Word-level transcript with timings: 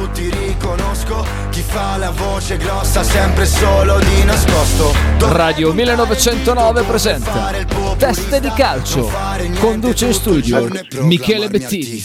tutti 0.00 0.30
riconosco. 0.30 1.24
Chi 1.50 1.60
fa 1.60 1.98
la 1.98 2.10
voce 2.10 2.56
grossa 2.56 3.02
sempre 3.02 3.44
solo 3.44 3.98
di 3.98 4.24
nascosto. 4.24 4.92
Radio 5.34 5.74
1909 5.74 6.82
presenta 6.84 7.52
Teste 7.98 8.40
di 8.40 8.50
calcio. 8.56 9.10
Conduce 9.58 10.06
in 10.06 10.14
studio 10.14 10.68
Michele 11.02 11.48
Bettini. 11.48 12.02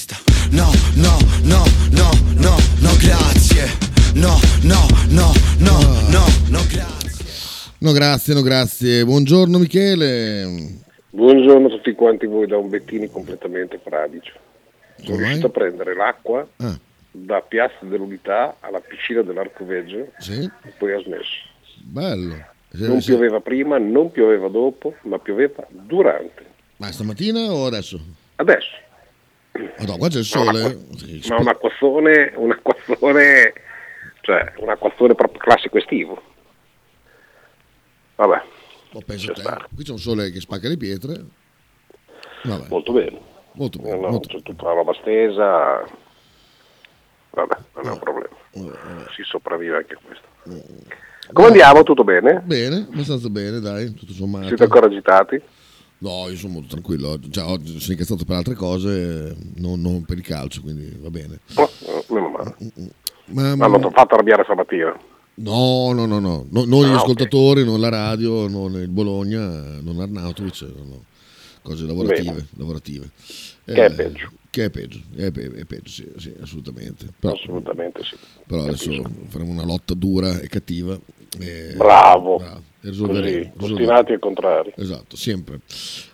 No, 0.52 0.70
no, 0.96 1.18
no, 1.44 1.64
no, 1.92 2.10
no, 2.36 2.56
no, 2.80 2.90
grazie. 3.00 3.72
No, 4.16 4.38
no, 4.64 4.86
no, 5.10 5.32
no, 5.60 5.80
no, 6.10 6.26
no, 6.50 6.60
grazie. 6.70 7.26
No 7.78 7.92
grazie, 7.94 8.34
no 8.34 8.42
grazie. 8.42 9.06
Buongiorno 9.06 9.58
Michele. 9.58 10.84
Buongiorno 11.12 11.68
a 11.68 11.70
tutti 11.70 11.94
quanti 11.94 12.26
voi 12.26 12.46
da 12.46 12.58
un 12.58 12.68
Bettini 12.68 13.10
completamente 13.10 13.80
fradicio. 13.82 14.34
Sono 15.02 15.18
riuscito 15.18 15.48
a 15.48 15.50
prendere 15.50 15.96
l'acqua 15.96 16.46
Ah, 16.58 16.78
da 17.24 17.42
Piazza 17.42 17.78
dell'Unità 17.86 18.58
alla 18.60 18.80
piscina 18.82 19.22
dell'Arcoveggio 19.22 20.12
sì? 20.20 20.44
e 20.64 20.70
poi 20.78 20.94
ha 20.94 21.00
smesso. 21.00 21.48
Bello. 21.82 22.36
Se- 22.72 22.88
Non 22.88 23.02
se- 23.02 23.12
pioveva 23.12 23.40
prima, 23.40 23.78
non 23.78 24.12
pioveva 24.12 24.50
dopo, 24.50 24.96
ma 25.04 25.18
pioveva 25.20 25.66
durante. 25.70 26.46
Ma 26.78 26.92
stamattina 26.92 27.52
o 27.54 27.66
adesso? 27.68 28.00
Adesso. 28.36 28.84
Madonna, 29.80 29.98
qua 29.98 30.10
c'è 30.10 30.20
il 30.20 30.30
Ma 30.34 30.44
sole. 30.44 30.64
acqua- 30.64 30.98
Sì, 30.98 31.24
Ma 31.30 31.38
un 31.40 31.48
acquazzone, 31.48 32.34
un 32.36 32.52
acquazzone, 32.52 33.54
cioè 34.22 34.54
un 34.58 34.70
acquazzone 34.70 35.16
proprio 35.16 35.40
classico 35.40 35.78
estivo. 35.78 36.22
Vabbè, 38.16 38.42
oh, 38.94 39.02
penso 39.06 39.32
c'è. 39.32 39.44
Qui 39.74 39.84
c'è 39.84 39.92
un 39.92 39.98
sole 40.00 40.32
che 40.32 40.40
spacca 40.42 40.68
le 40.68 40.78
pietre. 40.78 41.24
Vabbè, 42.44 42.68
molto 42.70 42.92
bene. 42.92 43.20
molto 43.54 43.80
Eh, 43.80 43.82
bene. 43.84 44.00
no, 44.02 44.10
molto 44.10 44.28
c'è 44.28 44.42
tutta 44.42 44.64
la 44.66 44.74
roba 44.74 44.94
stesa. 45.00 45.84
Vabbè, 47.36 47.58
non 47.76 47.86
è 47.88 47.92
un 47.92 48.00
problema. 48.00 48.30
bene. 48.54 49.06
Si 49.16 49.22
sopravvive 49.24 49.78
anche 49.78 49.94
a 49.94 50.00
questo. 50.04 50.94
Come 51.34 51.48
andiamo? 51.48 51.84
Tutto 51.84 52.04
bene? 52.04 52.42
Bene, 52.46 52.88
abbastanza 52.92 53.30
bene, 53.30 53.60
dai, 53.60 53.94
tutto 53.94 54.14
sommato. 54.14 54.48
Siete 54.48 54.64
ancora 54.64 54.86
agitati? 54.88 55.42
No, 55.98 56.28
io 56.30 56.36
sono 56.36 56.54
molto 56.54 56.68
tranquillo. 56.70 57.10
oggi. 57.10 57.30
Già, 57.30 57.48
oggi 57.50 57.80
sono 57.80 57.94
incazzato 57.94 58.26
per 58.26 58.36
altre 58.36 58.54
cose, 58.54 59.36
non, 59.56 59.82
non 59.82 60.04
per 60.06 60.18
il 60.18 60.24
calcio, 60.24 60.62
quindi 60.62 60.96
va 61.02 61.10
bene. 61.10 61.40
Oh, 61.56 61.70
eh, 61.86 62.06
meno 62.10 62.30
male. 62.30 62.56
Ma, 63.28 63.56
Ma 63.56 63.68
non 63.68 63.80
ti 63.80 63.86
ho 63.88 63.92
fatto 63.92 64.14
arrabbiare 64.14 64.44
stamattina. 64.44 64.98
No, 65.38 65.92
no, 65.94 66.06
no, 66.06 66.20
no, 66.20 66.46
no, 66.50 66.64
non 66.64 66.84
gli 66.84 66.90
Ah, 66.90 66.94
ok. 66.94 66.98
ascoltatori, 67.02 67.66
non 67.66 67.80
la 67.82 67.90
radio, 67.90 68.48
non 68.48 68.74
il 68.76 68.88
Bologna, 68.88 69.80
non 69.82 70.00
Arnautovic, 70.00 70.62
no, 70.62 70.84
no. 70.84 71.04
cose 71.64 71.86
lavorative. 71.86 72.46
Lavorative. 72.58 73.10
Che 73.66 73.86
è 73.86 73.92
peggio. 73.94 74.32
Che 74.56 74.64
è 74.64 74.70
peggio, 74.70 75.02
è, 75.18 75.32
pe- 75.32 75.52
è 75.52 75.66
peggio, 75.66 75.90
sì, 75.90 76.08
sì, 76.16 76.34
assolutamente. 76.42 77.08
Però, 77.20 77.34
Assolutamente 77.34 78.02
sì. 78.06 78.16
però 78.48 78.62
adesso 78.64 78.90
Capisco. 78.90 79.12
faremo 79.28 79.52
una 79.52 79.66
lotta 79.66 79.94
dura 79.94 80.40
e 80.40 80.48
cattiva. 80.48 80.98
e- 81.42 81.74
Bravo. 81.76 82.38
bravo, 82.38 82.64
e 82.80 82.90
risolveremo, 82.90 83.52
ostinati 83.60 84.14
al 84.14 84.20
contrario. 84.20 84.72
Esatto, 84.78 85.18
sempre. 85.18 85.60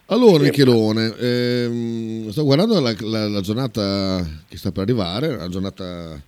Allora. 0.08 0.42
Michelone, 0.42 1.16
ehm, 1.20 2.30
sto 2.32 2.44
guardando 2.44 2.80
la, 2.80 2.96
la- 3.02 3.28
la 3.30 3.42
giornata 3.42 4.28
che 4.48 4.58
sta 4.58 4.72
per 4.72 4.82
arrivare, 4.82 5.28
una 5.36 5.48
giornata 5.48 6.20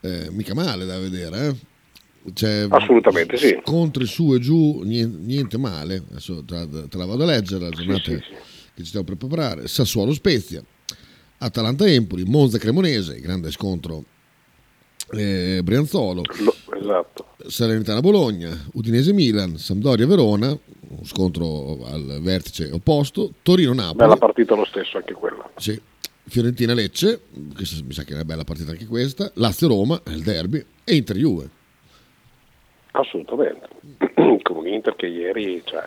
eh, 0.00 0.26
mica 0.32 0.52
male 0.52 0.84
da 0.84 0.98
vedere, 0.98 1.46
eh. 1.46 1.54
C'è 2.32 2.66
Assolutamente 2.68 3.36
sì. 3.36 3.56
Scontri 3.64 4.04
su 4.04 4.34
e 4.34 4.40
giù, 4.40 4.80
niente, 4.82 5.16
niente 5.24 5.58
male. 5.58 6.02
Adesso 6.10 6.42
te 6.44 6.54
la, 6.54 6.66
te 6.88 6.96
la 6.98 7.06
vado 7.06 7.22
a 7.22 7.26
leggere, 7.26 7.66
la 7.66 7.70
giornata 7.70 8.00
sì, 8.02 8.16
sì. 8.16 8.34
che 8.74 8.82
ci 8.82 8.86
stiamo 8.86 9.06
per 9.06 9.14
preparare. 9.16 9.68
Sassuolo 9.68 10.12
Spezia, 10.12 10.60
Atalanta 11.38 11.86
Empoli, 11.86 12.24
Monza 12.24 12.58
Cremonese, 12.58 13.20
grande 13.20 13.50
scontro 13.50 14.04
eh, 15.12 15.60
Brianzolo, 15.62 16.22
Lo- 16.40 16.54
esatto. 16.78 17.26
Salernitana 17.46 18.00
Bologna, 18.00 18.56
Udinese 18.72 19.12
Milan, 19.12 19.56
Sampdoria 19.58 20.06
Verona, 20.06 20.48
un 20.88 21.04
scontro 21.04 21.84
al 21.86 22.18
vertice 22.22 22.70
opposto, 22.72 23.32
Torino 23.42 23.72
Napoli, 23.72 23.96
Bella 23.98 24.16
partita 24.16 24.54
lo 24.54 24.64
stesso 24.64 24.96
anche 24.96 25.12
quella. 25.14 25.48
sì, 25.56 25.80
Fiorentina 26.28 26.74
Lecce, 26.74 27.20
che 27.56 27.64
s- 27.64 27.80
mi 27.82 27.92
sa 27.92 28.02
che 28.02 28.10
è 28.12 28.14
una 28.14 28.24
bella 28.24 28.44
partita 28.44 28.72
anche 28.72 28.86
questa, 28.86 29.30
Lazio 29.34 29.68
Roma, 29.68 30.00
il 30.08 30.22
derby, 30.22 30.64
e 30.84 30.94
Inter 30.96 31.16
Juve. 31.16 31.50
Assolutamente. 32.92 33.68
Come 34.42 34.70
l'Inter 34.70 34.96
che 34.96 35.06
ieri, 35.06 35.62
cioè, 35.64 35.86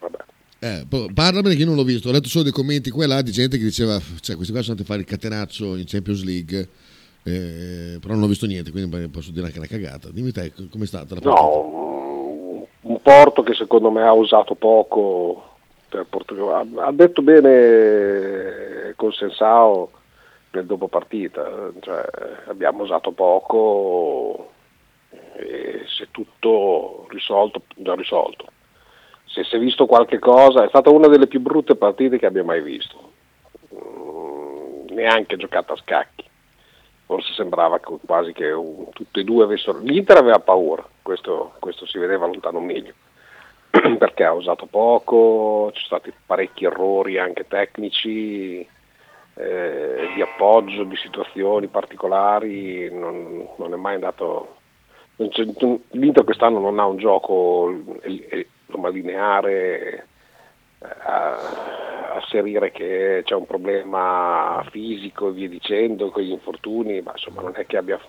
vabbè. 0.00 0.18
Eh, 0.64 0.86
parlamene 1.12 1.56
che 1.56 1.62
io 1.62 1.66
non 1.66 1.74
l'ho 1.74 1.82
visto, 1.82 2.08
ho 2.08 2.12
letto 2.12 2.28
solo 2.28 2.44
dei 2.44 2.52
commenti 2.52 2.90
qua 2.90 3.02
e 3.02 3.08
là 3.08 3.20
di 3.20 3.32
gente 3.32 3.58
che 3.58 3.64
diceva, 3.64 3.98
cioè 4.20 4.36
questi 4.36 4.52
qua 4.52 4.62
sono 4.62 4.76
andati 4.78 4.82
a 4.82 4.84
fare 4.84 5.00
il 5.00 5.06
catenaccio 5.06 5.74
in 5.74 5.86
Champions 5.88 6.22
League, 6.22 6.68
eh, 7.24 7.98
però 8.00 8.14
non 8.14 8.22
ho 8.22 8.26
visto 8.28 8.46
niente, 8.46 8.70
quindi 8.70 9.08
posso 9.08 9.32
dire 9.32 9.46
anche 9.46 9.58
una 9.58 9.66
cagata. 9.66 10.10
Dimmi 10.10 10.30
te, 10.30 10.52
com'è 10.70 10.86
stata 10.86 11.16
la 11.16 11.20
partita? 11.20 11.42
No, 11.42 12.66
un- 12.82 13.00
Porto 13.02 13.42
che 13.42 13.54
secondo 13.54 13.90
me 13.90 14.02
ha 14.02 14.12
usato 14.12 14.54
poco. 14.54 15.56
Ha, 15.90 16.92
detto 16.92 17.22
bene 17.22 18.94
con 18.94 19.12
Sensao 19.12 19.90
nel 20.52 20.64
dopo 20.64 20.86
partita, 20.86 21.72
cioè, 21.80 22.04
abbiamo 22.46 22.84
usato 22.84 23.10
poco 23.10 24.52
e 25.10 25.82
se 25.88 26.06
tutto 26.12 27.08
risolto, 27.10 27.62
già 27.74 27.94
risolto. 27.94 28.51
Se 29.32 29.44
si 29.44 29.56
è 29.56 29.58
visto 29.58 29.86
qualche 29.86 30.18
cosa, 30.18 30.62
è 30.62 30.68
stata 30.68 30.90
una 30.90 31.08
delle 31.08 31.26
più 31.26 31.40
brutte 31.40 31.74
partite 31.74 32.18
che 32.18 32.26
abbia 32.26 32.44
mai 32.44 32.60
visto. 32.60 33.12
Mm, 33.74 34.88
neanche 34.90 35.36
giocata 35.36 35.72
a 35.72 35.76
scacchi. 35.76 36.24
Forse 37.06 37.32
sembrava 37.32 37.80
quasi 38.06 38.32
che 38.32 38.50
un- 38.52 38.90
tutti 38.90 39.20
e 39.20 39.24
due 39.24 39.44
avessero. 39.44 39.78
L'Inter 39.78 40.18
aveva 40.18 40.38
paura, 40.38 40.86
questo, 41.00 41.52
questo 41.60 41.86
si 41.86 41.96
vedeva 41.96 42.26
lontano 42.26 42.58
un 42.58 42.66
miglio, 42.66 42.92
perché 43.98 44.24
ha 44.24 44.34
usato 44.34 44.66
poco, 44.66 45.70
ci 45.72 45.82
sono 45.86 46.00
stati 46.00 46.12
parecchi 46.26 46.66
errori 46.66 47.18
anche 47.18 47.46
tecnici, 47.48 48.66
eh, 49.34 50.10
di 50.14 50.20
appoggio, 50.20 50.84
di 50.84 50.96
situazioni 50.96 51.68
particolari, 51.68 52.92
non, 52.92 53.48
non 53.56 53.72
è 53.72 53.76
mai 53.76 53.94
andato. 53.94 54.56
L'Inter 55.16 56.24
quest'anno 56.24 56.58
non 56.58 56.78
ha 56.78 56.84
un 56.84 56.96
gioco 56.96 57.72
insomma, 58.72 58.88
lineare 58.88 60.06
eh, 60.78 60.86
a 61.04 62.14
asserire 62.16 62.70
che 62.72 63.22
c'è 63.24 63.34
un 63.34 63.46
problema 63.46 64.64
fisico 64.70 65.28
e 65.28 65.32
via 65.32 65.48
dicendo, 65.48 66.10
con 66.10 66.22
gli 66.22 66.30
infortuni, 66.30 67.00
ma 67.02 67.12
insomma 67.12 67.42
non 67.42 67.52
è 67.54 67.66
che 67.66 67.76
abbia 67.76 68.00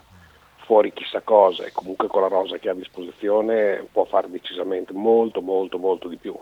fuori 0.66 0.94
chissà 0.94 1.22
cosa 1.22 1.66
e 1.66 1.72
comunque 1.74 2.08
con 2.08 2.22
la 2.22 2.28
rosa 2.28 2.58
che 2.58 2.70
ha 2.70 2.72
a 2.72 2.76
disposizione 2.76 3.86
può 3.92 4.06
fare 4.06 4.30
decisamente 4.30 4.94
molto 4.94 5.42
molto 5.42 5.78
molto 5.78 6.08
di 6.08 6.18
più. 6.18 6.38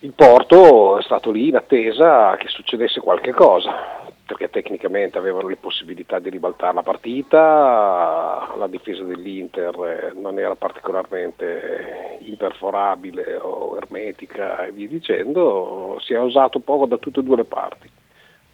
Il 0.00 0.12
Porto 0.14 0.98
è 0.98 1.02
stato 1.02 1.30
lì 1.30 1.48
in 1.48 1.56
attesa 1.56 2.36
che 2.36 2.48
succedesse 2.48 3.00
qualche 3.00 3.32
cosa, 3.32 4.11
perché 4.24 4.50
tecnicamente 4.50 5.18
avevano 5.18 5.48
le 5.48 5.56
possibilità 5.56 6.18
di 6.18 6.30
ribaltare 6.30 6.74
la 6.74 6.82
partita, 6.82 8.54
la 8.56 8.68
difesa 8.68 9.02
dell'Inter 9.02 9.74
eh, 9.84 10.18
non 10.18 10.38
era 10.38 10.54
particolarmente 10.54 12.18
imperforabile 12.20 13.36
o 13.36 13.76
ermetica 13.76 14.64
e 14.64 14.72
via 14.72 14.86
dicendo, 14.86 15.98
si 16.00 16.14
è 16.14 16.20
usato 16.20 16.60
poco 16.60 16.86
da 16.86 16.98
tutte 16.98 17.20
e 17.20 17.22
due 17.22 17.36
le 17.36 17.44
parti. 17.44 17.90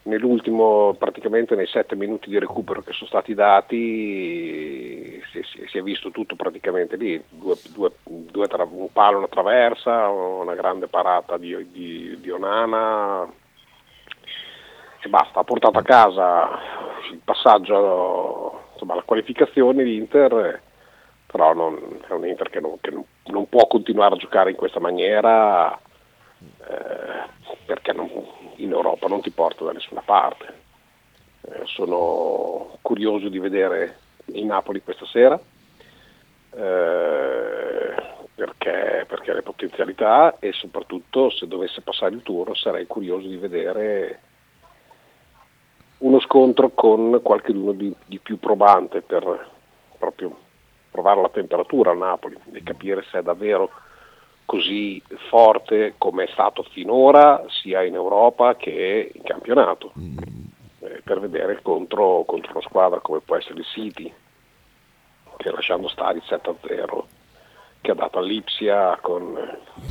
Nell'ultimo, 0.05 0.95
praticamente 0.99 1.55
nei 1.55 1.67
sette 1.67 1.95
minuti 1.95 2.31
di 2.31 2.39
recupero 2.39 2.81
che 2.81 2.93
sono 2.93 3.09
stati 3.09 3.35
dati, 3.35 5.23
si, 5.31 5.79
è 5.79 5.83
visto 5.83 6.11
tutto 6.11 6.35
praticamente 6.35 6.97
lì, 6.97 7.23
due, 7.29 7.57
due- 7.75 7.93
due 8.05 8.47
tra- 8.49 8.67
un 8.71 8.91
palo, 8.91 9.19
una 9.19 9.29
traversa, 9.29 10.09
una 10.09 10.55
grande 10.55 10.87
parata 10.87 11.37
di, 11.37 11.55
di, 11.71 12.19
di 12.21 12.31
Onana 12.31 13.31
e 15.01 15.09
basta, 15.09 15.41
ha 15.41 15.45
portato 15.45 15.79
a 15.79 15.83
casa 15.83 16.59
il 17.11 17.21
passaggio, 17.25 18.65
insomma 18.73 18.95
la 18.95 19.03
qualificazione 19.03 19.83
l'Inter, 19.85 20.61
però 21.27 21.55
non, 21.55 22.01
è 22.07 22.13
un 22.13 22.27
Inter 22.27 22.51
che, 22.51 22.61
non, 22.61 22.79
che 22.81 22.91
non- 22.91 23.05
non 23.27 23.49
può 23.49 23.67
continuare 23.67 24.15
a 24.15 24.19
giocare 24.19 24.51
in 24.51 24.57
questa 24.57 24.81
maniera 24.81 25.79
eh, 25.79 27.27
perché 27.67 27.95
in 28.57 28.71
Europa 28.71 29.07
non 29.07 29.21
ti 29.21 29.31
porta 29.31 29.65
da 29.65 29.73
nessuna 29.73 30.03
parte. 30.05 30.67
Eh, 31.43 31.63
sono 31.65 32.79
curioso 32.83 33.29
di 33.29 33.39
vedere 33.39 33.99
il 34.27 34.45
Napoli 34.45 34.83
questa 34.83 35.07
sera 35.07 35.39
eh, 36.51 37.95
perché, 38.35 39.05
perché 39.07 39.33
le 39.33 39.43
potenzialità 39.43 40.39
e 40.39 40.53
soprattutto 40.53 41.31
se 41.31 41.47
dovesse 41.47 41.81
passare 41.81 42.15
il 42.15 42.23
turno 42.23 42.55
sarei 42.55 42.87
curioso 42.87 43.27
di 43.29 43.37
vedere 43.37 44.21
scontro 46.29 46.69
con 46.71 47.21
qualcuno 47.23 47.73
di, 47.73 47.93
di 48.05 48.19
più 48.19 48.39
probante 48.39 49.01
per 49.01 49.49
proprio 49.97 50.37
provare 50.91 51.23
la 51.23 51.31
temperatura 51.31 51.91
al 51.91 51.97
Napoli 51.97 52.39
e 52.53 52.63
capire 52.63 53.03
se 53.11 53.21
è 53.21 53.23
davvero 53.23 53.71
così 54.45 55.03
forte 55.29 55.95
come 55.97 56.25
è 56.25 56.29
stato 56.33 56.63
finora 56.63 57.45
sia 57.49 57.83
in 57.83 57.95
Europa 57.95 58.57
che 58.57 59.11
in 59.13 59.23
campionato. 59.23 59.93
Eh, 60.81 61.01
per 61.03 61.19
vedere 61.19 61.61
contro, 61.63 62.23
contro 62.25 62.53
una 62.53 62.63
squadra 62.63 63.01
come 63.01 63.21
può 63.21 63.37
essere 63.37 63.59
il 63.59 63.67
City, 63.67 64.13
che 65.37 65.51
lasciando 65.51 65.89
stare 65.89 66.19
il 66.19 66.25
7-0 66.27 67.05
che 67.81 67.91
ha 67.91 67.95
dato 67.95 68.19
all'Ipsia 68.19 68.99
con 69.01 69.37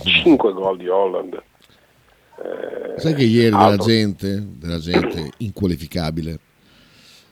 5 0.04 0.54
gol 0.54 0.78
di 0.78 0.88
Holland. 0.88 1.42
Eh, 2.44 3.00
Sai 3.00 3.14
che 3.14 3.24
ieri 3.24 3.56
della 3.56 3.78
gente, 3.78 4.46
della 4.58 4.80
gente 4.80 5.32
inqualificabile 5.38 6.40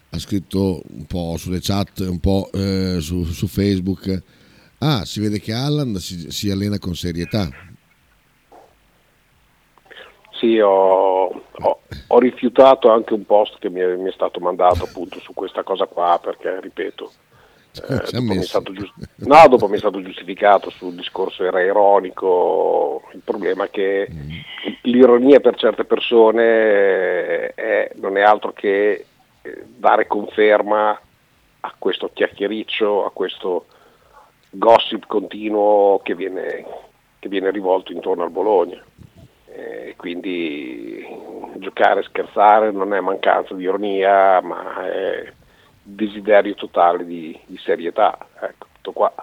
ha 0.09 0.19
scritto 0.19 0.81
un 0.93 1.05
po' 1.05 1.35
sulle 1.37 1.59
chat, 1.61 1.99
un 1.99 2.19
po' 2.19 2.49
eh, 2.53 2.97
su, 3.01 3.23
su, 3.25 3.47
Facebook, 3.47 4.23
ah 4.79 5.03
si 5.03 5.19
vede 5.19 5.39
che 5.39 5.51
Alland 5.53 5.97
si, 5.97 6.31
si 6.31 6.49
allena 6.49 6.79
con 6.79 6.95
serietà, 6.95 7.49
sì, 10.45 10.59
ho, 10.59 11.27
ho, 11.27 11.79
ho, 12.07 12.19
rifiutato 12.19 12.91
anche 12.91 13.13
un 13.13 13.25
post 13.25 13.57
che 13.59 13.69
mi 13.69 13.79
è, 13.79 13.95
mi 13.95 14.09
è, 14.09 14.11
stato 14.11 14.39
mandato 14.39 14.83
appunto 14.83 15.19
su 15.19 15.33
questa 15.33 15.63
cosa 15.63 15.85
qua 15.85 16.19
perché, 16.21 16.59
ripeto, 16.59 17.11
eh, 17.87 18.21
mi 18.21 18.39
giust... 18.39 18.93
no, 19.15 19.47
dopo 19.47 19.67
mi 19.67 19.75
è 19.75 19.79
stato 19.79 20.01
giustificato 20.01 20.69
sul 20.69 20.95
discorso 20.95 21.43
era 21.43 21.61
ironico, 21.61 23.03
il 23.13 23.21
problema 23.23 23.65
è 23.65 23.69
che 23.69 24.07
mm. 24.11 24.29
l'ironia 24.83 25.39
per 25.39 25.55
certe 25.55 25.83
persone 25.83 27.53
è, 27.53 27.91
non 27.95 28.17
è 28.17 28.21
altro 28.21 28.53
che 28.53 29.05
eh, 29.41 29.63
dare 29.65 30.07
conferma 30.07 30.99
a 31.61 31.75
questo 31.77 32.11
chiacchiericcio, 32.13 33.05
a 33.05 33.11
questo 33.11 33.65
gossip 34.49 35.05
continuo 35.07 35.99
che 36.03 36.15
viene, 36.15 36.65
che 37.19 37.29
viene 37.29 37.51
rivolto 37.51 37.91
intorno 37.91 38.23
al 38.23 38.31
Bologna 38.31 38.83
e 39.55 39.93
quindi 39.97 41.05
giocare 41.55 42.01
e 42.01 42.03
scherzare 42.03 42.71
non 42.71 42.93
è 42.93 42.99
mancanza 42.99 43.53
di 43.53 43.63
ironia 43.63 44.41
ma 44.41 44.85
è 44.85 45.31
desiderio 45.87 46.55
totale 46.55 47.05
di, 47.05 47.37
di 47.45 47.57
serietà 47.57 48.17
ecco 48.39 48.67
tutto 48.73 48.91
qua. 48.91 49.13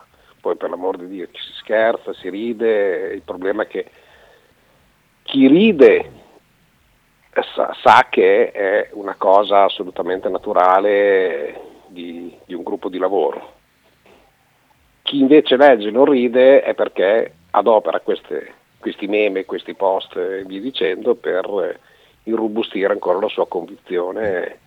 Poi 0.41 0.57
per 0.57 0.71
l'amor 0.71 0.97
di 0.97 1.09
Dio 1.09 1.29
ci 1.31 1.43
si 1.43 1.53
scherza, 1.55 2.13
si 2.15 2.29
ride 2.29 3.13
il 3.15 3.23
problema 3.23 3.63
è 3.63 3.67
che 3.67 3.91
chi 5.23 5.47
ride 5.47 6.11
sa, 7.55 7.75
sa 7.81 8.07
che 8.09 8.51
è 8.51 8.91
una 8.93 9.15
cosa 9.17 9.65
assolutamente 9.65 10.29
naturale 10.29 11.61
di, 11.87 12.37
di 12.45 12.55
un 12.55 12.63
gruppo 12.63 12.89
di 12.89 12.99
lavoro. 12.99 13.61
Chi 15.03 15.21
invece 15.21 15.57
legge 15.57 15.89
e 15.89 15.93
non 15.93 16.07
ride 16.07 16.63
è 16.63 16.75
perché 16.75 17.35
adopera 17.51 18.01
queste 18.01 18.61
questi 18.83 19.07
meme, 19.07 19.45
questi 19.45 19.75
post 19.75 20.17
e 20.17 20.43
via 20.45 20.61
dicendo 20.61 21.15
per 21.15 21.79
irrobustire 22.25 22.93
ancora 22.93 23.21
la 23.21 23.29
sua 23.29 23.47
convinzione 23.47 24.59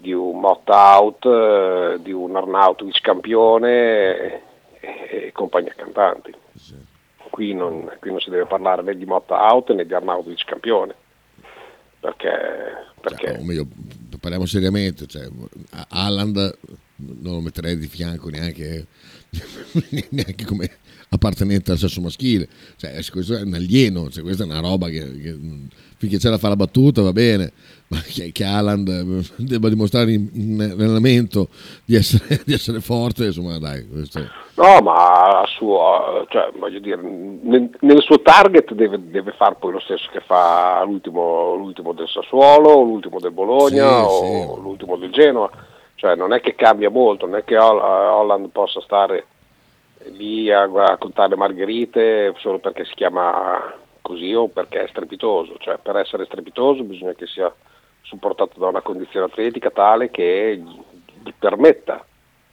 di 0.00 0.12
un 0.12 0.40
Motta 0.40 0.98
out, 0.98 1.26
eh, 1.26 1.98
di 2.00 2.10
un 2.10 2.34
Arnautovic 2.34 3.00
campione 3.02 4.42
e, 4.80 5.30
compagnia 5.32 5.74
cantanti. 5.76 6.34
Qui 7.30 7.54
non, 7.54 7.90
qui 8.00 8.10
non, 8.10 8.20
si 8.20 8.30
deve 8.30 8.46
parlare 8.46 8.82
né 8.82 8.96
di 8.96 9.04
Motta 9.04 9.36
out 9.52 9.72
né 9.72 9.84
di 9.84 9.94
Arnautovic 9.94 10.44
campione. 10.44 10.94
Perché, 12.00 12.30
perché... 13.00 13.26
Cioè, 13.26 13.38
parliamo 14.20 14.46
seriamente, 14.46 15.06
cioè, 15.06 15.28
Haaland 15.88 16.58
non 16.96 17.34
lo 17.34 17.40
metterei 17.40 17.78
di 17.78 17.88
fianco 17.88 18.28
neanche, 18.28 18.86
neanche 20.10 20.44
come 20.44 20.70
appartenente 21.08 21.72
al 21.72 21.78
sesso 21.78 22.00
maschile. 22.00 22.48
Cioè, 22.76 23.02
questo 23.10 23.36
è 23.36 23.42
un 23.42 23.54
alieno, 23.54 24.10
cioè, 24.10 24.22
questa 24.22 24.44
è 24.44 24.46
una 24.46 24.60
roba 24.60 24.88
che, 24.88 25.20
che 25.20 25.38
finché 25.96 26.16
c'è 26.16 26.30
da 26.30 26.38
fare 26.38 26.56
la 26.56 26.64
battuta 26.64 27.02
va 27.02 27.12
bene, 27.12 27.52
ma 27.88 28.00
che, 28.00 28.32
che 28.32 28.44
Alan 28.44 29.22
debba 29.36 29.68
dimostrare 29.68 30.12
in, 30.12 30.28
in 30.32 30.60
allenamento 30.60 31.50
di 31.84 31.94
essere, 31.94 32.40
di 32.46 32.54
essere, 32.54 32.80
forte, 32.80 33.26
insomma 33.26 33.58
dai. 33.58 33.86
Questo... 33.86 34.20
No, 34.54 34.80
ma 34.80 35.39
suo, 35.60 36.24
cioè, 36.28 36.50
dire, 36.80 37.02
nel, 37.02 37.70
nel 37.80 38.00
suo 38.00 38.22
target 38.22 38.72
deve, 38.72 38.98
deve 39.10 39.32
fare 39.32 39.56
poi 39.58 39.72
lo 39.72 39.80
stesso 39.80 40.08
che 40.10 40.20
fa 40.20 40.82
l'ultimo, 40.84 41.54
l'ultimo 41.54 41.92
del 41.92 42.08
Sassuolo, 42.08 42.80
l'ultimo 42.80 43.20
del 43.20 43.32
Bologna 43.32 44.00
sì, 44.00 44.04
o 44.06 44.54
sì. 44.54 44.60
l'ultimo 44.62 44.96
del 44.96 45.10
Genoa. 45.10 45.50
Cioè 45.96 46.14
non 46.14 46.32
è 46.32 46.40
che 46.40 46.54
cambia 46.54 46.88
molto, 46.88 47.26
non 47.26 47.36
è 47.36 47.44
che 47.44 47.58
Holland 47.58 48.48
possa 48.48 48.80
stare 48.80 49.26
lì 50.12 50.50
a, 50.50 50.62
a 50.62 50.96
contare 50.96 51.36
margherite 51.36 52.32
solo 52.38 52.58
perché 52.58 52.86
si 52.86 52.94
chiama 52.94 53.74
così 54.00 54.32
o 54.32 54.48
perché 54.48 54.84
è 54.84 54.88
strepitoso, 54.88 55.56
cioè 55.58 55.76
per 55.76 55.96
essere 55.96 56.24
strepitoso 56.24 56.84
bisogna 56.84 57.12
che 57.12 57.26
sia 57.26 57.54
supportato 58.00 58.58
da 58.58 58.68
una 58.68 58.80
condizione 58.80 59.26
atletica 59.26 59.68
tale 59.68 60.10
che 60.10 60.58
gli 61.22 61.34
permetta 61.38 62.02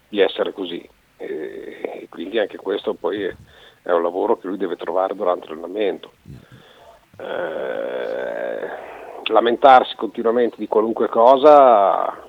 di 0.10 0.19
essere 0.19 0.51
così 0.51 0.95
e, 1.18 2.08
quindi 2.10 2.40
anche 2.40 2.58
questo 2.58 2.94
poi 2.94 3.24
è, 3.24 3.92
un 3.92 4.02
lavoro 4.04 4.38
che 4.38 4.48
lui 4.48 4.58
deve 4.58 4.75
trovare 4.75 5.16
durante 5.16 5.48
l'allenamento. 5.48 6.12
Eh, 7.19 8.86
lamentarsi 9.30 9.96
continuamente 9.96 10.56
di 10.58 10.68
qualunque 10.68 11.10
cosa 11.10 12.25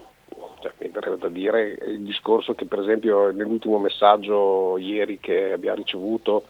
cioè, 0.60 0.72
mi 0.78 0.88
verrebbe 0.88 1.18
da 1.18 1.28
dire 1.28 1.78
il 1.86 2.02
discorso 2.02 2.54
che 2.54 2.64
per 2.64 2.80
esempio 2.80 3.30
nell'ultimo 3.30 3.78
messaggio 3.78 4.76
ieri 4.78 5.20
che 5.20 5.52
abbiamo 5.52 5.76
ricevuto 5.76 6.44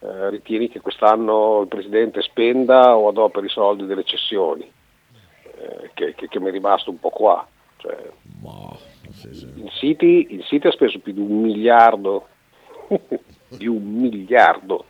eh, 0.00 0.30
ritieni 0.30 0.68
che 0.68 0.80
quest'anno 0.80 1.62
il 1.62 1.68
Presidente 1.68 2.22
spenda 2.22 2.96
o 2.96 3.08
adoperi 3.08 3.46
i 3.46 3.50
soldi 3.50 3.84
delle 3.86 4.04
cessioni, 4.04 4.70
eh, 5.42 5.90
che, 5.94 6.14
che, 6.14 6.28
che, 6.28 6.40
mi 6.40 6.48
è 6.48 6.52
rimasto 6.52 6.90
un 6.90 7.00
po' 7.00 7.10
qua. 7.10 7.46
Cioè, 7.78 7.96
sì. 9.10 9.28
Il, 9.28 9.70
City, 9.72 10.26
il 10.30 10.44
City 10.44 10.68
ha 10.68 10.72
speso 10.72 10.98
più 11.00 11.12
di 11.12 11.20
un 11.20 11.40
miliardo, 11.40 12.28
di 13.48 13.66
un 13.66 13.82
miliardo, 13.82 14.84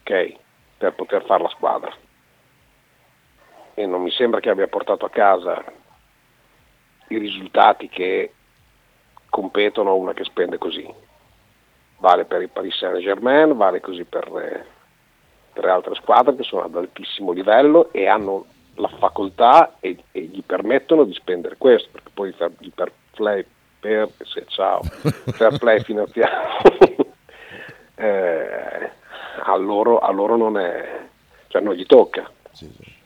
ok, 0.00 0.34
per 0.78 0.94
poter 0.94 1.24
fare 1.24 1.42
la 1.42 1.48
squadra. 1.48 1.92
E 3.74 3.86
non 3.86 4.02
mi 4.02 4.10
sembra 4.10 4.40
che 4.40 4.50
abbia 4.50 4.66
portato 4.66 5.04
a 5.04 5.10
casa 5.10 5.64
i 7.08 7.18
risultati 7.18 7.88
che 7.88 8.32
competono 9.28 9.90
a 9.90 9.94
una 9.94 10.12
che 10.12 10.24
spende 10.24 10.58
così. 10.58 10.88
Vale 11.98 12.24
per 12.24 12.42
il 12.42 12.48
Paris 12.48 12.76
Saint 12.76 12.98
Germain, 12.98 13.56
vale 13.56 13.80
così 13.80 14.04
per, 14.04 14.26
eh, 14.36 14.66
per 15.52 15.64
altre 15.66 15.94
squadre 15.94 16.36
che 16.36 16.42
sono 16.42 16.64
ad 16.64 16.76
altissimo 16.76 17.32
livello 17.32 17.92
e 17.92 18.06
hanno 18.06 18.46
la 18.74 18.88
facoltà 18.98 19.76
e, 19.80 19.96
e 20.12 20.20
gli 20.22 20.42
permettono 20.44 21.04
di 21.04 21.12
spendere 21.14 21.56
questo, 21.56 21.88
perché 21.92 22.10
poi 22.12 22.28
il 22.28 22.34
fair 22.34 22.92
play, 23.12 23.44
per, 23.78 24.08
se, 24.24 24.44
ciao, 24.48 24.80
fair 25.32 25.58
play 25.58 25.80
finanziario 25.80 26.96
eh, 27.96 28.90
a, 29.42 29.56
loro, 29.56 29.98
a, 29.98 30.10
loro, 30.10 30.36
non 30.36 30.58
è, 30.58 31.00
cioè 31.48 31.62
non 31.62 31.74
gli 31.74 31.86
tocca. 31.86 32.30
Sì, 32.52 32.70
sì. 32.72 32.98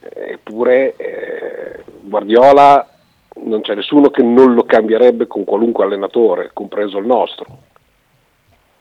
Eppure 0.00 0.94
eh, 0.96 1.84
Guardiola 2.00 2.88
non 3.42 3.60
c'è 3.60 3.74
nessuno 3.74 4.10
che 4.10 4.22
non 4.22 4.54
lo 4.54 4.64
cambierebbe 4.64 5.26
con 5.26 5.44
qualunque 5.44 5.84
allenatore, 5.84 6.50
compreso 6.52 6.98
il 6.98 7.06
nostro. 7.06 7.46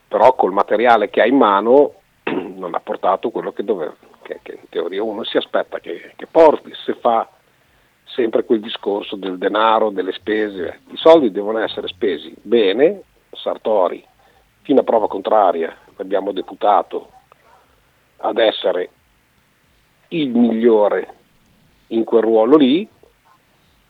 Però 0.07 0.35
col 0.35 0.53
materiale 0.53 1.09
che 1.09 1.21
ha 1.21 1.25
in 1.25 1.37
mano 1.37 1.93
non 2.23 2.73
ha 2.73 2.79
portato 2.79 3.29
quello 3.29 3.51
che, 3.51 3.63
doveva, 3.63 3.93
che, 4.27 4.39
che 4.43 4.59
in 4.61 4.69
teoria 4.69 5.01
uno 5.01 5.23
si 5.23 5.37
aspetta 5.37 5.79
che, 5.79 6.11
che 6.15 6.27
porti, 6.27 6.73
se 6.85 6.93
fa 6.95 7.29
sempre 8.03 8.43
quel 8.43 8.59
discorso 8.59 9.15
del 9.15 9.37
denaro, 9.37 9.89
delle 9.89 10.11
spese. 10.11 10.81
I 10.89 10.97
soldi 10.97 11.31
devono 11.31 11.59
essere 11.59 11.87
spesi 11.87 12.33
bene, 12.41 13.01
Sartori, 13.31 14.05
fino 14.63 14.81
a 14.81 14.83
prova 14.83 15.07
contraria, 15.07 15.75
abbiamo 15.95 16.31
deputato 16.31 17.11
ad 18.17 18.37
essere 18.37 18.89
il 20.09 20.29
migliore 20.29 21.15
in 21.87 22.03
quel 22.03 22.21
ruolo 22.21 22.57
lì, 22.57 22.87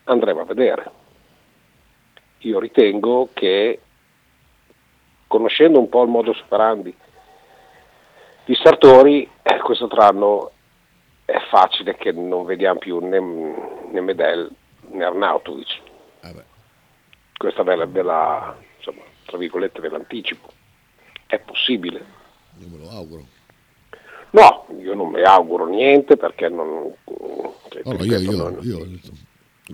andremo 0.04 0.40
a 0.40 0.44
vedere. 0.44 0.90
Io 2.38 2.60
ritengo 2.60 3.30
che, 3.32 3.80
conoscendo 5.26 5.80
un 5.80 5.88
po' 5.88 6.02
il 6.02 6.08
modo 6.08 6.32
superandi 6.32 6.94
di 8.48 8.54
Sartori, 8.54 9.28
eh, 9.42 9.58
questo 9.58 9.88
anno 9.98 10.52
è 11.26 11.38
facile 11.50 11.96
che 11.96 12.12
non 12.12 12.46
vediamo 12.46 12.78
più 12.78 12.98
né, 12.98 13.20
né 13.20 14.00
Medel 14.00 14.50
né 14.88 15.04
Arnautovic. 15.04 15.78
Ah 16.22 16.32
Questa 17.36 17.62
ve 17.62 18.02
la, 18.02 18.56
insomma, 18.78 19.02
tra 19.26 19.36
virgolette 19.36 19.80
ve 19.80 19.90
l'anticipo. 19.90 20.48
È 21.26 21.38
possibile. 21.40 22.02
Io 22.60 22.68
me 22.68 22.78
lo 22.78 22.88
auguro. 22.88 23.26
No, 24.30 24.66
io 24.80 24.94
non 24.94 25.10
mi 25.10 25.22
auguro 25.22 25.66
niente 25.66 26.16
perché 26.16 26.48
non... 26.48 26.90
Cioè, 27.68 27.82
no, 27.84 28.02
io, 28.02 28.18
io, 28.18 28.34
non, 28.34 28.58
io, 28.62 28.78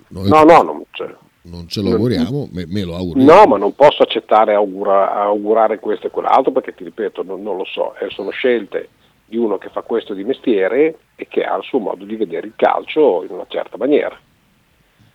no, 0.09 0.23
no, 0.25 0.43
no, 0.43 0.63
non, 0.63 0.85
cioè, 0.91 1.15
non 1.45 1.69
ce 1.69 1.83
lo 1.83 1.91
auguriamo, 1.91 2.49
me, 2.53 2.65
me, 2.67 2.85
lo 2.85 2.95
auguro. 2.95 3.23
No, 3.23 3.45
ma 3.45 3.59
non 3.59 3.75
posso 3.75 4.03
accettare 4.03 4.55
augura, 4.55 5.13
augurare 5.13 5.79
questo 5.79 6.07
e 6.07 6.11
quell'altro 6.11 6.53
perché 6.53 6.75
ti 6.75 6.85
ripeto, 6.85 7.23
non, 7.23 7.43
non 7.43 7.57
lo 7.57 7.65
so, 7.65 7.95
eh, 7.97 8.09
sono 8.11 8.31
scelte 8.31 8.89
di 9.27 9.37
uno 9.37 9.59
che 9.59 9.69
fa 9.69 9.83
questo 9.83 10.15
di 10.15 10.25
mestiere 10.25 10.99
e 11.17 11.27
che 11.29 11.45
ha 11.45 11.57
il 11.57 11.65
suo 11.65 11.79
modo 11.79 12.05
di 12.05 12.17
vedere 12.17 12.47
il 12.47 12.55
calcio 12.57 13.25
in 13.25 13.33
una 13.33 13.47
certa 13.49 13.77
maniera. 13.77 14.19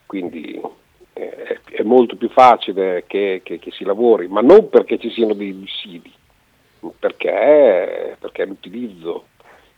quindi 0.05 0.59
eh, 1.13 1.59
è 1.69 1.83
molto 1.83 2.15
più 2.15 2.29
facile 2.29 3.03
che, 3.07 3.41
che, 3.43 3.59
che, 3.59 3.71
si 3.71 3.83
lavori, 3.83 4.27
ma 4.27 4.41
non 4.41 4.69
perché 4.69 4.97
ci 4.97 5.09
siano 5.09 5.33
dei 5.33 5.57
dissidi, 5.57 6.11
perché, 6.97 8.15
perché 8.19 8.45
l'utilizzo 8.45 9.25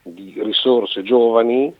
di 0.03 0.39
risorse 0.43 1.03
giovani 1.03 1.73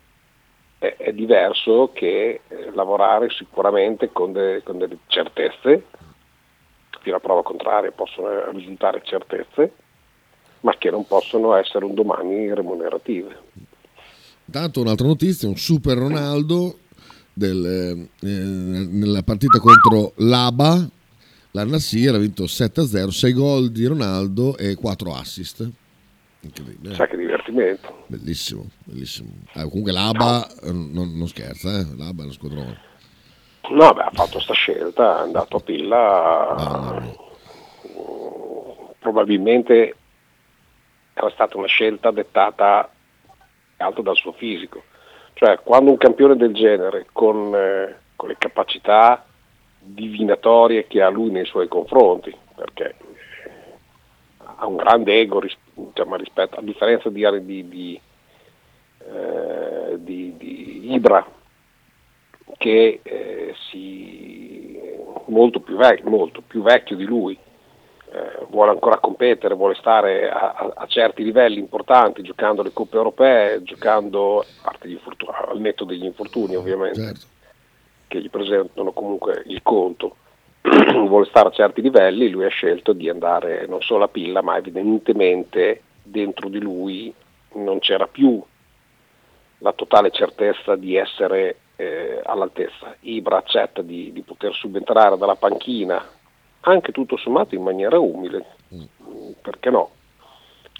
è, 0.81 1.11
diverso 1.13 1.91
che 1.93 2.41
eh, 2.47 2.71
lavorare 2.73 3.29
sicuramente 3.29 4.09
con, 4.11 4.31
de, 4.31 4.63
con 4.63 4.79
delle 4.79 4.97
certezze, 5.05 5.85
fino 7.01 7.17
a 7.17 7.19
prova 7.19 7.43
contraria 7.43 7.91
possono 7.91 8.49
risultare 8.49 9.03
certezze, 9.03 9.73
ma 10.61 10.75
che 10.79 10.89
non 10.89 11.05
possono 11.05 11.53
essere 11.53 11.85
un 11.85 11.93
domani 11.93 12.51
remunerative. 12.51 13.37
Tanto 14.49 14.81
un'altra 14.81 15.05
notizia, 15.05 15.47
un 15.47 15.55
super 15.55 15.95
Ronaldo 15.97 16.79
del, 17.31 18.07
eh, 18.19 18.27
nella 18.27 19.21
partita 19.21 19.59
contro 19.59 20.13
l'Aba, 20.15 20.89
la 21.51 21.63
Nassir 21.63 22.15
ha 22.15 22.17
vinto 22.17 22.45
7-0, 22.45 23.09
6 23.09 23.33
gol 23.33 23.71
di 23.71 23.85
Ronaldo 23.85 24.57
e 24.57 24.73
4 24.73 25.13
assist. 25.13 25.69
Incredibile. 26.41 26.95
Sa 26.95 27.07
che 27.07 27.17
divertimento. 27.17 28.05
Bellissimo, 28.07 28.65
bellissimo. 28.83 29.29
Eh, 29.53 29.67
comunque 29.67 29.91
l'ABA 29.91 30.47
no. 30.63 30.71
non, 30.91 31.17
non, 31.17 31.27
scherza, 31.27 31.79
eh? 31.79 31.85
l'ABA 31.95 32.21
è 32.21 32.23
uno 32.25 32.31
squadrone. 32.31 32.79
No, 33.69 33.93
beh, 33.93 34.01
ha 34.01 34.11
fatto 34.11 34.33
questa 34.33 34.53
scelta, 34.53 35.19
è 35.19 35.21
andato 35.21 35.57
a 35.57 35.59
pilla. 35.59 36.49
Ah, 36.49 37.29
probabilmente 38.99 39.95
era 41.13 41.29
stata 41.29 41.57
una 41.57 41.67
scelta 41.67 42.11
dettata 42.11 42.89
altro 43.77 44.01
dal 44.01 44.15
suo 44.15 44.31
fisico. 44.31 44.83
Cioè, 45.33 45.59
quando 45.63 45.91
un 45.91 45.97
campione 45.97 46.35
del 46.35 46.53
genere, 46.53 47.07
con, 47.11 47.53
eh, 47.55 47.97
con 48.15 48.29
le 48.29 48.35
capacità 48.37 49.25
divinatorie 49.79 50.85
che 50.87 51.01
ha 51.01 51.09
lui 51.09 51.31
nei 51.31 51.45
suoi 51.45 51.67
confronti, 51.67 52.35
perché 52.55 52.95
ha 54.61 54.67
un 54.67 54.75
grande 54.75 55.19
ego 55.19 55.39
ris- 55.39 55.57
diciamo, 55.73 56.15
rispetto, 56.15 56.59
a 56.59 56.61
differenza 56.61 57.09
di, 57.09 57.25
di, 57.43 57.67
di, 57.67 58.01
eh, 58.99 59.95
di, 59.97 60.93
Ibra, 60.93 61.25
che 62.57 62.99
eh, 63.01 63.55
si, 63.69 64.79
molto, 65.25 65.61
più 65.61 65.75
vecchio, 65.75 66.09
molto 66.09 66.43
più 66.45 66.61
vecchio 66.61 66.95
di 66.95 67.05
lui, 67.05 67.35
eh, 68.13 68.45
vuole 68.49 68.69
ancora 68.69 68.99
competere, 68.99 69.55
vuole 69.55 69.73
stare 69.75 70.29
a, 70.29 70.53
a, 70.53 70.73
a, 70.75 70.85
certi 70.85 71.23
livelli 71.23 71.57
importanti, 71.57 72.21
giocando 72.21 72.61
le 72.61 72.71
coppe 72.71 72.97
europee, 72.97 73.63
giocando, 73.63 74.41
a 74.41 74.45
parte 74.61 74.87
gli 74.87 74.91
infortuni, 74.91 75.31
al 75.33 75.59
netto 75.59 75.85
degli 75.85 76.05
infortuni 76.05 76.55
ovviamente, 76.55 77.01
certo. 77.01 77.25
che 78.07 78.21
gli 78.21 78.29
presentano 78.29 78.91
comunque 78.91 79.41
il 79.47 79.63
conto, 79.63 80.17
vuole 81.07 81.25
stare 81.25 81.49
a 81.49 81.51
certi 81.51 81.81
livelli, 81.81 82.29
lui 82.29 82.45
ha 82.45 82.49
scelto 82.49 82.93
di 82.93 83.09
andare 83.09 83.65
non 83.67 83.81
solo 83.81 84.03
a 84.03 84.07
pilla, 84.07 84.41
ma 84.41 84.57
evidentemente 84.57 85.81
dentro 86.03 86.49
di 86.49 86.59
lui 86.59 87.13
non 87.53 87.79
c'era 87.79 88.07
più 88.07 88.41
la 89.59 89.73
totale 89.73 90.11
certezza 90.11 90.75
di 90.75 90.95
essere 90.95 91.57
eh, 91.75 92.21
all'altezza. 92.23 92.95
Ibra 93.01 93.37
accetta 93.37 93.81
di, 93.81 94.11
di, 94.11 94.21
poter 94.21 94.53
subentrare 94.53 95.17
dalla 95.17 95.35
panchina, 95.35 96.03
anche 96.61 96.91
tutto 96.91 97.17
sommato 97.17 97.55
in 97.55 97.63
maniera 97.63 97.99
umile, 97.99 98.45
mm. 98.73 99.31
perché 99.41 99.69
no? 99.69 99.91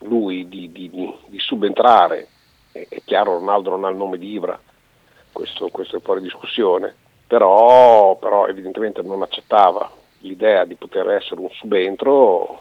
Lui 0.01 0.47
di, 0.47 0.71
di, 0.71 0.89
di 0.89 1.39
subentrare, 1.39 2.27
è, 2.71 2.85
è, 2.87 3.01
chiaro 3.03 3.37
Ronaldo 3.37 3.71
non 3.71 3.85
ha 3.85 3.89
il 3.89 3.95
nome 3.95 4.17
di 4.17 4.31
Ibra, 4.31 4.59
questo, 5.31 5.69
questo 5.69 5.97
è 5.97 6.01
fuori 6.01 6.21
discussione, 6.21 6.95
però, 7.31 8.17
però 8.17 8.45
evidentemente 8.47 9.01
non 9.01 9.21
accettava 9.21 9.89
l'idea 10.19 10.65
di 10.65 10.75
poter 10.75 11.11
essere 11.11 11.39
un 11.39 11.49
subentro 11.51 12.59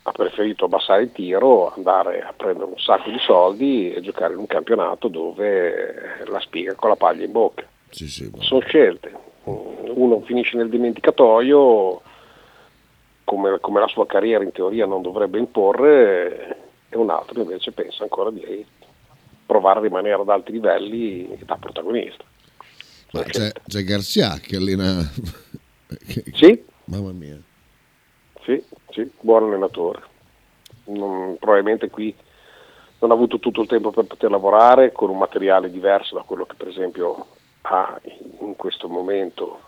ha 0.00 0.12
preferito 0.12 0.66
abbassare 0.66 1.02
il 1.02 1.10
tiro, 1.10 1.72
andare 1.74 2.22
a 2.22 2.32
prendere 2.36 2.70
un 2.70 2.78
sacco 2.78 3.10
di 3.10 3.18
soldi 3.18 3.92
e 3.92 4.00
giocare 4.00 4.34
in 4.34 4.38
un 4.38 4.46
campionato 4.46 5.08
dove 5.08 6.22
la 6.24 6.38
spiega 6.38 6.76
con 6.76 6.90
la 6.90 6.94
paglia 6.94 7.24
in 7.24 7.32
bocca. 7.32 7.66
Sì, 7.90 8.06
sì, 8.06 8.30
Sono 8.38 8.60
scelte. 8.60 9.12
Uno 9.42 10.20
finisce 10.20 10.56
nel 10.56 10.68
dimenticatoio, 10.68 12.00
come, 13.24 13.58
come, 13.58 13.80
la 13.80 13.88
sua 13.88 14.06
carriera 14.06 14.44
in 14.44 14.52
teoria 14.52 14.86
non 14.86 15.02
dovrebbe 15.02 15.38
imporre, 15.38 16.58
e 16.90 16.96
un 16.96 17.10
altro 17.10 17.40
invece 17.40 17.72
pensa 17.72 18.04
ancora 18.04 18.30
di 18.30 18.64
provare 19.44 19.80
a 19.80 19.82
rimanere 19.82 20.20
ad 20.20 20.28
alti 20.28 20.52
livelli 20.52 21.36
da 21.44 21.56
protagonista. 21.56 22.24
Ma 23.14 23.22
c'è, 23.22 23.52
c'è 23.64 23.84
Garcia 23.84 24.38
che 24.40 24.56
allena... 24.56 25.00
sì? 26.34 26.64
Mamma 26.86 27.12
mia. 27.12 27.40
Sì, 28.42 28.60
sì, 28.90 29.08
buon 29.20 29.44
allenatore. 29.44 30.02
Non, 30.86 31.36
probabilmente 31.38 31.88
qui 31.90 32.12
non 32.98 33.12
ha 33.12 33.14
avuto 33.14 33.38
tutto 33.38 33.62
il 33.62 33.68
tempo 33.68 33.92
per 33.92 34.04
poter 34.04 34.30
lavorare 34.30 34.90
con 34.90 35.10
un 35.10 35.18
materiale 35.18 35.70
diverso 35.70 36.16
da 36.16 36.22
quello 36.22 36.44
che 36.44 36.56
per 36.56 36.66
esempio 36.66 37.26
ha 37.62 38.00
in 38.40 38.56
questo 38.56 38.88
momento 38.88 39.60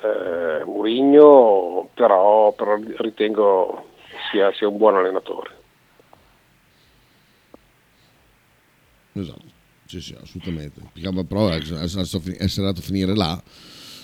eh, 0.00 0.64
Murigno, 0.64 1.90
però, 1.92 2.52
però, 2.52 2.78
ritengo 2.98 3.86
sia, 4.30 4.52
sia 4.52 4.68
un 4.68 4.76
buon 4.76 4.94
allenatore. 4.94 5.56
Esatto. 9.14 9.56
Sì, 9.88 10.02
sì, 10.02 10.14
assolutamente. 10.20 10.82
Però 11.26 11.48
essere 11.48 11.80
andato 11.80 12.80
a 12.80 12.82
finire 12.82 13.16
là, 13.16 13.40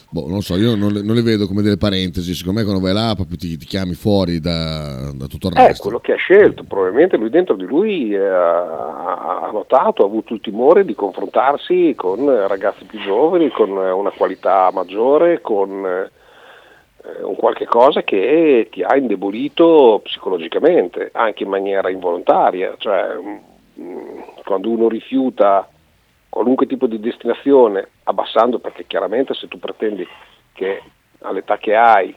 boh, 0.09 0.27
non 0.29 0.41
so, 0.41 0.57
io 0.57 0.75
non 0.77 0.95
le, 0.95 1.03
non 1.03 1.15
le, 1.15 1.21
vedo 1.21 1.47
come 1.47 1.61
delle 1.61 1.77
parentesi. 1.77 2.33
Secondo 2.35 2.61
me, 2.61 2.65
quando 2.65 2.83
vai 2.83 2.95
là, 2.95 3.13
proprio 3.15 3.37
ti, 3.37 3.59
ti 3.59 3.67
chiami 3.67 3.93
fuori 3.93 4.41
da, 4.41 5.13
da, 5.13 5.27
tutto 5.27 5.49
il 5.49 5.55
resto. 5.55 5.73
È 5.73 5.83
quello 5.83 6.01
che 6.01 6.15
ha 6.15 6.17
scelto. 6.17 6.65
Probabilmente 6.65 7.19
lui 7.19 7.29
dentro 7.29 7.55
di 7.55 7.67
lui 7.67 8.15
eh, 8.15 8.19
ha 8.19 9.51
notato, 9.53 10.03
ha 10.03 10.07
avuto 10.07 10.33
il 10.33 10.41
timore 10.41 10.87
di 10.87 10.95
confrontarsi 10.95 11.93
con 11.95 12.25
ragazzi 12.49 12.85
più 12.85 12.99
giovani, 13.01 13.51
con 13.51 13.69
una 13.69 14.11
qualità 14.11 14.71
maggiore, 14.73 15.43
con 15.43 15.85
eh, 15.85 17.23
un 17.23 17.37
qualche 17.37 17.67
cosa 17.67 18.03
che 18.05 18.69
ti 18.73 18.83
ha 18.83 18.97
indebolito 18.97 20.01
psicologicamente, 20.03 21.11
anche 21.13 21.43
in 21.43 21.51
maniera 21.51 21.91
involontaria. 21.91 22.75
Cioè, 22.79 23.17
mh, 23.17 23.83
mm, 23.83 24.19
quando 24.45 24.71
uno 24.71 24.89
rifiuta 24.89 25.69
qualunque 26.35 26.67
tipo 26.67 26.89
di 26.89 26.99
destinazione, 26.99 27.91
abbassando 28.03 28.59
perché 28.59 28.89
chiaramente 28.89 29.35
se 29.35 29.47
tu 29.47 29.61
pretendi 29.61 30.05
che 30.53 30.83
all'età 31.21 31.59
che 31.59 31.77
hai 31.77 32.13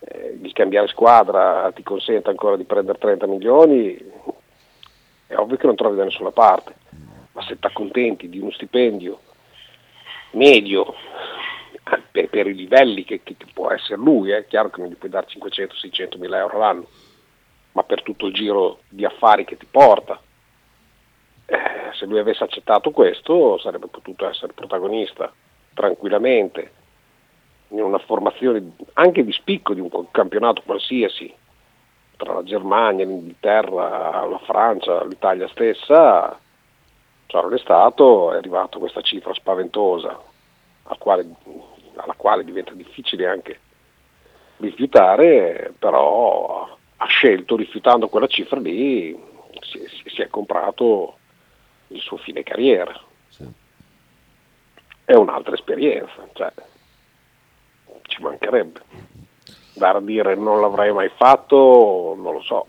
eh, 0.00 0.32
di 0.40 0.50
cambiare 0.50 0.88
squadra 0.88 1.70
ti 1.72 1.84
consenta 1.84 2.30
ancora 2.30 2.56
di 2.56 2.64
prendere 2.64 2.98
30 2.98 3.28
milioni, 3.28 3.96
è 5.28 5.36
ovvio 5.36 5.56
che 5.56 5.66
non 5.66 5.76
trovi 5.76 5.96
da 5.96 6.02
nessuna 6.02 6.32
parte, 6.32 6.74
ma 7.30 7.42
se 7.42 7.60
ti 7.60 7.66
accontenti 7.68 8.28
di 8.28 8.40
uno 8.40 8.50
stipendio 8.50 9.20
medio 10.32 10.92
per, 12.10 12.28
per 12.28 12.48
i 12.48 12.54
livelli 12.56 13.04
che, 13.04 13.20
che, 13.22 13.36
può 13.54 13.70
essere 13.70 13.98
lui, 13.98 14.32
è 14.32 14.38
eh, 14.38 14.46
chiaro 14.48 14.70
che 14.70 14.80
non 14.80 14.90
gli 14.90 14.96
puoi 14.96 15.10
dare 15.10 15.28
500-600 15.28 16.18
mila 16.18 16.38
euro 16.38 16.58
l'anno, 16.58 16.88
ma 17.70 17.84
per 17.84 18.02
tutto 18.02 18.26
il 18.26 18.34
giro 18.34 18.80
di 18.88 19.04
affari 19.04 19.44
che 19.44 19.56
ti 19.56 19.66
porta, 19.70 20.20
eh, 21.50 21.92
se 21.94 22.06
lui 22.06 22.20
avesse 22.20 22.44
accettato 22.44 22.92
questo 22.92 23.58
sarebbe 23.58 23.88
potuto 23.88 24.28
essere 24.28 24.52
protagonista 24.52 25.32
tranquillamente 25.74 26.72
in 27.68 27.82
una 27.82 27.98
formazione 27.98 28.72
anche 28.92 29.24
di 29.24 29.32
spicco 29.32 29.74
di 29.74 29.80
un 29.80 29.90
campionato 30.12 30.62
qualsiasi 30.64 31.32
tra 32.16 32.34
la 32.34 32.42
Germania, 32.44 33.04
l'Inghilterra, 33.04 34.24
la 34.26 34.40
Francia, 34.44 35.02
l'Italia 35.04 35.48
stessa, 35.48 36.38
ciò 37.26 37.40
non 37.40 37.54
è 37.54 37.58
stato, 37.58 38.32
è 38.32 38.36
arrivato 38.36 38.78
questa 38.78 39.00
cifra 39.00 39.32
spaventosa 39.32 40.20
al 40.84 40.98
quale, 40.98 41.26
alla 41.96 42.14
quale 42.16 42.44
diventa 42.44 42.74
difficile 42.74 43.26
anche 43.26 43.58
rifiutare, 44.58 45.72
però 45.78 46.68
ha 46.96 47.06
scelto, 47.06 47.56
rifiutando 47.56 48.08
quella 48.08 48.26
cifra 48.26 48.60
lì, 48.60 49.18
si, 49.62 49.80
si 50.04 50.20
è 50.20 50.28
comprato 50.28 51.16
il 51.90 52.00
suo 52.00 52.16
fine 52.16 52.42
carriera. 52.42 52.92
Sì. 53.28 53.44
È 55.04 55.14
un'altra 55.14 55.54
esperienza, 55.54 56.28
cioè, 56.32 56.52
ci 58.02 58.22
mancherebbe. 58.22 58.80
Dare 59.74 59.98
a 59.98 60.00
dire 60.00 60.34
non 60.34 60.60
l'avrei 60.60 60.92
mai 60.92 61.10
fatto, 61.16 62.14
non 62.16 62.34
lo 62.34 62.42
so. 62.42 62.66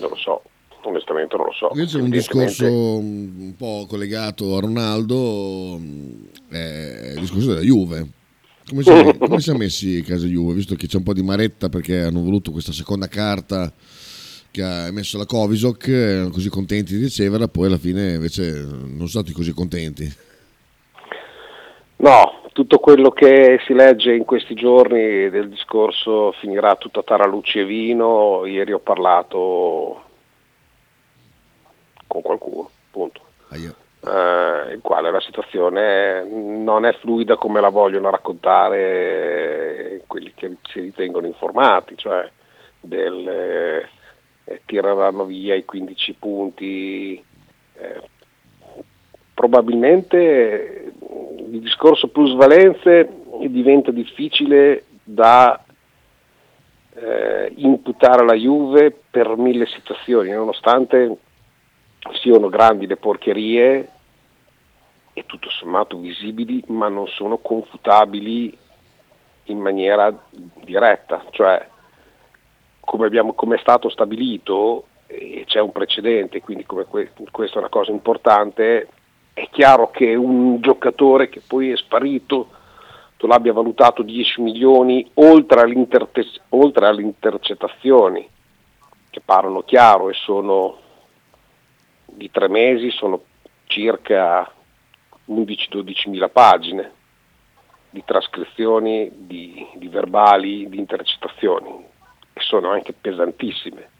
Non 0.00 0.10
lo 0.10 0.16
so, 0.16 0.42
onestamente 0.82 1.36
non 1.36 1.46
lo 1.46 1.52
so. 1.52 1.68
Invece 1.72 1.98
un 1.98 2.10
discorso 2.10 2.66
un 2.66 3.54
po' 3.56 3.86
collegato 3.88 4.56
a 4.56 4.60
Ronaldo 4.60 5.80
è 6.48 7.12
il 7.14 7.20
discorso 7.20 7.48
della 7.48 7.60
Juve. 7.60 8.08
Come 8.66 8.82
si, 8.82 9.18
come 9.18 9.40
si 9.40 9.50
è 9.50 9.54
messi 9.54 9.98
in 9.98 10.04
casa 10.04 10.26
Juve, 10.26 10.54
visto 10.54 10.74
che 10.74 10.86
c'è 10.86 10.96
un 10.96 11.02
po' 11.02 11.12
di 11.12 11.22
maretta 11.22 11.68
perché 11.68 12.00
hanno 12.00 12.22
voluto 12.22 12.50
questa 12.50 12.72
seconda 12.72 13.08
carta 13.08 13.70
che 14.54 14.62
ha 14.62 14.86
emesso 14.86 15.18
la 15.18 15.26
Covisoc, 15.26 15.88
erano 15.88 16.30
così 16.30 16.48
contenti 16.48 16.94
di 16.94 17.02
riceverla, 17.02 17.48
poi 17.48 17.66
alla 17.66 17.76
fine 17.76 18.12
invece 18.12 18.62
non 18.62 19.08
sono 19.08 19.08
stati 19.08 19.32
così 19.32 19.52
contenti. 19.52 20.08
No, 21.96 22.42
tutto 22.52 22.78
quello 22.78 23.10
che 23.10 23.58
si 23.66 23.74
legge 23.74 24.14
in 24.14 24.24
questi 24.24 24.54
giorni 24.54 25.28
del 25.28 25.48
discorso 25.48 26.30
finirà 26.38 26.76
tutto 26.76 27.00
a 27.00 27.02
taralucci 27.02 27.58
e 27.58 27.64
vino. 27.64 28.46
Ieri 28.46 28.72
ho 28.72 28.78
parlato 28.78 30.04
con 32.06 32.22
qualcuno, 32.22 32.70
punto. 32.92 33.22
Eh, 33.50 34.74
in 34.74 34.80
quale 34.82 35.10
la 35.10 35.20
situazione 35.20 36.22
non 36.22 36.84
è 36.84 36.92
fluida 37.00 37.34
come 37.34 37.60
la 37.60 37.70
vogliono 37.70 38.08
raccontare 38.08 40.02
quelli 40.06 40.30
che 40.32 40.58
si 40.62 40.78
ritengono 40.78 41.26
informati, 41.26 41.96
cioè 41.96 42.30
del, 42.80 43.88
eh, 44.44 44.62
tireranno 44.64 45.24
via 45.24 45.54
i 45.54 45.64
15 45.64 46.14
punti. 46.14 47.24
Eh, 47.76 48.02
probabilmente 49.34 50.92
il 51.50 51.60
discorso 51.60 52.08
plusvalenze 52.08 53.10
diventa 53.48 53.90
difficile 53.90 54.84
da 55.02 55.62
eh, 56.94 57.52
imputare 57.56 58.22
alla 58.22 58.34
Juve 58.34 58.96
per 59.10 59.36
mille 59.36 59.66
situazioni, 59.66 60.30
nonostante 60.30 61.16
siano 62.22 62.48
grandi 62.48 62.86
le 62.86 62.96
porcherie 62.96 63.88
e 65.12 65.26
tutto 65.26 65.48
sommato 65.50 65.98
visibili, 65.98 66.62
ma 66.68 66.88
non 66.88 67.06
sono 67.08 67.38
confutabili 67.38 68.56
in 69.44 69.58
maniera 69.58 70.12
diretta, 70.62 71.24
cioè 71.30 71.68
come, 72.84 73.06
abbiamo, 73.06 73.32
come 73.32 73.56
è 73.56 73.58
stato 73.60 73.88
stabilito 73.88 74.86
e 75.06 75.44
c'è 75.46 75.60
un 75.60 75.72
precedente, 75.72 76.40
quindi 76.40 76.64
que- 76.64 76.86
questa 77.30 77.56
è 77.56 77.58
una 77.58 77.68
cosa 77.68 77.90
importante, 77.90 78.88
è 79.32 79.48
chiaro 79.50 79.90
che 79.90 80.14
un 80.14 80.60
giocatore 80.60 81.28
che 81.28 81.42
poi 81.46 81.70
è 81.70 81.76
sparito, 81.76 82.48
tu 83.16 83.26
l'abbia 83.26 83.52
valutato 83.52 84.02
10 84.02 84.42
milioni 84.42 85.08
oltre, 85.14 85.62
oltre 86.50 86.86
alle 86.86 87.02
intercettazioni, 87.02 88.28
che 89.10 89.20
parlano 89.24 89.62
chiaro 89.62 90.10
e 90.10 90.14
sono 90.14 90.78
di 92.06 92.30
tre 92.30 92.48
mesi, 92.48 92.90
sono 92.90 93.22
circa 93.66 94.50
11-12 95.28 96.10
mila 96.10 96.28
pagine 96.28 96.92
di 97.90 98.02
trascrizioni, 98.04 99.08
di, 99.14 99.66
di 99.74 99.86
verbali, 99.86 100.68
di 100.68 100.78
intercettazioni, 100.78 101.86
che 102.34 102.42
sono 102.42 102.70
anche 102.70 102.92
pesantissime. 102.92 103.90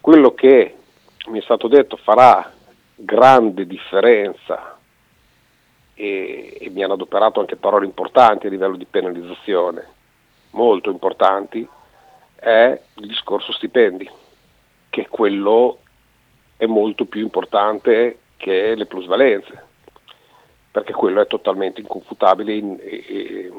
Quello 0.00 0.34
che 0.34 0.74
mi 1.28 1.38
è 1.38 1.42
stato 1.42 1.68
detto 1.68 1.96
farà 1.96 2.52
grande 2.94 3.66
differenza 3.66 4.78
e, 5.94 6.56
e, 6.58 6.70
mi 6.70 6.82
hanno 6.82 6.94
adoperato 6.94 7.40
anche 7.40 7.56
parole 7.56 7.84
importanti 7.84 8.46
a 8.46 8.50
livello 8.50 8.76
di 8.76 8.86
penalizzazione, 8.86 9.86
molto 10.50 10.90
importanti, 10.90 11.68
è 12.34 12.80
il 12.94 13.06
discorso 13.06 13.52
stipendi, 13.52 14.10
che 14.88 15.06
quello 15.08 15.78
è 16.56 16.66
molto 16.66 17.04
più 17.04 17.20
importante 17.20 18.18
che 18.36 18.74
le 18.74 18.86
plusvalenze, 18.86 19.62
perché 20.70 20.92
quello 20.92 21.20
è 21.20 21.26
totalmente 21.26 21.80
inconfutabile 21.80 22.52
e, 22.54 23.04
e, 23.06 23.52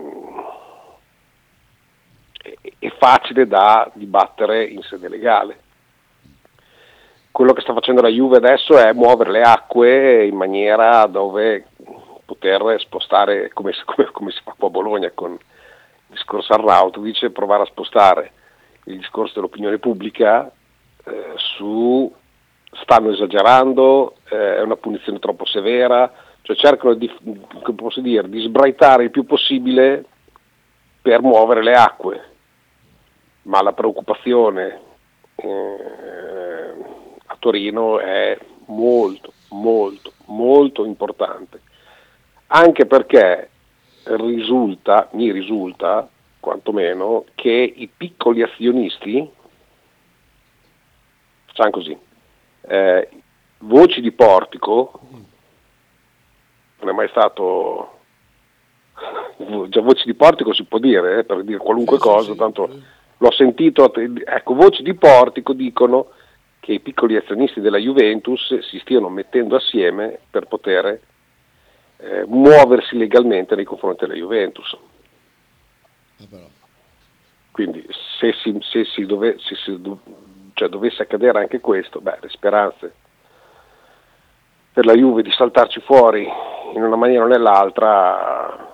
e 2.83 2.91
facile 2.97 3.47
da 3.47 3.89
dibattere 3.93 4.65
in 4.65 4.81
sede 4.81 5.07
legale. 5.07 5.59
Quello 7.31 7.53
che 7.53 7.61
sta 7.61 7.73
facendo 7.73 8.01
la 8.01 8.09
Juve 8.09 8.37
adesso 8.37 8.77
è 8.77 8.91
muovere 8.91 9.31
le 9.31 9.41
acque 9.41 10.25
in 10.25 10.35
maniera 10.35 11.05
dove 11.05 11.67
poter 12.25 12.75
spostare, 12.79 13.51
come, 13.53 13.71
come, 13.85 14.11
come 14.11 14.31
si 14.31 14.41
fa 14.43 14.53
qua 14.57 14.67
a 14.67 14.71
Bologna 14.71 15.09
con 15.13 15.31
il 15.31 15.39
discorso 16.09 16.51
Arnautovic, 16.51 17.29
provare 17.29 17.63
a 17.63 17.67
spostare 17.67 18.31
il 18.86 18.97
discorso 18.97 19.36
dell'opinione 19.36 19.79
pubblica 19.79 20.51
eh, 21.05 21.34
su 21.38 22.13
stanno 22.81 23.12
esagerando, 23.12 24.15
eh, 24.29 24.58
è 24.58 24.62
una 24.62 24.75
punizione 24.75 25.19
troppo 25.19 25.45
severa, 25.45 26.12
cioè 26.41 26.55
cercano 26.58 26.95
di, 26.95 27.10
dire, 28.01 28.29
di 28.29 28.41
sbraitare 28.41 29.03
il 29.05 29.12
più 29.12 29.25
possibile 29.25 30.03
per 31.01 31.21
muovere 31.21 31.63
le 31.63 31.73
acque, 31.73 32.33
ma 33.43 33.62
la 33.62 33.73
preoccupazione 33.73 34.82
eh, 35.36 36.73
a 37.25 37.36
Torino 37.39 37.99
è 37.99 38.38
molto, 38.67 39.34
molto, 39.49 40.13
molto 40.25 40.86
importante, 40.86 41.62
anche 42.47 42.86
perché 42.86 43.49
risulta, 44.03 45.10
mi 45.13 45.32
risulta 45.32 46.08
quantomeno, 46.39 47.25
che 47.36 47.73
i 47.75 47.88
piccoli 47.88 48.41
azionisti, 48.41 49.29
facciamo 51.45 51.71
così, 51.71 51.97
eh, 52.67 53.10
voci 53.60 54.01
di 54.01 54.12
portico, 54.12 54.99
non 56.79 56.89
è 56.89 56.91
mai 56.91 57.08
stato, 57.10 57.99
già 59.69 59.82
voci 59.82 60.03
di 60.06 60.13
portico 60.13 60.53
si 60.53 60.65
può 60.65 60.79
dire, 60.79 61.19
eh, 61.19 61.23
per 61.23 61.43
dire 61.43 61.60
qualunque 61.60 61.97
sì, 61.97 62.03
cosa, 62.03 62.32
sì, 62.34 62.38
tanto 62.38 62.69
sì. 62.69 62.84
L'ho 63.23 63.31
sentito, 63.31 63.93
ecco, 63.93 64.53
voci 64.53 64.83
di 64.83 64.95
portico 64.95 65.53
dicono 65.53 66.09
che 66.59 66.73
i 66.73 66.81
piccoli 66.81 67.15
azionisti 67.15 67.62
della 67.62 67.77
Juventus 67.77 68.59
si 68.59 68.79
stiano 68.79 69.07
mettendo 69.07 69.55
assieme 69.55 70.19
per 70.29 70.47
poter 70.47 70.99
eh, 71.97 72.25
muoversi 72.27 72.97
legalmente 72.97 73.55
nei 73.55 73.63
confronti 73.63 74.05
della 74.05 74.17
Juventus. 74.17 74.77
Ah, 76.19 76.38
Quindi 77.51 77.88
se, 78.19 78.33
si, 78.41 78.57
se, 78.59 78.83
si 78.83 79.05
dove, 79.05 79.38
se 79.39 79.55
si, 79.55 79.81
cioè, 80.53 80.67
dovesse 80.67 81.03
accadere 81.03 81.39
anche 81.39 81.62
questo, 81.62 82.01
beh, 82.01 82.17
le 82.19 82.29
speranze 82.29 82.93
per 84.73 84.86
la 84.86 84.95
Juve 84.95 85.21
di 85.21 85.31
saltarci 85.31 85.79
fuori 85.79 86.27
in 86.73 86.83
una 86.83 86.97
maniera 86.97 87.23
o 87.23 87.27
nell'altra 87.27 88.72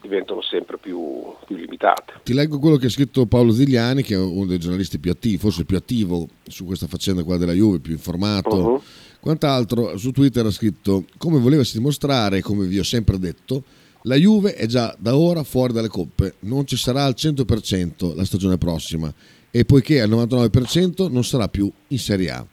diventano 0.00 0.42
sempre 0.42 0.78
più, 0.78 0.98
più, 1.46 1.56
limitate. 1.56 2.14
Ti 2.22 2.32
leggo 2.32 2.58
quello 2.58 2.76
che 2.76 2.86
ha 2.86 2.90
scritto 2.90 3.26
Paolo 3.26 3.52
Zigliani, 3.52 4.02
che 4.02 4.14
è 4.14 4.18
uno 4.18 4.46
dei 4.46 4.58
giornalisti 4.58 4.98
più 4.98 5.10
attivi, 5.10 5.36
forse 5.36 5.60
il 5.60 5.66
più 5.66 5.76
attivo 5.76 6.28
su 6.46 6.64
questa 6.64 6.86
faccenda 6.86 7.22
qua 7.22 7.36
della 7.36 7.52
Juve, 7.52 7.80
più 7.80 7.92
informato. 7.92 8.56
Uh-huh. 8.56 8.82
Quant'altro 9.20 9.96
su 9.96 10.10
Twitter 10.10 10.46
ha 10.46 10.50
scritto: 10.50 11.04
Come 11.18 11.38
volevasi 11.38 11.76
dimostrare, 11.76 12.40
come 12.40 12.66
vi 12.66 12.78
ho 12.78 12.84
sempre 12.84 13.18
detto, 13.18 13.62
la 14.02 14.16
Juve 14.16 14.54
è 14.54 14.66
già 14.66 14.94
da 14.98 15.16
ora 15.16 15.42
fuori 15.42 15.72
dalle 15.72 15.88
coppe, 15.88 16.36
non 16.40 16.66
ci 16.66 16.76
sarà 16.76 17.04
al 17.04 17.14
100% 17.16 18.14
la 18.16 18.24
stagione 18.24 18.56
prossima 18.56 19.12
e 19.50 19.64
poiché 19.64 20.00
al 20.00 20.08
99% 20.10 21.10
non 21.10 21.24
sarà 21.24 21.48
più 21.48 21.70
in 21.88 21.98
Serie 21.98 22.30
A. 22.30 22.46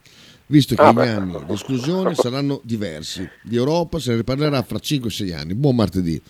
Visto 0.50 0.76
che 0.76 0.82
ah, 0.82 0.94
gli 0.94 1.00
anni 1.00 1.38
di 1.46 1.54
esclusione 1.54 2.16
saranno 2.16 2.62
diversi, 2.64 3.28
di 3.44 3.58
Europa 3.58 4.00
se 4.00 4.12
ne 4.12 4.18
riparlerà 4.18 4.62
fra 4.64 4.78
5-6 4.78 5.36
anni. 5.36 5.54
Buon 5.56 5.76
martedì 5.76 6.22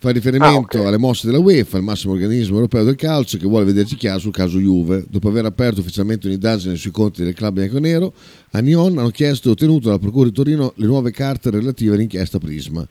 fa 0.00 0.10
riferimento 0.10 0.76
ah, 0.76 0.80
okay. 0.80 0.84
alle 0.86 0.96
mosse 0.96 1.26
della 1.26 1.40
UEFA, 1.40 1.78
il 1.78 1.82
massimo 1.82 2.12
organismo 2.12 2.54
europeo 2.54 2.84
del 2.84 2.94
calcio, 2.94 3.36
che 3.36 3.46
vuole 3.46 3.64
vederci 3.64 3.96
chiaro 3.96 4.20
sul 4.20 4.32
caso 4.32 4.58
Juve. 4.58 5.04
Dopo 5.08 5.28
aver 5.28 5.44
aperto 5.44 5.80
ufficialmente 5.80 6.28
un'indagine 6.28 6.76
sui 6.76 6.92
conti 6.92 7.24
del 7.24 7.34
club 7.34 7.54
bianconero, 7.54 8.12
a 8.52 8.60
Nyon 8.60 8.98
hanno 8.98 9.10
chiesto 9.10 9.48
e 9.48 9.52
ottenuto 9.52 9.86
dalla 9.86 9.98
Procura 9.98 10.26
di 10.28 10.32
Torino 10.32 10.72
le 10.76 10.86
nuove 10.86 11.10
carte 11.10 11.50
relative 11.50 11.94
all'inchiesta 11.94 12.38
Prisma. 12.38 12.86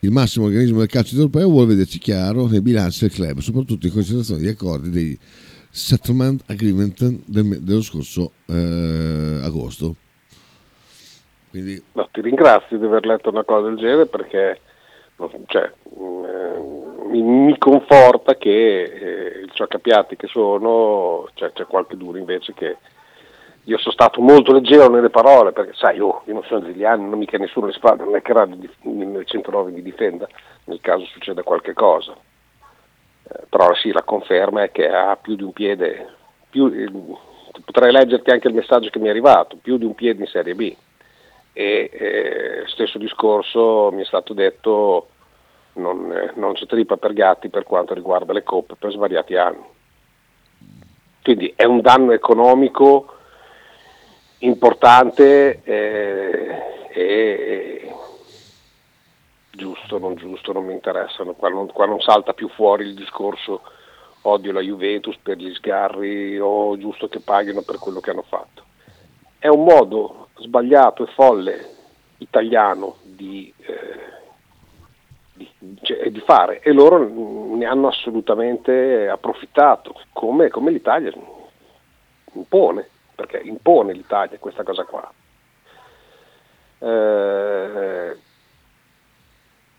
Il 0.00 0.10
massimo 0.10 0.46
organismo 0.46 0.78
del 0.78 0.88
calcio 0.88 1.14
europeo 1.14 1.48
vuole 1.48 1.68
vederci 1.68 1.98
chiaro 1.98 2.48
nei 2.48 2.62
bilanci 2.62 3.00
del 3.00 3.12
club, 3.12 3.38
soprattutto 3.38 3.86
in 3.86 3.92
considerazione 3.92 4.40
degli 4.40 4.50
accordi 4.50 4.90
dei 4.90 5.18
settlement 5.70 6.42
agreement 6.46 7.20
del, 7.26 7.62
dello 7.62 7.82
scorso 7.82 8.32
eh, 8.46 9.38
agosto. 9.42 9.94
Quindi... 11.50 11.80
No, 11.92 12.08
ti 12.10 12.20
ringrazio 12.22 12.76
di 12.76 12.84
aver 12.84 13.06
letto 13.06 13.28
una 13.28 13.44
cosa 13.44 13.68
del 13.68 13.76
genere 13.76 14.06
perché 14.06 14.60
cioè, 15.46 15.70
eh, 15.84 16.58
mi, 17.08 17.22
mi, 17.22 17.58
conforta 17.58 18.36
che 18.36 18.82
eh, 18.82 19.40
il 19.40 19.50
cioccapiatti 19.52 20.16
che 20.16 20.26
sono, 20.28 21.28
cioè, 21.34 21.52
c'è 21.52 21.66
qualche 21.66 21.96
duro 21.96 22.18
invece 22.18 22.54
che 22.54 22.76
io 23.64 23.78
sono 23.78 23.92
stato 23.92 24.20
molto 24.20 24.52
leggero 24.52 24.88
nelle 24.88 25.10
parole 25.10 25.52
perché 25.52 25.72
sai, 25.74 26.00
oh, 26.00 26.22
io 26.26 26.32
non 26.32 26.42
sono 26.44 26.60
degli 26.60 26.84
anni, 26.84 27.08
non 27.08 27.18
mica 27.18 27.36
nessuno 27.36 27.66
le 27.66 27.72
spalle, 27.72 28.04
non 28.04 28.16
è 28.16 28.22
che 28.22 28.32
Radio 28.32 28.56
109 29.24 29.70
mi 29.70 29.82
difenda 29.82 30.26
nel 30.64 30.80
caso 30.80 31.04
succeda 31.06 31.42
qualche 31.42 31.74
cosa. 31.74 32.16
Eh, 33.22 33.46
però 33.48 33.74
sì, 33.74 33.92
la 33.92 34.02
conferma 34.02 34.62
è 34.62 34.70
che 34.70 34.88
ha 34.88 35.16
più 35.16 35.36
di 35.36 35.42
un 35.42 35.52
piede, 35.52 36.08
più, 36.48 36.66
eh, 36.66 36.90
potrei 37.64 37.92
leggerti 37.92 38.30
anche 38.30 38.48
il 38.48 38.54
messaggio 38.54 38.88
che 38.88 38.98
mi 38.98 39.08
è 39.08 39.10
arrivato, 39.10 39.58
più 39.60 39.76
di 39.76 39.84
un 39.84 39.94
piede 39.94 40.22
in 40.22 40.28
Serie 40.28 40.54
B 40.54 40.74
e 41.60 41.90
eh, 41.92 42.62
stesso 42.68 42.96
discorso 42.96 43.90
mi 43.92 44.00
è 44.00 44.06
stato 44.06 44.32
detto 44.32 45.08
non, 45.74 46.10
eh, 46.10 46.32
non 46.36 46.54
c'è 46.54 46.64
trippa 46.64 46.96
per 46.96 47.12
gatti 47.12 47.50
per 47.50 47.64
quanto 47.64 47.92
riguarda 47.92 48.32
le 48.32 48.42
coppe 48.42 48.76
per 48.76 48.90
svariati 48.90 49.36
anni. 49.36 49.64
Quindi 51.22 51.52
è 51.54 51.64
un 51.64 51.82
danno 51.82 52.12
economico 52.12 53.14
importante 54.38 55.60
eh, 55.62 56.88
e 56.88 57.92
giusto. 59.50 59.80
giusto, 59.82 59.98
non 59.98 60.14
giusto, 60.14 60.52
non 60.52 60.64
mi 60.64 60.72
interessano, 60.72 61.34
qua 61.34 61.50
non, 61.50 61.66
qua 61.66 61.84
non 61.84 62.00
salta 62.00 62.32
più 62.32 62.48
fuori 62.48 62.84
il 62.84 62.94
discorso 62.94 63.60
odio 64.22 64.52
la 64.52 64.60
Juventus 64.60 65.18
per 65.18 65.36
gli 65.36 65.52
sgarri 65.52 66.38
o 66.40 66.78
giusto 66.78 67.06
che 67.08 67.20
paghino 67.20 67.60
per 67.60 67.78
quello 67.78 68.00
che 68.00 68.10
hanno 68.10 68.24
fatto. 68.26 68.64
È 69.38 69.48
un 69.48 69.62
modo 69.62 70.28
sbagliato 70.40 71.04
e 71.04 71.12
folle 71.12 71.68
italiano 72.18 72.96
di, 73.02 73.52
eh, 73.58 74.00
di, 75.34 75.48
cioè, 75.82 76.10
di 76.10 76.20
fare 76.20 76.60
e 76.60 76.72
loro 76.72 76.98
ne 77.54 77.64
hanno 77.64 77.88
assolutamente 77.88 79.08
approfittato, 79.08 79.94
come, 80.12 80.48
come 80.48 80.70
l'Italia 80.70 81.12
impone, 82.32 82.88
perché 83.14 83.38
impone 83.38 83.92
l'Italia 83.92 84.38
questa 84.38 84.62
cosa 84.62 84.84
qua. 84.84 85.12
Eh, 86.78 88.16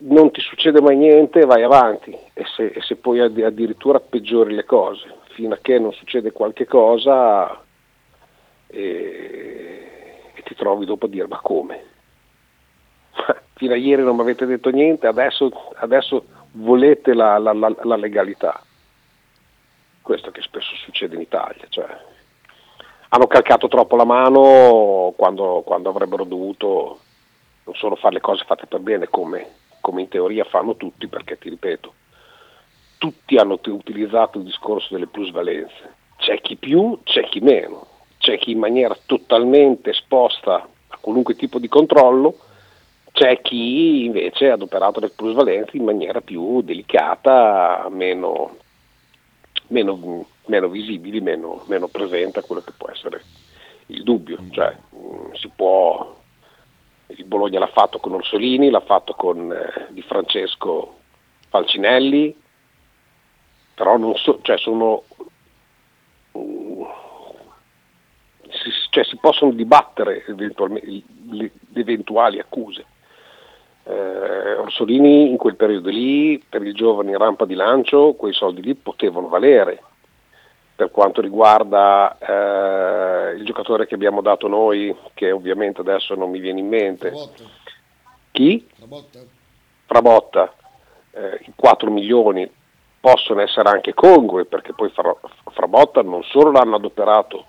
non 0.03 0.31
ti 0.31 0.41
succede 0.41 0.81
mai 0.81 0.95
niente, 0.97 1.45
vai 1.45 1.63
avanti 1.63 2.11
e 2.33 2.45
se, 2.55 2.67
e 2.67 2.81
se 2.81 2.95
poi 2.95 3.19
addirittura 3.19 3.99
peggiori 3.99 4.53
le 4.53 4.65
cose, 4.65 5.19
fino 5.33 5.53
a 5.53 5.59
che 5.61 5.77
non 5.79 5.93
succede 5.93 6.31
qualche 6.31 6.65
cosa 6.65 7.61
e, 8.67 8.79
e 10.00 10.00
ti 10.51 10.55
trovi 10.55 10.85
dopo 10.85 11.05
a 11.05 11.09
dire 11.09 11.27
ma 11.27 11.39
come? 11.39 11.83
fino 13.53 13.73
a 13.73 13.77
ieri 13.77 14.03
non 14.03 14.15
mi 14.15 14.21
avete 14.21 14.45
detto 14.45 14.69
niente, 14.69 15.07
adesso, 15.07 15.49
adesso 15.75 16.25
volete 16.53 17.13
la, 17.13 17.37
la, 17.37 17.53
la, 17.53 17.73
la, 17.83 17.95
legalità. 17.95 18.61
Questo 20.01 20.31
che 20.31 20.41
spesso 20.41 20.75
succede 20.75 21.15
in 21.15 21.21
Italia. 21.21 21.65
Cioè, 21.69 21.85
hanno 23.09 23.27
calcato 23.27 23.67
troppo 23.67 23.95
la 23.95 24.05
mano 24.05 25.13
quando, 25.15 25.61
quando, 25.65 25.89
avrebbero 25.89 26.23
dovuto 26.23 26.99
non 27.63 27.75
solo 27.75 27.95
fare 27.95 28.15
le 28.15 28.21
cose 28.21 28.43
fatte 28.45 28.65
per 28.65 28.79
bene 28.79 29.07
come, 29.07 29.47
come 29.79 30.01
in 30.01 30.07
teoria 30.07 30.43
fanno 30.45 30.75
tutti, 30.75 31.07
perché 31.07 31.37
ti 31.37 31.49
ripeto, 31.49 31.93
tutti 32.97 33.37
hanno 33.37 33.59
utilizzato 33.63 34.39
il 34.39 34.45
discorso 34.45 34.93
delle 34.93 35.07
plusvalenze. 35.07 35.99
C'è 36.17 36.39
chi 36.41 36.55
più, 36.55 36.99
c'è 37.03 37.23
chi 37.25 37.39
meno, 37.39 37.87
c'è 38.21 38.37
chi 38.37 38.51
in 38.51 38.59
maniera 38.59 38.95
totalmente 39.05 39.89
esposta 39.89 40.69
a 40.87 40.97
qualunque 41.01 41.35
tipo 41.35 41.59
di 41.59 41.67
controllo, 41.67 42.37
c'è 43.11 43.41
chi 43.41 44.05
invece 44.05 44.49
ha 44.49 44.53
adoperato 44.53 44.99
le 44.99 45.09
plusvalenze 45.09 45.75
in 45.75 45.83
maniera 45.83 46.21
più 46.21 46.61
delicata, 46.61 47.87
meno, 47.89 48.57
meno, 49.67 50.25
meno 50.45 50.69
visibili, 50.69 51.19
meno, 51.19 51.63
meno 51.65 51.87
presente 51.87 52.39
a 52.39 52.43
quello 52.43 52.61
che 52.61 52.71
può 52.77 52.89
essere 52.89 53.23
il 53.87 54.03
dubbio. 54.03 54.37
Cioè, 54.51 54.77
mh, 54.91 55.33
si 55.33 55.49
può, 55.53 56.15
il 57.07 57.25
Bologna 57.25 57.59
l'ha 57.59 57.67
fatto 57.67 57.99
con 57.99 58.13
Orsolini, 58.13 58.69
l'ha 58.69 58.81
fatto 58.81 59.13
con 59.13 59.51
eh, 59.51 59.87
Di 59.89 60.03
Francesco 60.03 60.99
Falcinelli, 61.49 62.39
però 63.73 63.97
non 63.97 64.15
so, 64.15 64.39
cioè 64.41 64.57
sono, 64.57 65.03
mh, 66.31 66.83
si, 68.49 68.71
cioè 68.91 69.03
si 69.03 69.17
possono 69.17 69.51
dibattere 69.51 70.23
le 70.27 71.51
eventuali 71.73 72.39
accuse 72.39 72.85
eh, 73.83 74.53
Orsolini 74.53 75.29
in 75.29 75.37
quel 75.37 75.55
periodo 75.55 75.89
lì, 75.89 76.41
per 76.47 76.63
i 76.63 76.73
giovani 76.73 77.11
in 77.11 77.17
rampa 77.17 77.45
di 77.45 77.55
lancio, 77.55 78.13
quei 78.13 78.33
soldi 78.33 78.61
lì 78.61 78.75
potevano 78.75 79.27
valere. 79.27 79.81
Per 80.75 80.91
quanto 80.91 81.21
riguarda 81.21 82.17
eh, 82.17 83.35
il 83.35 83.45
giocatore 83.45 83.85
che 83.85 83.95
abbiamo 83.95 84.21
dato 84.21 84.47
noi, 84.47 84.95
che 85.13 85.31
ovviamente 85.31 85.81
adesso 85.81 86.15
non 86.15 86.29
mi 86.29 86.39
viene 86.39 86.59
in 86.59 86.67
mente. 86.67 87.09
Frabotta. 87.09 87.43
Chi? 88.31 88.67
Frabotta. 88.73 89.19
Frabotta. 89.85 90.53
Eh, 91.11 91.39
I 91.47 91.53
4 91.55 91.91
milioni 91.91 92.49
possono 92.99 93.41
essere 93.41 93.69
anche 93.69 93.93
congrui 93.93 94.45
perché 94.45 94.73
poi 94.73 94.91
Frabotta 95.51 96.01
non 96.03 96.23
solo 96.23 96.51
l'hanno 96.51 96.75
adoperato 96.75 97.45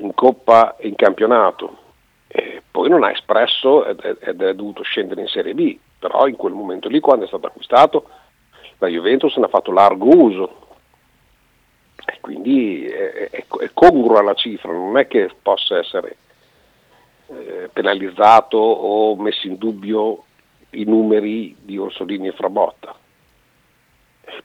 in 0.00 0.14
Coppa 0.14 0.76
e 0.76 0.88
in 0.88 0.94
campionato, 0.94 1.78
e 2.26 2.62
poi 2.70 2.88
non 2.88 3.04
ha 3.04 3.10
espresso 3.10 3.84
ed 3.86 4.00
è, 4.00 4.16
ed 4.20 4.42
è, 4.42 4.54
dovuto 4.54 4.82
scendere 4.82 5.20
in 5.20 5.28
Serie 5.28 5.54
B, 5.54 5.78
però 5.98 6.26
in 6.26 6.36
quel 6.36 6.52
momento 6.52 6.88
lì 6.88 7.00
quando 7.00 7.24
è 7.24 7.28
stato 7.28 7.46
acquistato 7.46 8.08
la 8.78 8.88
Juventus 8.88 9.36
ne 9.36 9.44
ha 9.44 9.48
fatto 9.48 9.72
largo 9.72 10.08
uso 10.08 10.68
e 12.06 12.18
quindi 12.20 12.86
è, 12.86 13.28
è, 13.30 13.44
è 13.46 13.70
congrua 13.74 14.22
la 14.22 14.34
cifra, 14.34 14.72
non 14.72 14.96
è 14.96 15.06
che 15.06 15.30
possa 15.42 15.78
essere 15.78 16.16
eh, 17.26 17.68
penalizzato 17.72 18.56
o 18.56 19.14
messo 19.16 19.46
in 19.46 19.56
dubbio 19.56 20.24
i 20.70 20.84
numeri 20.84 21.56
di 21.60 21.76
Orsolini 21.76 22.28
e 22.28 22.32
Frabotta. 22.32 22.94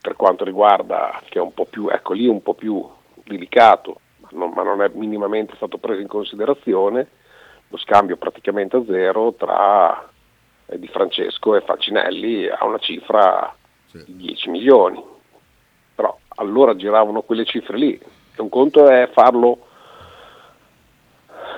Per 0.00 0.16
quanto 0.16 0.44
riguarda, 0.44 1.22
che 1.28 1.38
è 1.38 1.42
un 1.42 1.54
po' 1.54 1.64
più, 1.64 1.88
ecco 1.88 2.12
lì 2.12 2.26
un 2.26 2.42
po' 2.42 2.54
più 2.54 2.86
delicato, 3.24 4.00
non, 4.36 4.52
ma 4.54 4.62
non 4.62 4.82
è 4.82 4.90
minimamente 4.94 5.56
stato 5.56 5.78
preso 5.78 6.00
in 6.00 6.06
considerazione, 6.06 7.08
lo 7.68 7.76
scambio 7.78 8.16
praticamente 8.16 8.76
a 8.76 8.84
zero 8.84 9.34
tra 9.34 10.08
eh, 10.66 10.78
Di 10.78 10.86
Francesco 10.88 11.56
e 11.56 11.62
Falcinelli 11.62 12.48
a 12.48 12.64
una 12.64 12.78
cifra 12.78 13.54
sì. 13.86 14.04
di 14.04 14.16
10 14.16 14.50
milioni. 14.50 15.02
Però 15.94 16.16
allora 16.36 16.76
giravano 16.76 17.22
quelle 17.22 17.44
cifre 17.44 17.76
lì. 17.76 17.98
E 17.98 18.42
un 18.42 18.48
conto 18.48 18.86
è 18.88 19.08
farlo 19.12 19.66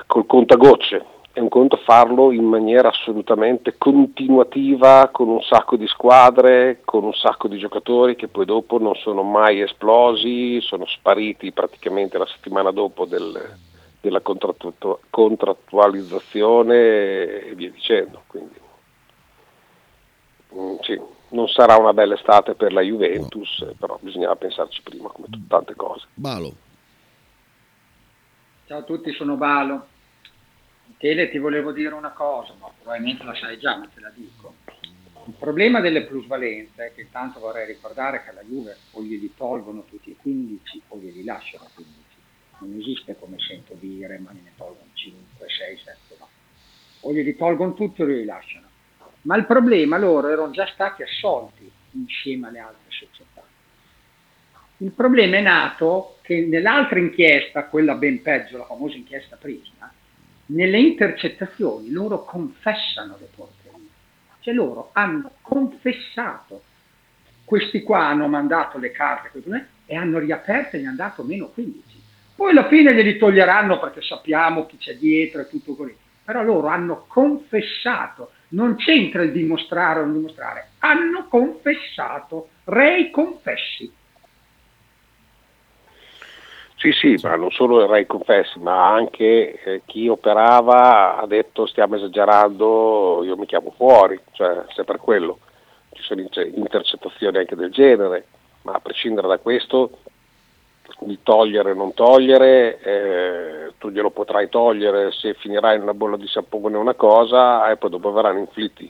col 0.07 0.25
contagocce, 0.25 1.05
è 1.31 1.39
un 1.39 1.49
conto 1.49 1.77
farlo 1.77 2.31
in 2.31 2.43
maniera 2.43 2.89
assolutamente 2.89 3.77
continuativa 3.77 5.09
con 5.11 5.27
un 5.29 5.41
sacco 5.41 5.75
di 5.75 5.87
squadre, 5.87 6.81
con 6.83 7.03
un 7.03 7.13
sacco 7.13 7.47
di 7.47 7.59
giocatori 7.59 8.15
che 8.15 8.27
poi 8.27 8.45
dopo 8.45 8.79
non 8.79 8.95
sono 8.95 9.21
mai 9.21 9.61
esplosi, 9.61 10.59
sono 10.61 10.85
spariti 10.87 11.51
praticamente 11.51 12.17
la 12.17 12.25
settimana 12.25 12.71
dopo 12.71 13.05
del, 13.05 13.57
della 14.01 14.21
contrattu- 14.21 14.99
contrattualizzazione 15.09 16.75
e 16.75 17.53
via 17.55 17.69
dicendo. 17.69 18.23
Quindi, 18.25 18.59
mm, 20.55 20.75
sì, 20.81 20.99
non 21.29 21.47
sarà 21.47 21.77
una 21.77 21.93
bella 21.93 22.15
estate 22.15 22.55
per 22.55 22.73
la 22.73 22.81
Juventus, 22.81 23.59
no. 23.59 23.73
però 23.79 23.99
bisognava 24.01 24.35
pensarci 24.35 24.81
prima 24.81 25.09
come 25.09 25.27
t- 25.29 25.47
tante 25.47 25.75
cose. 25.75 26.07
Balo. 26.15 26.51
Ciao 28.65 28.79
a 28.79 28.83
tutti, 28.83 29.11
sono 29.13 29.35
Balo. 29.35 29.97
Tele, 30.99 31.29
ti 31.29 31.37
volevo 31.37 31.71
dire 31.71 31.93
una 31.93 32.11
cosa, 32.11 32.53
ma 32.59 32.69
probabilmente 32.75 33.23
la 33.23 33.33
sai 33.33 33.57
già, 33.57 33.77
ma 33.77 33.87
te 33.87 34.01
la 34.01 34.11
dico. 34.13 34.55
Il 35.25 35.33
problema 35.39 35.79
delle 35.79 36.03
plusvalenze 36.03 36.91
che 36.93 37.01
intanto 37.01 37.39
vorrei 37.39 37.65
ricordare 37.65 38.21
che 38.23 38.31
alla 38.31 38.43
Juve 38.43 38.75
o 38.91 39.01
glieli 39.01 39.33
tolgono 39.35 39.85
tutti 39.85 40.09
i 40.09 40.17
15 40.17 40.81
o 40.89 40.97
glieli 40.99 41.23
lasciano 41.23 41.69
15 41.73 42.07
non 42.59 42.77
esiste 42.77 43.15
come 43.17 43.37
sento 43.39 43.73
dire, 43.75 44.17
ma 44.17 44.31
ne 44.31 44.51
tolgono 44.57 44.89
5, 44.93 45.47
6, 45.47 45.77
7, 45.77 45.97
no. 46.19 46.27
O 47.01 47.13
glieli 47.13 47.35
tolgono 47.35 47.73
tutti 47.73 48.01
o 48.01 48.05
li 48.05 48.25
lasciano. 48.25 48.67
Ma 49.21 49.37
il 49.37 49.45
problema 49.45 49.97
loro 49.97 50.27
erano 50.27 50.51
già 50.51 50.67
stati 50.67 51.03
assolti 51.03 51.69
insieme 51.91 52.47
alle 52.47 52.59
altre 52.59 52.89
società. 52.89 53.43
Il 54.77 54.91
problema 54.91 55.37
è 55.37 55.41
nato 55.41 56.17
che 56.21 56.45
nell'altra 56.45 56.99
inchiesta, 56.99 57.65
quella 57.65 57.95
ben 57.95 58.21
peggio, 58.21 58.57
la 58.57 58.65
famosa 58.65 58.95
inchiesta 58.95 59.37
Prisma, 59.37 59.91
nelle 60.49 60.79
intercettazioni 60.79 61.91
loro 61.91 62.23
confessano 62.23 63.17
le 63.19 63.27
porcherie. 63.35 63.87
Cioè 64.39 64.53
loro 64.53 64.89
hanno 64.93 65.31
confessato. 65.41 66.63
Questi 67.43 67.81
qua 67.81 68.05
hanno 68.07 68.27
mandato 68.27 68.77
le 68.77 68.91
carte 68.91 69.41
e 69.85 69.95
hanno 69.95 70.19
riaperto 70.19 70.75
e 70.75 70.79
gli 70.79 70.85
hanno 70.85 70.95
dato 70.95 71.23
meno 71.23 71.47
15. 71.47 72.01
Poi 72.35 72.51
alla 72.51 72.67
fine 72.67 72.93
glieli 72.93 73.17
toglieranno 73.17 73.79
perché 73.79 74.01
sappiamo 74.01 74.65
chi 74.65 74.77
c'è 74.77 74.95
dietro 74.95 75.41
e 75.41 75.49
tutto 75.49 75.75
così. 75.75 75.95
Però 76.23 76.43
loro 76.43 76.67
hanno 76.67 77.05
confessato, 77.07 78.31
non 78.49 78.75
c'entra 78.75 79.23
il 79.23 79.31
dimostrare 79.31 79.99
o 79.99 80.03
non 80.03 80.13
dimostrare, 80.13 80.69
hanno 80.79 81.27
confessato, 81.27 82.49
rei 82.65 83.09
confessi. 83.09 83.91
Sì, 86.79 86.93
sì, 86.93 87.19
ma 87.21 87.35
non 87.35 87.51
solo 87.51 87.83
i 87.83 87.87
rei 87.87 88.05
confessi, 88.05 88.57
ma 88.57 88.93
anche 88.93 89.61
eh, 89.61 89.81
chi 89.85 90.07
operava 90.07 91.17
ha 91.17 91.27
detto 91.27 91.65
stiamo 91.65 91.97
esagerando, 91.97 93.21
io 93.25 93.35
mi 93.35 93.45
chiamo 93.45 93.73
fuori, 93.75 94.17
cioè 94.31 94.63
se 94.73 94.85
per 94.85 94.97
quello. 94.97 95.39
Ci 95.91 96.01
sono 96.01 96.21
intercettazioni 96.21 97.37
anche 97.37 97.57
del 97.57 97.71
genere, 97.71 98.27
ma 98.61 98.71
a 98.71 98.79
prescindere 98.79 99.27
da 99.27 99.39
questo 99.39 99.89
di 100.99 101.19
togliere 101.21 101.71
o 101.71 101.75
non 101.75 101.93
togliere, 101.93 102.79
eh, 102.79 103.73
tu 103.77 103.89
glielo 103.89 104.09
potrai 104.09 104.47
togliere 104.47 105.11
se 105.11 105.33
finirai 105.33 105.75
in 105.75 105.81
una 105.81 105.93
bolla 105.93 106.15
di 106.15 106.27
sapone 106.27 106.77
una 106.77 106.93
cosa 106.93 107.69
e 107.69 107.75
poi 107.75 107.89
dopo 107.89 108.13
verranno 108.13 108.39
inflitti 108.39 108.89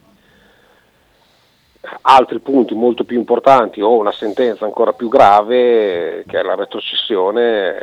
altri 2.02 2.40
punti 2.40 2.74
molto 2.74 3.04
più 3.04 3.18
importanti 3.18 3.82
o 3.82 3.98
una 3.98 4.12
sentenza 4.12 4.66
ancora 4.66 4.94
più 4.94 5.10
grave 5.10 6.24
che 6.28 6.40
è 6.40 6.44
la 6.44 6.56
retrocessione 6.56 7.78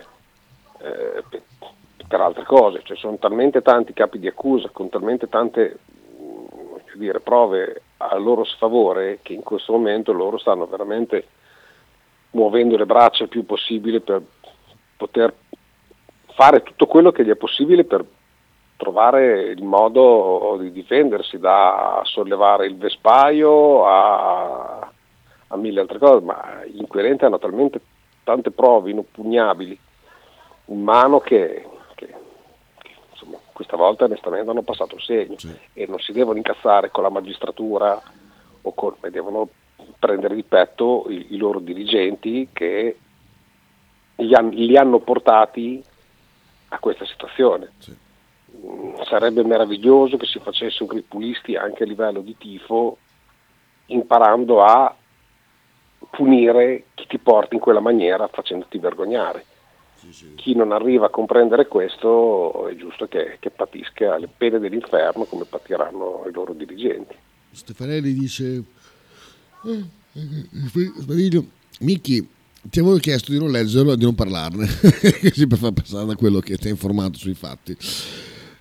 eh, 0.79 1.25
per 2.09 2.21
altre 2.21 2.45
cose, 2.45 2.81
cioè 2.85 2.97
sono 2.97 3.17
talmente 3.19 3.63
tanti 3.63 3.93
capi 3.93 4.19
di 4.19 4.29
accusa 4.29 4.69
con 4.73 4.89
talmente 4.89 5.29
tante 5.29 5.79
dire, 6.97 7.21
prove 7.21 7.83
a 7.99 8.17
loro 8.17 8.45
sfavore 8.45 9.21
che 9.23 9.33
in 9.33 9.43
questo 9.43 9.73
momento 9.73 10.13
loro 10.13 10.39
stanno 10.39 10.67
veramente 10.67 11.27
muovendo 12.31 12.77
le 12.77 12.87
braccia 12.87 13.25
il 13.25 13.29
più 13.29 13.45
possibile 13.45 14.01
per 14.01 14.23
poter 14.97 15.35
fare 16.33 16.63
tutto 16.63 16.87
quello 16.87 17.13
che 17.13 17.25
gli 17.25 17.31
è 17.31 17.37
possibile 17.37 17.85
per 17.85 18.05
trovare 18.77 19.43
il 19.51 19.63
modo 19.63 20.57
di 20.61 20.71
difendersi 20.71 21.39
da 21.39 22.01
sollevare 22.05 22.67
il 22.67 22.77
vespaio 22.77 23.87
a, 23.87 24.91
a 25.49 25.57
mille 25.57 25.81
altre 25.81 25.99
cose, 25.99 26.25
ma 26.25 26.63
gli 26.67 26.79
inquirenti 26.79 27.25
hanno 27.25 27.39
talmente 27.39 27.81
tante 28.25 28.51
prove 28.51 28.91
inoppugnabili 28.91 29.79
in 30.67 30.83
mano 30.83 31.21
che, 31.21 31.65
che, 31.95 32.15
insomma, 33.13 33.39
questa 33.53 33.77
volta 33.77 34.05
onestamente 34.05 34.51
hanno 34.51 34.63
passato 34.63 34.97
il 34.97 35.03
segno 35.03 35.39
Sì. 35.39 35.57
e 35.73 35.87
non 35.87 35.99
si 36.01 36.13
devono 36.13 36.37
incazzare 36.37 36.91
con 36.91 37.03
la 37.05 37.09
magistratura 37.11 38.01
o 38.63 38.75
con, 38.75 38.95
devono 39.11 39.49
prendere 39.99 40.35
di 40.35 40.43
petto 40.43 41.05
i, 41.09 41.29
i 41.31 41.37
loro 41.37 41.61
dirigenti 41.61 42.49
che 42.53 42.99
li, 44.17 44.35
han- 44.35 44.49
li 44.49 44.77
hanno 44.77 44.99
portati 44.99 45.83
a 46.71 46.79
questa 46.81 47.07
situazione. 47.07 47.73
Sì. 47.79 47.97
Mm, 48.55 49.03
Sarebbe 49.09 49.43
meraviglioso 49.45 50.17
che 50.17 50.27
si 50.27 50.39
facesse 50.39 50.83
un 50.83 50.91
ripulisti 50.91 51.57
anche 51.57 51.83
a 51.83 51.87
livello 51.87 52.21
di 52.21 52.37
tifo, 52.37 52.99
imparando 53.87 54.63
a 54.63 54.95
punire 56.11 56.85
chi 56.95 57.07
ti 57.07 57.19
porta 57.19 57.55
in 57.55 57.61
quella 57.61 57.81
maniera 57.81 58.29
facendoti 58.29 58.79
vergognare. 58.79 59.45
Chi 60.37 60.55
non 60.55 60.71
arriva 60.71 61.07
a 61.07 61.11
comprendere 61.11 61.67
questo 61.67 62.69
è 62.69 62.77
giusto 62.77 63.09
che, 63.09 63.39
che 63.41 63.51
patisca 63.51 64.17
le 64.19 64.29
pene 64.29 64.61
dell'inferno 64.61 65.25
come 65.25 65.45
patiranno 65.45 66.25
i 66.29 66.33
loro 66.33 66.53
dirigenti. 66.53 67.15
Stefanelli 67.51 68.13
dice 68.13 68.63
eh, 69.65 69.85
eh, 70.13 71.45
Micchi 71.81 72.29
ti 72.63 72.79
avevo 72.79 72.97
chiesto 72.99 73.33
di 73.33 73.39
non 73.39 73.51
leggerlo 73.51 73.93
e 73.93 73.97
di 73.97 74.05
non 74.05 74.15
parlarne 74.15 74.67
così 75.21 75.47
per 75.47 75.59
far 75.59 75.73
passare 75.73 76.07
da 76.07 76.15
quello 76.15 76.41
che 76.41 76.57
ti 76.57 76.69
ha 76.69 76.71
informato 76.71 77.19
sui 77.19 77.35
fatti 77.35 77.77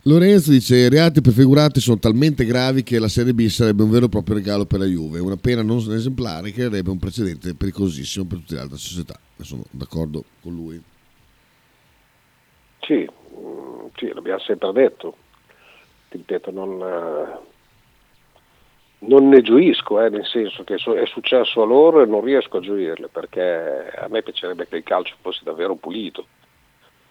Lorenzo 0.07 0.51
dice 0.51 0.75
i 0.75 0.89
reati 0.89 1.21
prefigurati 1.21 1.79
sono 1.79 1.97
talmente 1.97 2.45
gravi 2.45 2.83
che 2.83 2.99
la 2.99 3.07
Serie 3.07 3.33
B 3.33 3.47
sarebbe 3.47 3.83
un 3.83 3.89
vero 3.89 4.05
e 4.05 4.09
proprio 4.09 4.35
regalo 4.35 4.65
per 4.65 4.79
la 4.79 4.85
Juve 4.85 5.19
una 5.19 5.35
pena 5.35 5.63
non 5.63 5.77
esemplare 5.77 6.51
creerebbe 6.51 6.91
un 6.91 6.99
precedente 6.99 7.55
pericolosissimo 7.55 8.25
per 8.25 8.37
tutte 8.37 8.53
le 8.53 8.61
altre 8.61 8.77
società 8.77 9.19
sono 9.41 9.63
d'accordo 9.71 10.23
con 10.41 10.53
lui 10.53 10.79
Sì, 12.85 13.09
mm, 13.37 13.87
sì, 13.95 14.11
l'abbiamo 14.13 14.39
sempre 14.39 14.71
detto. 14.71 15.15
Ti 16.09 16.17
ripeto, 16.17 16.51
non, 16.51 16.79
eh, 16.81 17.39
non 18.99 19.27
ne 19.27 19.41
gioisco, 19.41 19.99
eh, 20.01 20.09
nel 20.09 20.25
senso 20.25 20.63
che 20.63 20.75
è 20.75 21.05
successo 21.07 21.63
a 21.63 21.65
loro 21.65 22.03
e 22.03 22.05
non 22.05 22.23
riesco 22.23 22.57
a 22.57 22.61
gioirle, 22.61 23.07
perché 23.07 23.91
a 23.95 24.07
me 24.07 24.21
piacerebbe 24.21 24.67
che 24.67 24.77
il 24.77 24.83
calcio 24.83 25.15
fosse 25.21 25.41
davvero 25.43 25.75
pulito. 25.75 26.27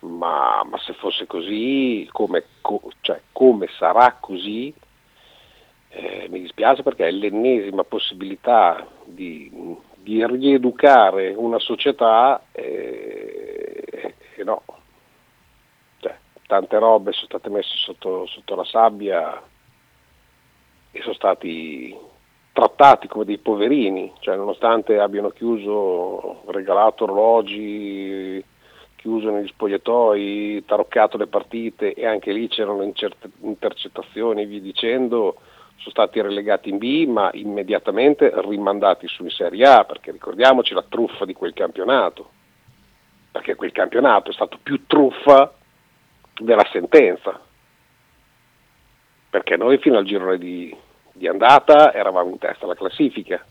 Ma, 0.05 0.63
ma 0.65 0.79
se 0.79 0.93
fosse 0.93 1.27
così, 1.27 2.07
come, 2.13 2.45
co- 2.61 2.91
cioè, 3.01 3.23
come 3.33 3.69
sarà 3.79 4.17
così, 4.21 4.73
eh, 5.89 6.27
mi 6.29 6.41
dispiace 6.41 6.83
perché 6.83 7.07
è 7.07 7.11
l'ennesima 7.11 7.85
possibilità 7.85 8.87
di, 9.05 9.51
di 9.97 10.27
rieducare 10.27 11.33
una 11.35 11.59
società 11.59 12.43
e, 12.53 14.15
e 14.37 14.45
no, 14.45 14.63
cioè, 16.01 16.15
tante 16.47 16.79
robe 16.79 17.13
sono 17.13 17.27
state 17.27 17.49
messe 17.49 17.75
sotto, 17.77 18.27
sotto 18.27 18.55
la 18.57 18.65
sabbia 18.65 19.43
e 20.91 21.01
sono 21.01 21.15
stati 21.15 21.97
trattati 22.53 23.09
come 23.09 23.25
dei 23.25 23.39
poverini, 23.39 24.13
cioè 24.21 24.37
nonostante 24.37 25.01
abbiano 25.01 25.31
chiuso, 25.31 26.43
regalato 26.47 27.05
orologi, 27.05 28.45
chiuso 29.05 29.31
negli 29.31 29.49
spogliatoi, 29.49 30.65
taroccato 30.65 31.19
le 31.19 31.27
partite 31.27 31.93
e 31.93 32.07
anche 32.07 32.33
lì 32.33 32.49
c'erano 32.49 32.83
incerte- 32.83 33.29
intercettazioni 33.43 34.41
e 34.41 34.47
via 34.47 34.61
dicendo, 34.61 35.35
sono 35.77 35.91
stati 35.91 36.23
relegati 36.23 36.71
in 36.71 36.79
B 36.79 37.05
ma 37.07 37.29
immediatamente 37.35 38.33
rimandati 38.35 39.07
su 39.07 39.25
in 39.25 39.29
Serie 39.29 39.67
A, 39.67 39.85
perché 39.85 40.11
ricordiamoci 40.11 40.73
la 40.73 40.87
truffa 40.89 41.27
di 41.27 41.35
quel 41.35 41.53
campionato, 41.53 42.31
perché 43.31 43.57
quel 43.57 43.73
campionato 43.73 44.31
è 44.31 44.33
stato 44.33 44.59
più 44.63 44.87
truffa 44.87 45.53
della 46.39 46.67
sentenza, 46.73 47.39
perché 49.29 49.59
noi 49.59 49.77
fino 49.77 49.99
al 49.99 50.07
girone 50.07 50.39
di, 50.39 50.75
di 51.13 51.29
andata 51.29 51.93
eravamo 51.93 52.31
in 52.31 52.39
testa 52.39 52.65
alla 52.65 52.75
classifica, 52.75 53.45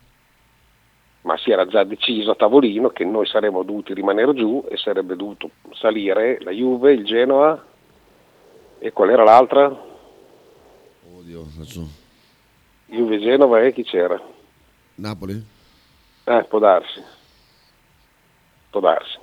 ma 1.23 1.37
si 1.37 1.51
era 1.51 1.65
già 1.65 1.83
deciso 1.83 2.31
a 2.31 2.35
tavolino 2.35 2.89
che 2.89 3.03
noi 3.05 3.25
saremmo 3.25 3.63
dovuti 3.63 3.93
rimanere 3.93 4.33
giù 4.33 4.63
e 4.69 4.77
sarebbe 4.77 5.15
dovuto 5.15 5.49
salire 5.71 6.37
la 6.41 6.51
Juve, 6.51 6.93
il 6.93 7.03
Genoa 7.05 7.61
e 8.79 8.91
qual 8.91 9.09
era 9.09 9.23
l'altra? 9.23 9.67
oddio 11.15 11.45
adesso 11.55 11.87
Juve, 12.87 13.19
Genova 13.19 13.61
e 13.61 13.73
chi 13.73 13.83
c'era? 13.83 14.21
Napoli 14.95 15.41
Eh, 16.25 16.43
può 16.47 16.59
darsi, 16.59 17.01
può 18.69 18.79
darsi. 18.79 19.17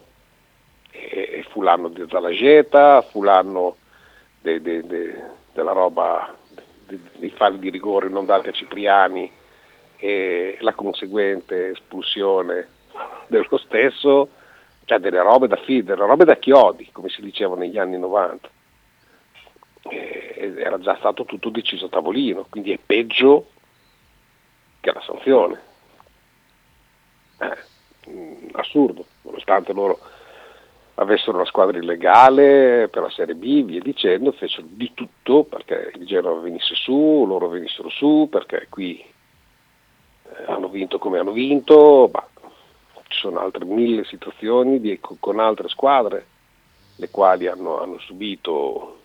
E, 0.90 1.28
e 1.32 1.46
fu 1.50 1.62
l'anno 1.62 1.88
di 1.88 2.04
Zalageta, 2.08 3.00
fu 3.02 3.22
l'anno 3.22 3.76
de- 4.40 4.60
de- 4.60 4.86
de- 4.86 5.22
della 5.52 5.72
roba, 5.72 6.34
de- 6.86 6.98
dei 7.18 7.30
falli 7.30 7.58
di 7.58 7.70
rigore 7.70 8.08
non 8.08 8.24
dati 8.26 8.48
a 8.48 8.52
Cipriani 8.52 9.30
e 10.00 10.56
la 10.60 10.72
conseguente 10.72 11.70
espulsione 11.70 12.68
dello 13.26 13.58
stesso, 13.58 14.30
cioè 14.86 14.98
delle 14.98 15.22
robe 15.22 15.46
da 15.46 15.56
fi- 15.56 15.84
delle 15.84 16.06
robe 16.06 16.24
da 16.24 16.36
chiodi, 16.36 16.88
come 16.90 17.10
si 17.10 17.20
diceva 17.20 17.54
negli 17.54 17.78
anni 17.78 17.98
90. 17.98 18.48
E- 19.82 20.54
era 20.56 20.78
già 20.78 20.96
stato 20.96 21.24
tutto 21.24 21.50
deciso 21.50 21.86
a 21.86 21.88
tavolino, 21.90 22.46
quindi 22.48 22.72
è 22.72 22.78
peggio 22.84 23.50
che 24.80 24.92
la 24.92 25.02
sanzione. 25.02 25.60
Eh, 27.38 28.10
mh, 28.10 28.48
assurdo, 28.52 29.04
nonostante 29.22 29.72
loro 29.74 29.98
avessero 30.94 31.36
una 31.36 31.46
squadra 31.46 31.78
illegale 31.78 32.88
per 32.88 33.02
la 33.02 33.10
Serie 33.10 33.34
B, 33.34 33.64
via 33.64 33.80
dicendo, 33.80 34.32
fecero 34.32 34.66
di 34.68 34.92
tutto 34.94 35.44
perché 35.44 35.92
il 35.94 36.06
Genova 36.06 36.40
venisse 36.40 36.74
su, 36.74 37.24
loro 37.26 37.48
venissero 37.48 37.88
su, 37.90 38.28
perché 38.30 38.66
qui 38.68 39.02
hanno 40.46 40.68
vinto 40.68 40.98
come 40.98 41.18
hanno 41.18 41.32
vinto, 41.32 42.10
ma 42.12 42.26
ci 43.08 43.18
sono 43.18 43.40
altre 43.40 43.64
mille 43.64 44.04
situazioni 44.04 44.80
di- 44.80 45.00
con 45.18 45.38
altre 45.40 45.68
squadre 45.68 46.26
le 46.96 47.10
quali 47.10 47.46
hanno, 47.46 47.80
hanno 47.80 47.98
subito 47.98 48.98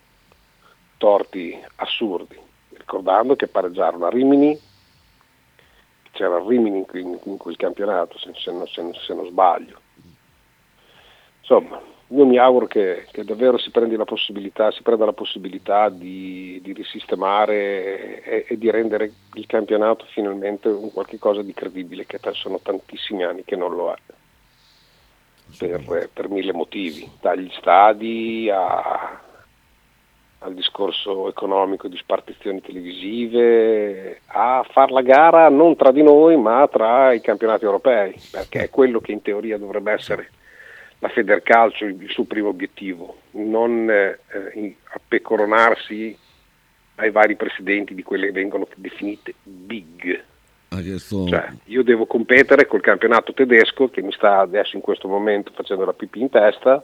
torti 0.97 1.57
assurdi, 1.77 2.37
ricordando 2.73 3.35
che 3.35 3.47
pareggiarono 3.47 4.05
a 4.05 4.09
Rimini, 4.09 4.59
c'era 6.11 6.39
Rimini 6.39 6.85
in, 6.93 7.19
in- 7.23 7.37
quel 7.37 7.57
campionato, 7.57 8.17
se, 8.17 8.31
se 8.35 8.51
se 8.67 8.93
se 9.05 9.13
non 9.13 9.27
sbaglio. 9.27 9.79
Insomma, 11.39 11.81
io 12.09 12.25
mi 12.25 12.37
auguro 12.37 12.67
che, 12.67 13.07
che 13.11 13.23
davvero 13.23 13.57
si, 13.57 13.71
la 13.73 14.71
si 14.71 14.81
prenda 14.83 15.05
la 15.05 15.13
possibilità 15.13 15.89
di, 15.89 16.59
di 16.61 16.71
risistemare 16.71 18.21
e, 18.23 18.45
e 18.47 18.57
di 18.57 18.69
rendere 18.69 19.11
il 19.33 19.45
campionato 19.47 20.05
finalmente 20.11 20.67
un 20.67 20.91
qualche 20.91 21.17
cosa 21.17 21.41
di 21.41 21.53
credibile, 21.53 22.05
che 22.05 22.19
sono 22.33 22.59
tantissimi 22.61 23.23
anni 23.23 23.43
che 23.43 23.55
non 23.55 23.73
lo 23.73 23.91
è, 23.91 23.97
per, 25.57 26.09
per 26.13 26.29
mille 26.29 26.53
motivi, 26.53 27.09
dagli 27.19 27.49
stadi 27.57 28.51
a, 28.51 29.19
al 30.39 30.53
discorso 30.53 31.27
economico 31.27 31.87
di 31.87 31.97
spartizioni 31.97 32.61
televisive, 32.61 34.21
a 34.27 34.63
far 34.69 34.91
la 34.91 35.01
gara 35.01 35.49
non 35.49 35.75
tra 35.75 35.91
di 35.91 36.03
noi 36.03 36.37
ma 36.37 36.67
tra 36.71 37.13
i 37.13 37.21
campionati 37.21 37.65
europei, 37.65 38.13
perché 38.29 38.65
è 38.65 38.69
quello 38.69 38.99
che 38.99 39.11
in 39.11 39.23
teoria 39.23 39.57
dovrebbe 39.57 39.91
essere 39.91 40.29
la 40.99 41.09
Federcalcio 41.09 41.85
il 41.85 42.09
suo 42.09 42.23
primo 42.23 42.49
obiettivo, 42.49 43.17
non 43.31 43.89
eh, 43.89 44.75
appecoronarsi 44.93 46.17
ai 46.95 47.11
vari 47.11 47.35
presidenti 47.35 47.93
di 47.93 48.03
quelle 48.03 48.27
che 48.27 48.31
vengono 48.31 48.67
definite 48.75 49.33
big. 49.43 50.23
Ah, 50.69 50.81
Cioè, 51.27 51.51
io 51.65 51.83
devo 51.83 52.05
competere 52.05 52.65
col 52.65 52.81
campionato 52.81 53.33
tedesco 53.33 53.89
che 53.89 54.01
mi 54.01 54.11
sta 54.11 54.39
adesso 54.39 54.75
in 54.75 54.81
questo 54.81 55.07
momento 55.07 55.51
facendo 55.53 55.85
la 55.85 55.93
pipì 55.93 56.21
in 56.21 56.29
testa, 56.29 56.83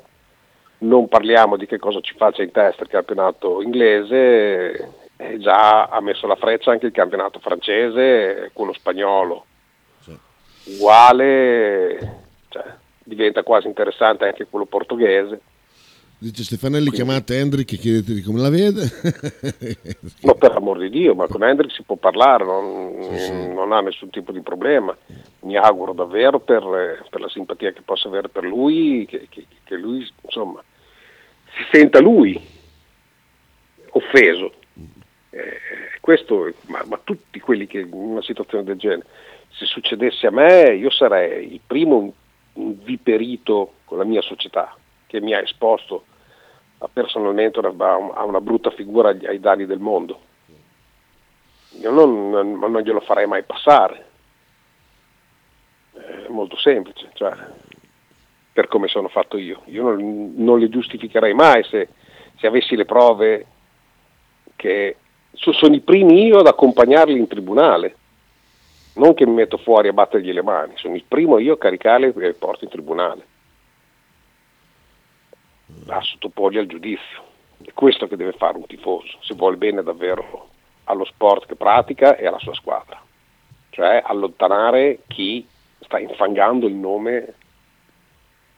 non 0.80 1.08
parliamo 1.08 1.58
di 1.58 1.66
che 1.66 1.78
cosa 1.78 2.00
ci 2.02 2.16
faccia 2.16 2.44
in 2.44 2.52
testa 2.52 2.84
il 2.84 2.90
campionato 2.90 3.62
inglese, 3.62 4.90
e 5.18 5.38
già 5.40 5.86
ha 5.86 6.02
messo 6.02 6.26
la 6.28 6.36
freccia 6.36 6.72
anche 6.72 6.88
il 6.88 6.92
campionato 6.92 7.40
francese, 7.40 8.46
e 8.46 8.50
quello 8.54 8.74
spagnolo. 8.74 9.46
Sì. 10.00 10.18
Uguale, 10.76 12.24
cioè, 12.50 12.64
diventa 13.04 13.44
quasi 13.44 13.68
interessante 13.68 14.26
anche 14.26 14.48
quello 14.50 14.66
portoghese. 14.66 15.40
Dice 16.18 16.44
Stefanelli, 16.44 16.92
chiamate 16.92 17.40
Hendrik 17.40 17.72
e 17.74 17.78
chiedeteli 17.78 18.22
come 18.22 18.42
la 18.42 18.50
vede. 18.50 18.84
no, 20.22 20.36
per 20.36 20.52
amor 20.52 20.78
di 20.78 20.90
Dio, 20.90 21.16
ma 21.16 21.26
con 21.26 21.44
Hendrik 21.44 21.72
si 21.72 21.82
può 21.82 21.96
parlare, 21.96 22.46
non, 22.46 22.96
sì, 23.10 23.18
sì. 23.18 23.54
non, 23.54 23.72
ha 23.72 23.82
nessun 23.82 24.12
tipo 24.12 24.32
di 24.32 24.42
problema. 24.42 24.96
Mi 25.40 25.58
auguro 25.58 25.94
davvero 25.94 26.40
per, 26.40 26.62
per 27.10 27.22
la 27.22 27.28
simpatia 27.28 27.72
che 27.72 27.82
possa 27.82 28.08
avere 28.08 28.30
per 28.30 28.44
lui, 28.44 29.08
che, 29.08 29.26
che, 29.32 29.48
che 29.64 29.76
lui 29.78 30.08
insomma 30.22 30.64
si 31.56 31.66
senta 31.72 32.00
lui 32.00 32.40
offeso. 33.92 34.54
Eh, 35.32 35.58
questo, 36.02 36.54
ma, 36.68 36.84
ma, 36.88 37.00
tutti 37.04 37.40
quelli 37.40 37.66
che 37.66 37.80
in 37.80 37.94
una 37.94 38.22
situazione 38.22 38.64
del 38.64 38.78
genere, 38.78 39.06
se 39.50 39.66
succedesse 39.66 40.28
a 40.28 40.32
me, 40.32 40.76
io 40.76 40.92
sarei 40.92 41.54
il 41.54 41.62
primo 41.66 42.14
inviperito 42.54 43.74
con 43.86 43.98
la 43.98 44.04
mia 44.04 44.22
società 44.22 44.76
che 45.08 45.22
mi 45.22 45.34
ha 45.34 45.40
esposto 45.40 46.06
personalmente 46.92 47.60
a 47.60 48.24
una 48.24 48.42
brutta 48.42 48.72
figura 48.72 49.10
ai 49.10 49.40
danni 49.40 49.66
del 49.66 49.80
mondo. 49.80 50.30
Io 51.80 51.92
non, 51.92 52.30
non 52.30 52.82
glielo 52.82 53.00
farei 53.02 53.28
mai 53.28 53.44
passare. 53.44 54.06
È 55.94 56.28
molto 56.30 56.58
semplice, 56.58 57.10
cioè, 57.14 57.34
per 58.52 58.68
come 58.68 58.88
sono 58.88 59.08
fatto 59.08 59.38
io. 59.38 59.62
Io 59.66 59.84
non, 59.84 60.34
non 60.36 60.60
le 60.60 60.70
giustificherei 60.70 61.34
mai 61.34 61.64
se, 61.64 61.90
se, 62.38 62.48
avessi 62.48 62.76
le 62.76 62.86
prove 62.86 63.46
che 64.56 64.98
sono 65.34 65.76
i 65.76 65.82
primi 65.82 66.26
io 66.26 66.40
ad 66.40 66.48
accompagnarli 66.48 67.18
in 67.18 67.28
tribunale. 67.28 67.96
Non 68.94 69.14
che 69.14 69.26
mi 69.26 69.34
metto 69.34 69.58
fuori 69.58 69.88
a 69.88 69.94
battergli 69.94 70.34
le 70.34 70.44
mani, 70.44 70.74
sono 70.76 70.96
il 70.96 71.06
primo 71.08 71.40
io 71.40 71.54
a 71.54 71.58
caricarli 71.58 72.14
e 72.14 72.34
porto 72.34 72.66
in 72.66 72.70
tribunale 72.70 73.26
a 75.88 76.02
sottoporli 76.02 76.58
al 76.58 76.68
giudizio. 76.68 77.30
È 77.64 77.72
questo 77.74 78.08
che 78.08 78.16
deve 78.16 78.34
fare 78.34 78.58
un 78.58 78.66
tifoso, 78.66 79.18
se 79.22 79.36
vuole 79.36 79.58
bene 79.58 79.84
davvero 79.84 80.50
allo 80.86 81.06
sport 81.06 81.46
che 81.46 81.56
pratica 81.56 82.18
e 82.18 82.26
alla 82.26 82.40
sua 82.40 82.54
squadra, 82.54 83.02
cioè 83.70 84.02
allontanare 84.04 85.00
chi 85.08 85.46
sta 85.80 86.00
infangando 86.00 86.68
il 86.68 86.74
nome 86.74 87.34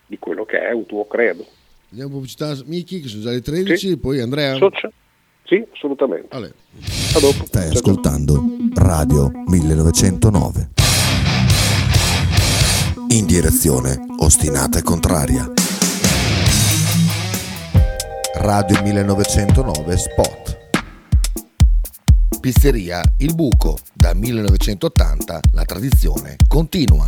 di 0.06 0.18
quello 0.18 0.46
che 0.46 0.60
è 0.60 0.72
un 0.72 0.86
tuo 0.86 1.06
credo. 1.06 1.46
Andiamo 1.90 2.12
a 2.12 2.14
pubblicità 2.16 2.56
Miki, 2.66 3.02
che 3.02 3.08
sono 3.08 3.24
già 3.24 3.32
le 3.32 3.42
13, 3.42 3.78
sì. 3.78 3.98
poi 3.98 4.20
Andrea. 4.20 4.56
Socia. 4.56 4.90
Sì, 5.44 5.64
assolutamente. 5.74 6.36
Allora. 6.36 6.52
A 6.52 7.20
dopo. 7.20 7.46
Stai 7.46 7.68
ascoltando 7.68 8.53
Radio 8.76 9.32
1909. 9.46 10.70
In 13.10 13.26
direzione 13.26 14.00
ostinata 14.18 14.80
e 14.80 14.82
contraria. 14.82 15.52
Radio 18.36 18.82
1909 18.82 19.98
Spot. 19.98 20.58
Pizzeria 22.40 23.02
Il 23.18 23.36
Buco. 23.36 23.78
Da 23.94 24.14
1980 24.14 25.40
la 25.52 25.64
tradizione 25.64 26.38
continua. 26.48 27.08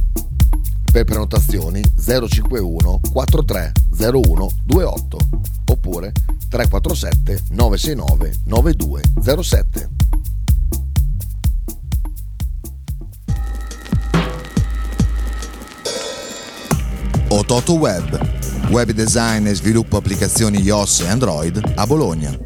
Per 0.91 1.03
prenotazioni 1.05 1.81
051 1.97 2.99
4301 3.11 4.49
28 4.65 5.17
oppure 5.71 6.11
347 6.49 7.43
969 7.49 8.35
9207. 8.45 9.89
Ototo 17.29 17.73
Web 17.75 18.41
web 18.71 18.91
design 18.91 19.47
e 19.47 19.53
sviluppo 19.53 19.97
applicazioni 19.97 20.61
iOS 20.61 21.01
e 21.01 21.09
Android 21.09 21.73
a 21.75 21.85
Bologna. 21.85 22.37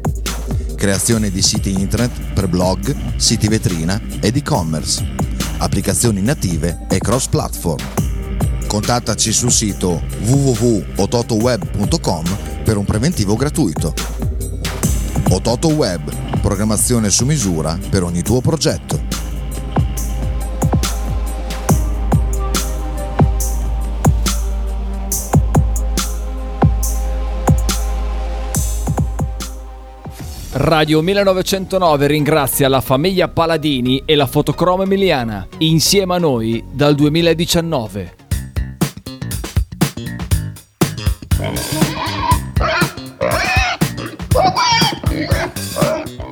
Creazione 0.74 1.30
di 1.30 1.40
siti 1.40 1.70
internet 1.70 2.32
per 2.32 2.48
blog, 2.48 3.16
siti 3.16 3.46
vetrina 3.46 4.00
ed 4.20 4.34
e-commerce. 4.36 5.04
Applicazioni 5.58 6.20
native 6.20 6.86
e 6.90 6.98
cross-platform. 6.98 8.15
Contattaci 8.76 9.32
sul 9.32 9.50
sito 9.50 10.02
www.ototoweb.com 10.20 12.24
per 12.62 12.76
un 12.76 12.84
preventivo 12.84 13.34
gratuito. 13.34 13.94
Ototo 15.30 15.68
Web, 15.68 16.12
programmazione 16.42 17.08
su 17.08 17.24
misura 17.24 17.78
per 17.88 18.02
ogni 18.02 18.20
tuo 18.20 18.42
progetto. 18.42 19.00
Radio 30.52 31.00
1909 31.00 32.06
ringrazia 32.06 32.68
la 32.68 32.82
famiglia 32.82 33.28
Paladini 33.28 34.02
e 34.04 34.14
la 34.14 34.26
fotocromo 34.26 34.82
emiliana, 34.82 35.48
insieme 35.60 36.16
a 36.16 36.18
noi 36.18 36.62
dal 36.70 36.94
2019. 36.94 38.25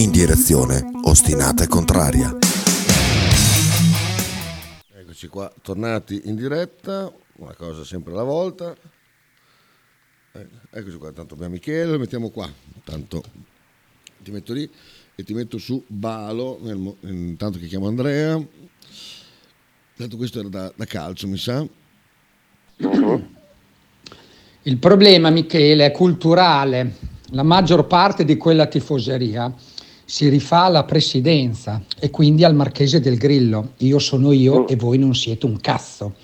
In 0.00 0.10
direzione 0.12 0.82
ostinata 1.02 1.62
e 1.62 1.66
contraria. 1.66 2.34
Eccoci 4.94 5.28
qua, 5.28 5.52
tornati 5.60 6.22
in 6.24 6.36
diretta, 6.36 7.12
una 7.36 7.52
cosa 7.52 7.84
sempre 7.84 8.12
alla 8.12 8.22
volta. 8.22 8.74
Eh, 10.32 10.46
Eccoci 10.70 10.96
qua, 10.96 11.12
tanto 11.12 11.34
abbiamo 11.34 11.52
Michele, 11.52 11.92
lo 11.92 11.98
mettiamo 11.98 12.30
qua, 12.30 12.50
intanto 12.74 13.22
ti 14.22 14.30
metto 14.30 14.54
lì 14.54 14.66
e 15.14 15.22
ti 15.22 15.34
metto 15.34 15.58
su 15.58 15.84
Balo, 15.86 16.58
nel 16.62 16.96
intanto 17.02 17.58
che 17.58 17.66
chiamo 17.66 17.86
Andrea. 17.86 18.42
Tanto 19.98 20.16
questo 20.16 20.40
era 20.40 20.48
da, 20.48 20.72
da 20.74 20.86
calcio, 20.86 21.28
mi 21.28 21.36
sa. 21.36 21.62
Il 24.62 24.78
problema, 24.78 25.28
Michele, 25.28 25.84
è 25.84 25.90
culturale. 25.90 26.96
La 27.32 27.42
maggior 27.42 27.86
parte 27.86 28.24
di 28.24 28.38
quella 28.38 28.64
tifoseria 28.66 29.54
si 30.10 30.28
rifà 30.28 30.64
alla 30.64 30.82
presidenza 30.82 31.80
e 32.00 32.10
quindi 32.10 32.42
al 32.42 32.56
Marchese 32.56 32.98
del 32.98 33.16
Grillo. 33.16 33.74
Io 33.76 34.00
sono 34.00 34.32
io 34.32 34.66
e 34.66 34.74
voi 34.74 34.98
non 34.98 35.14
siete 35.14 35.46
un 35.46 35.60
cazzo. 35.60 36.14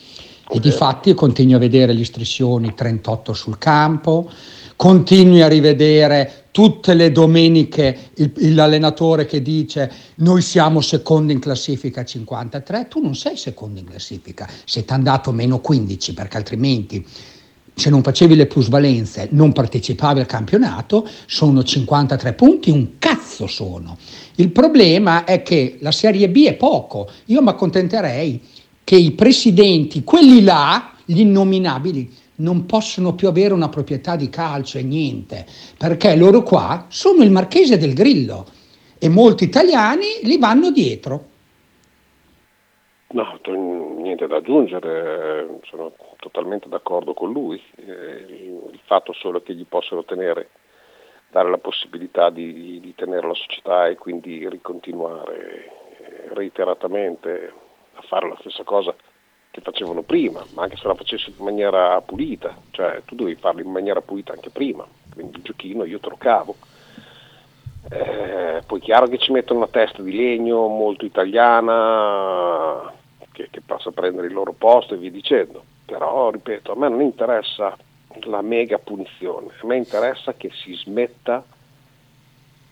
E 0.51 0.59
di 0.59 0.73
fatti 0.73 1.15
continuo 1.15 1.55
a 1.55 1.61
vedere 1.61 1.93
le 1.93 2.01
istruzioni 2.01 2.75
38 2.75 3.33
sul 3.33 3.59
campo, 3.59 4.29
continui 4.75 5.41
a 5.41 5.47
rivedere 5.47 6.47
tutte 6.51 6.95
le 6.95 7.13
domeniche 7.13 8.11
il- 8.15 8.33
il- 8.39 8.55
l'allenatore 8.57 9.25
che 9.25 9.41
dice 9.41 9.93
noi 10.17 10.43
siamo 10.43 10.81
secondi 10.81 11.33
in 11.33 11.39
classifica 11.39 12.05
53, 12.05 12.89
tu 12.89 13.01
non 13.01 13.15
sei 13.15 13.37
secondo 13.37 13.79
in 13.79 13.87
classifica, 13.87 14.49
sei 14.65 14.85
andato 14.89 15.31
meno 15.31 15.61
15 15.61 16.13
perché 16.13 16.37
altrimenti 16.39 17.07
se 17.77 17.91
non 17.91 18.03
facevi 18.03 18.35
le 18.35 18.47
plusvalenze, 18.47 19.29
non 19.33 19.53
partecipavi 19.53 20.21
al 20.21 20.27
campionato, 20.27 21.07
sono 21.27 21.63
53 21.63 22.33
punti, 22.33 22.71
un 22.71 22.99
cazzo 22.99 23.47
sono. 23.47 23.99
Il 24.37 24.51
problema 24.51 25.25
è 25.25 25.43
che 25.43 25.77
la 25.81 25.93
Serie 25.93 26.31
B 26.31 26.47
è 26.47 26.55
poco. 26.55 27.11
Io 27.27 27.43
mi 27.43 27.51
accontenterei 27.51 28.41
che 28.83 28.97
i 28.97 29.11
presidenti, 29.11 30.05
quelli 30.05 30.43
là, 30.43 30.95
gli 31.05 31.21
innominabili, 31.21 32.11
non 32.37 32.65
possono 32.65 33.15
più 33.15 33.29
avere 33.29 33.53
una 33.53 33.69
proprietà 33.69 34.17
di 34.17 34.31
calcio 34.31 34.79
e 34.79 34.83
niente, 34.83 35.45
perché 35.77 36.17
loro 36.17 36.43
qua 36.43 36.87
sono 36.89 37.23
il 37.23 37.31
marchese 37.31 37.77
del 37.77 37.93
Grillo 37.93 38.47
e 38.99 39.11
molti 39.11 39.45
italiani 39.45 40.07
li 40.23 40.39
vanno 40.39 40.71
dietro. 40.71 41.29
No, 43.09 43.39
niente 44.17 44.27
da 44.27 44.37
aggiungere, 44.37 45.43
eh, 45.43 45.61
sono 45.65 45.93
totalmente 46.19 46.69
d'accordo 46.69 47.13
con 47.13 47.31
lui. 47.31 47.63
Eh, 47.77 48.65
Il 48.73 48.81
fatto 48.85 49.13
solo 49.13 49.43
che 49.43 49.55
gli 49.55 49.67
possano 49.67 50.05
tenere, 50.05 50.49
dare 51.31 51.51
la 51.51 51.59
possibilità 51.59 52.31
di, 52.31 52.81
di 52.81 52.95
tenere 52.95 53.27
la 53.27 53.35
società 53.35 53.87
e 53.89 53.97
quindi 53.97 54.49
ricontinuare 54.49 55.65
eh, 55.99 56.29
reiteratamente 56.35 57.53
a 57.95 58.03
fare 58.03 58.29
la 58.29 58.37
stessa 58.41 58.65
cosa 58.65 58.95
che 59.51 59.61
facevano 59.61 60.03
prima, 60.03 60.45
ma 60.55 60.63
anche 60.63 60.77
se 60.77 60.87
la 60.87 60.95
facessi 60.95 61.35
in 61.37 61.45
maniera 61.45 62.01
pulita, 62.01 62.57
cioè 62.71 63.03
tu 63.05 63.15
dovevi 63.15 63.39
farlo 63.41 63.61
in 63.61 63.71
maniera 63.71 64.01
pulita 64.01 64.33
anche 64.33 64.51
prima, 64.51 64.87
quindi 65.13 65.37
il 65.39 65.43
giochino 65.43 65.85
io 65.85 66.01
te 66.01 66.09
lo 66.09 66.17
cavo. 66.17 66.55
Eh, 67.89 68.63
poi 68.67 68.81
è 68.81 68.83
chiaro 68.83 69.07
che 69.07 69.19
ci 69.19 69.31
mettono 69.31 69.61
una 69.61 69.69
testa 69.69 70.03
di 70.03 70.15
legno 70.15 70.67
molto 70.67 71.05
italiana 71.05 72.93
che, 73.37 73.49
che 73.51 73.61
passa 73.61 73.91
a 73.91 73.93
prendere 73.93 74.29
il 74.29 74.33
loro 74.33 74.53
posto 74.53 74.95
e 74.95 74.97
via 74.97 75.11
dicendo. 75.11 75.63
Però, 75.85 76.31
ripeto, 76.31 76.73
a 76.73 76.77
me 76.77 76.89
non 76.89 77.03
interessa 77.03 77.77
la 78.23 78.41
mega 78.41 78.79
punizione, 78.79 79.49
a 79.61 79.67
me 79.67 79.77
interessa 79.77 80.33
che 80.33 80.51
si 80.51 80.73
smetta 80.73 81.45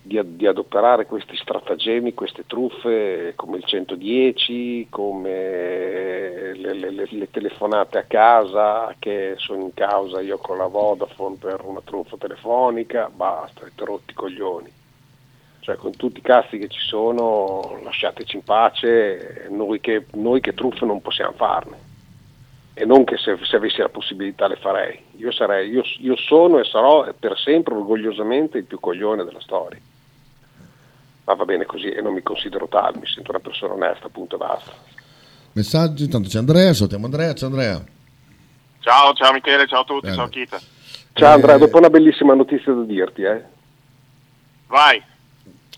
di, 0.00 0.18
di 0.36 0.46
adoperare 0.46 1.04
questi 1.04 1.36
stratagemmi, 1.36 2.14
queste 2.14 2.46
truffe 2.46 3.34
come 3.36 3.58
il 3.58 3.64
110, 3.64 4.86
come 4.88 6.52
le, 6.54 6.72
le- 6.72 6.90
le- 6.90 7.08
le 7.10 7.30
telefonate 7.30 7.98
a 7.98 8.04
casa 8.04 8.94
che 8.98 9.34
sono 9.36 9.64
in 9.64 9.74
causa 9.74 10.22
io 10.22 10.38
con 10.38 10.56
la 10.56 10.66
Vodafone 10.66 11.36
per 11.38 11.60
una 11.62 11.82
truffa 11.84 12.16
telefonica, 12.16 13.10
basta, 13.14 13.68
rotti 13.76 14.14
coglioni. 14.14 14.72
Cioè 15.64 15.76
con 15.76 15.96
tutti 15.96 16.18
i 16.18 16.22
cazzi 16.22 16.58
che 16.58 16.68
ci 16.68 16.78
sono 16.78 17.80
lasciateci 17.82 18.36
in 18.36 18.44
pace, 18.44 19.46
noi 19.48 19.80
che, 19.80 20.04
noi 20.12 20.42
che 20.42 20.52
truffe 20.52 20.84
non 20.84 21.00
possiamo 21.00 21.32
farne. 21.32 21.78
E 22.74 22.84
non 22.84 23.04
che 23.04 23.16
se, 23.16 23.38
se 23.42 23.56
avessi 23.56 23.78
la 23.78 23.88
possibilità 23.88 24.46
le 24.46 24.56
farei. 24.56 25.02
Io, 25.16 25.32
sarei, 25.32 25.70
io, 25.70 25.82
io 26.00 26.16
sono 26.16 26.58
e 26.58 26.64
sarò 26.64 27.10
per 27.18 27.38
sempre 27.38 27.72
orgogliosamente 27.72 28.58
il 28.58 28.64
più 28.64 28.78
coglione 28.78 29.24
della 29.24 29.40
storia. 29.40 29.80
Ma 31.24 31.32
va 31.32 31.44
bene 31.46 31.64
così 31.64 31.88
e 31.88 32.02
non 32.02 32.12
mi 32.12 32.20
considero 32.22 32.68
tale, 32.68 32.98
mi 32.98 33.06
sento 33.06 33.30
una 33.30 33.40
persona 33.40 33.72
onesta, 33.72 34.10
punto 34.10 34.34
e 34.34 34.38
basta. 34.38 34.72
Messaggi, 35.52 36.04
intanto 36.04 36.28
c'è 36.28 36.36
Andrea, 36.36 36.74
salutiamo 36.74 37.06
Andrea, 37.06 37.32
c'è 37.32 37.46
Andrea. 37.46 37.82
Ciao, 38.80 39.14
ciao 39.14 39.32
Michele, 39.32 39.66
ciao 39.66 39.80
a 39.80 39.84
tutti, 39.84 40.08
Bene. 40.08 40.16
ciao 40.16 40.28
Kita. 40.28 40.60
Ciao 41.14 41.32
Andrea, 41.32 41.54
Eh, 41.54 41.58
dopo 41.58 41.78
una 41.78 41.88
bellissima 41.88 42.34
notizia 42.34 42.70
da 42.74 42.82
dirti, 42.82 43.22
eh. 43.22 43.42
Vai. 44.66 45.02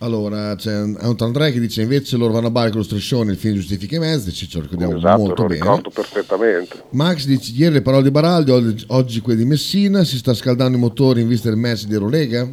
Allora, 0.01 0.55
c'è 0.57 0.79
un 0.83 0.97
altro 1.01 1.25
Andrea 1.27 1.51
che 1.51 1.59
dice 1.59 1.81
invece 1.81 2.19
loro 2.19 2.35
vanno 2.35 2.49
a 2.49 2.51
bare 2.51 2.69
con 2.69 2.79
lo 2.81 2.85
striscione, 2.85 3.31
il 3.31 3.39
film 3.39 3.55
giustifica 3.55 3.97
i 3.97 3.99
mezzi, 3.99 4.31
ci 4.31 4.47
ce 4.47 4.59
lo 4.59 4.65
ricordiamo 4.65 4.97
Esatto, 4.97 5.19
molto 5.23 5.43
lo 5.43 5.49
bene. 5.49 5.61
ricordo 5.61 5.89
perfettamente. 5.91 6.83
Max 6.91 7.25
dice 7.25 7.53
ieri 7.57 7.75
le 7.75 7.83
parole 7.83 8.03
di 8.03 8.11
Baraldi, 8.11 8.51
oggi, 8.51 8.85
oggi 8.89 9.21
quelle 9.21 9.39
di 9.39 9.47
Messina, 9.47 10.05
si 10.05 10.19
sta 10.19 10.35
scaldando 10.35 10.77
i 10.77 10.81
motori 10.81 11.23
in 11.23 11.29
vista 11.29 11.49
del 11.49 11.57
match 11.59 11.85
di 11.87 11.95
Eurolega? 11.95 12.47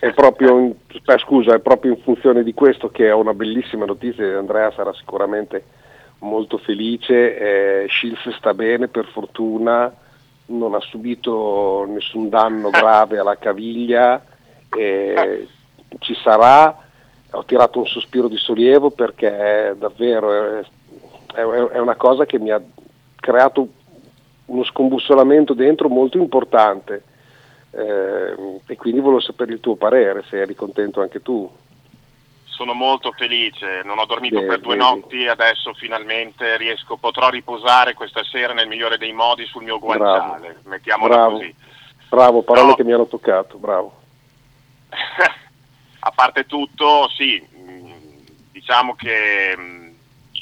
È 0.00 0.12
proprio, 0.12 0.58
in- 0.58 0.74
beh, 1.04 1.18
scusa, 1.18 1.54
è 1.54 1.60
proprio 1.60 1.92
in 1.92 2.00
funzione 2.02 2.42
di 2.42 2.52
questo 2.52 2.88
che 2.90 3.06
è 3.06 3.12
una 3.12 3.32
bellissima 3.32 3.84
notizia 3.84 4.38
Andrea 4.38 4.72
sarà 4.72 4.92
sicuramente 4.92 5.62
molto 6.18 6.58
felice. 6.58 7.84
Eh, 7.84 7.86
Shields 7.88 8.36
sta 8.38 8.54
bene, 8.54 8.88
per 8.88 9.06
fortuna, 9.12 9.94
non 10.46 10.74
ha 10.74 10.80
subito 10.80 11.86
nessun 11.88 12.28
danno 12.28 12.70
grave 12.74 13.18
alla 13.18 13.36
caviglia, 13.38 14.20
eh, 14.76 15.46
ci 15.98 16.14
sarà. 16.22 16.84
Ho 17.32 17.44
tirato 17.44 17.78
un 17.78 17.86
sospiro 17.86 18.28
di 18.28 18.36
sollievo 18.36 18.90
perché 18.90 19.70
è 19.70 19.74
davvero 19.76 20.58
è, 20.60 20.64
è- 21.34 21.40
è 21.42 21.78
una 21.78 21.96
cosa 21.96 22.24
che 22.24 22.38
mi 22.38 22.50
ha 22.50 22.60
creato 23.16 23.68
uno 24.46 24.64
scombussolamento 24.64 25.52
dentro 25.54 25.88
molto 25.88 26.16
importante. 26.18 27.02
Eh, 27.72 28.34
e 28.66 28.76
quindi 28.76 29.00
volevo 29.00 29.20
sapere 29.20 29.52
il 29.52 29.60
tuo 29.60 29.74
parere, 29.76 30.24
se 30.30 30.40
eri 30.40 30.54
contento 30.54 31.00
anche 31.02 31.20
tu. 31.20 31.50
Sono 32.44 32.72
molto 32.72 33.12
felice, 33.12 33.82
non 33.84 33.98
ho 33.98 34.06
dormito 34.06 34.40
Beh, 34.40 34.46
per 34.46 34.60
due 34.60 34.76
vedi. 34.76 34.88
notti, 34.88 35.26
adesso 35.26 35.74
finalmente 35.74 36.56
riesco, 36.56 36.96
potrò 36.96 37.28
riposare 37.28 37.92
questa 37.92 38.22
sera 38.24 38.54
nel 38.54 38.66
migliore 38.66 38.96
dei 38.96 39.12
modi 39.12 39.44
sul 39.44 39.62
mio 39.64 39.78
guanciale, 39.78 40.60
mettiamola 40.64 41.14
Bravo. 41.16 41.32
così. 41.32 41.54
Bravo, 42.08 42.42
parole 42.42 42.68
No. 42.68 42.74
che 42.76 42.84
mi 42.84 42.92
hanno 42.94 43.06
toccato, 43.06 43.58
bravo. 43.58 43.92
A 46.06 46.12
parte 46.12 46.46
tutto, 46.46 47.08
sì, 47.08 47.40
mh, 47.40 48.52
diciamo 48.52 48.94
che 48.94 49.56
mh, 49.56 49.94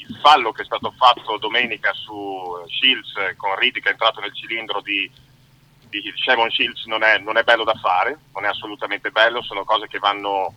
il 0.07 0.19
fallo 0.21 0.51
che 0.51 0.61
è 0.61 0.65
stato 0.65 0.93
fatto 0.95 1.37
domenica 1.37 1.91
su 1.93 2.63
Shields 2.67 3.15
eh, 3.17 3.35
con 3.35 3.55
Reed 3.55 3.79
che 3.79 3.87
è 3.87 3.91
entrato 3.91 4.19
nel 4.19 4.35
cilindro 4.35 4.79
di, 4.81 5.09
di 5.89 6.13
Shevon 6.15 6.51
Shields 6.51 6.85
non 6.85 7.01
è, 7.01 7.17
non 7.17 7.37
è 7.37 7.43
bello 7.43 7.63
da 7.63 7.73
fare, 7.73 8.19
non 8.35 8.45
è 8.45 8.49
assolutamente 8.49 9.09
bello, 9.09 9.41
sono 9.41 9.63
cose 9.63 9.87
che 9.87 9.97
vanno, 9.97 10.53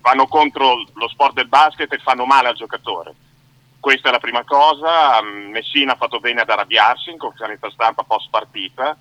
vanno 0.00 0.28
contro 0.28 0.76
lo 0.94 1.08
sport 1.08 1.34
del 1.34 1.48
basket 1.48 1.92
e 1.92 1.98
fanno 1.98 2.24
male 2.24 2.46
al 2.46 2.54
giocatore. 2.54 3.12
Questa 3.80 4.10
è 4.10 4.12
la 4.12 4.20
prima 4.20 4.44
cosa, 4.44 5.20
mm, 5.20 5.50
Messina 5.50 5.94
ha 5.94 5.96
fatto 5.96 6.20
bene 6.20 6.42
ad 6.42 6.48
arrabbiarsi 6.48 7.10
in 7.10 7.18
conferenza 7.18 7.68
stampa 7.70 8.04
post 8.04 8.30
partita, 8.30 8.96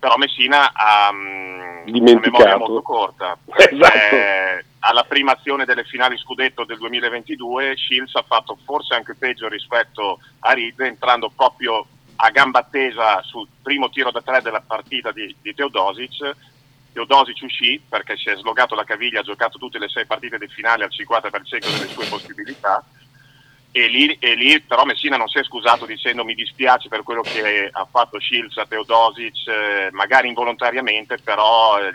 però 0.00 0.16
Messina 0.16 0.72
ha 0.72 1.12
mm, 1.12 1.94
una 1.94 2.18
memoria 2.18 2.56
molto 2.56 2.82
corta. 2.82 3.36
Esatto. 3.54 4.14
Eh, 4.16 4.64
alla 4.80 5.04
prima 5.04 5.32
azione 5.32 5.66
delle 5.66 5.84
finali 5.84 6.16
scudetto 6.16 6.64
del 6.64 6.78
2022 6.78 7.76
Shields 7.76 8.14
ha 8.14 8.24
fatto 8.26 8.56
forse 8.64 8.94
anche 8.94 9.14
peggio 9.14 9.46
rispetto 9.46 10.18
a 10.40 10.54
Reed 10.54 10.80
entrando 10.80 11.30
proprio 11.34 11.86
a 12.16 12.30
gamba 12.30 12.62
tesa 12.62 13.22
sul 13.22 13.46
primo 13.62 13.90
tiro 13.90 14.10
da 14.10 14.22
tre 14.22 14.40
della 14.40 14.62
partita 14.66 15.12
di, 15.12 15.34
di 15.42 15.54
Teodosic 15.54 16.34
Teodosic 16.92 17.42
uscì 17.42 17.80
perché 17.86 18.16
si 18.16 18.30
è 18.30 18.36
slogato 18.36 18.74
la 18.74 18.84
caviglia 18.84 19.20
ha 19.20 19.24
giocato 19.24 19.58
tutte 19.58 19.78
le 19.78 19.88
sei 19.88 20.06
partite 20.06 20.38
di 20.38 20.48
finale 20.48 20.84
al 20.84 20.90
50% 20.90 21.30
delle 21.60 21.88
sue 21.88 22.06
possibilità 22.06 22.82
e 23.72 23.86
lì, 23.86 24.16
e 24.18 24.34
lì, 24.34 24.60
però 24.60 24.84
Messina 24.84 25.16
non 25.16 25.28
si 25.28 25.38
è 25.38 25.44
scusato 25.44 25.86
dicendo 25.86 26.24
mi 26.24 26.34
dispiace 26.34 26.88
per 26.88 27.02
quello 27.02 27.22
che 27.22 27.68
ha 27.70 27.86
fatto 27.90 28.18
Shields 28.20 28.56
a 28.58 28.66
Teodosic, 28.66 29.46
eh, 29.48 29.88
magari 29.92 30.28
involontariamente, 30.28 31.18
però 31.18 31.78
eh, 31.80 31.92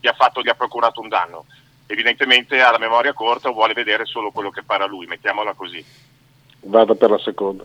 gli, 0.00 0.06
ha 0.06 0.12
fatto, 0.12 0.40
gli 0.42 0.48
ha 0.48 0.54
procurato 0.54 1.00
un 1.00 1.08
danno. 1.08 1.46
Evidentemente 1.86 2.60
ha 2.62 2.70
la 2.70 2.78
memoria 2.78 3.12
corta 3.12 3.50
vuole 3.50 3.72
vedere 3.74 4.04
solo 4.04 4.30
quello 4.30 4.50
che 4.50 4.62
a 4.84 4.86
lui, 4.86 5.06
mettiamola 5.06 5.54
così. 5.54 5.84
Vado 6.62 6.94
per 6.94 7.10
la 7.10 7.18
seconda. 7.18 7.64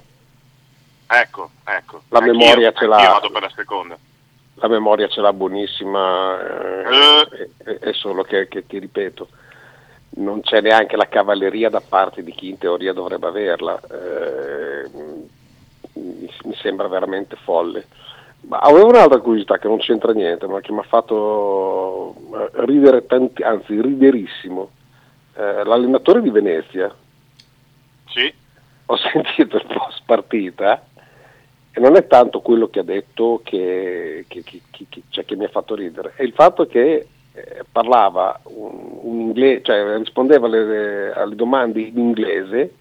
Ecco, 1.07 1.51
ecco. 1.65 2.01
La 2.09 2.17
Anch'io- 2.19 2.33
memoria 2.35 2.71
ce 2.73 2.87
l'ha. 2.87 2.97
vado 2.97 3.29
per 3.29 3.41
la 3.43 3.51
seconda. 3.55 3.97
La 4.55 4.67
memoria 4.69 5.07
ce 5.09 5.21
l'ha 5.21 5.33
buonissima, 5.33 6.39
eh, 6.39 7.27
Eh. 7.35 7.49
è, 7.63 7.79
è 7.89 7.93
solo 7.93 8.23
che, 8.23 8.47
che 8.47 8.65
ti 8.65 8.79
ripeto, 8.79 9.27
non 10.17 10.41
c'è 10.41 10.61
neanche 10.61 10.95
la 10.95 11.07
cavalleria 11.07 11.69
da 11.69 11.81
parte 11.81 12.23
di 12.23 12.31
chi 12.31 12.49
in 12.49 12.57
teoria 12.57 12.93
dovrebbe 12.93 13.27
averla. 13.27 13.79
Eh, 13.81 14.89
mi, 15.93 16.29
mi 16.43 16.55
sembra 16.55 16.87
veramente 16.87 17.35
folle. 17.43 17.85
Ma 18.41 18.59
avevo 18.59 18.87
un'altra 18.87 19.19
curiosità 19.19 19.57
che 19.57 19.67
non 19.67 19.77
c'entra 19.79 20.11
niente, 20.13 20.45
ma 20.47 20.61
che 20.61 20.71
mi 20.71 20.79
ha 20.79 20.83
fatto 20.83 22.15
eh, 22.33 22.49
ridere 22.65 23.05
tanti, 23.07 23.41
anzi 23.41 23.81
riderissimo. 23.81 24.69
Eh, 25.35 25.63
l'allenatore 25.63 26.21
di 26.21 26.29
Venezia, 26.29 26.93
Sì, 28.07 28.33
ho 28.85 28.95
sentito 29.11 29.57
il 29.57 29.65
post 29.65 30.01
partita 30.05 30.85
e 31.71 31.79
non 31.79 31.95
è 31.95 32.07
tanto 32.07 32.39
quello 32.41 32.67
che 32.69 32.79
ha 32.79 32.83
detto 32.83 33.41
che, 33.43 34.25
che- 34.27 34.43
che- 34.43 34.61
che- 34.71 34.85
che- 34.89 35.01
cioè, 35.09 35.25
che 35.25 35.35
mi 35.35 35.45
ha 35.45 35.49
fatto 35.49 35.75
ridere, 35.75 36.13
è 36.15 36.23
il 36.23 36.31
fatto 36.33 36.65
che 36.67 37.07
eh, 37.35 37.63
parlava 37.71 38.39
un, 38.43 38.99
un 39.01 39.19
inglese, 39.19 39.61
cioè 39.63 39.97
rispondeva 39.97 40.47
alle, 40.47 41.11
alle 41.13 41.35
domande 41.35 41.81
in 41.81 41.97
inglese, 41.97 42.73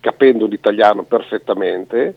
capendo 0.00 0.46
l'italiano 0.46 1.02
perfettamente, 1.02 2.16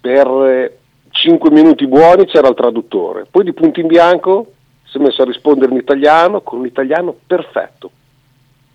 per 0.00 0.78
5 1.10 1.50
minuti 1.50 1.86
buoni 1.86 2.26
c'era 2.26 2.48
il 2.48 2.54
traduttore, 2.54 3.26
poi 3.30 3.44
di 3.44 3.52
punto 3.52 3.80
in 3.80 3.86
bianco 3.86 4.52
si 4.84 4.98
è 4.98 5.00
messo 5.00 5.22
a 5.22 5.26
rispondere 5.26 5.72
in 5.72 5.78
italiano 5.78 6.42
con 6.42 6.58
un 6.60 6.66
italiano 6.66 7.16
perfetto. 7.26 7.90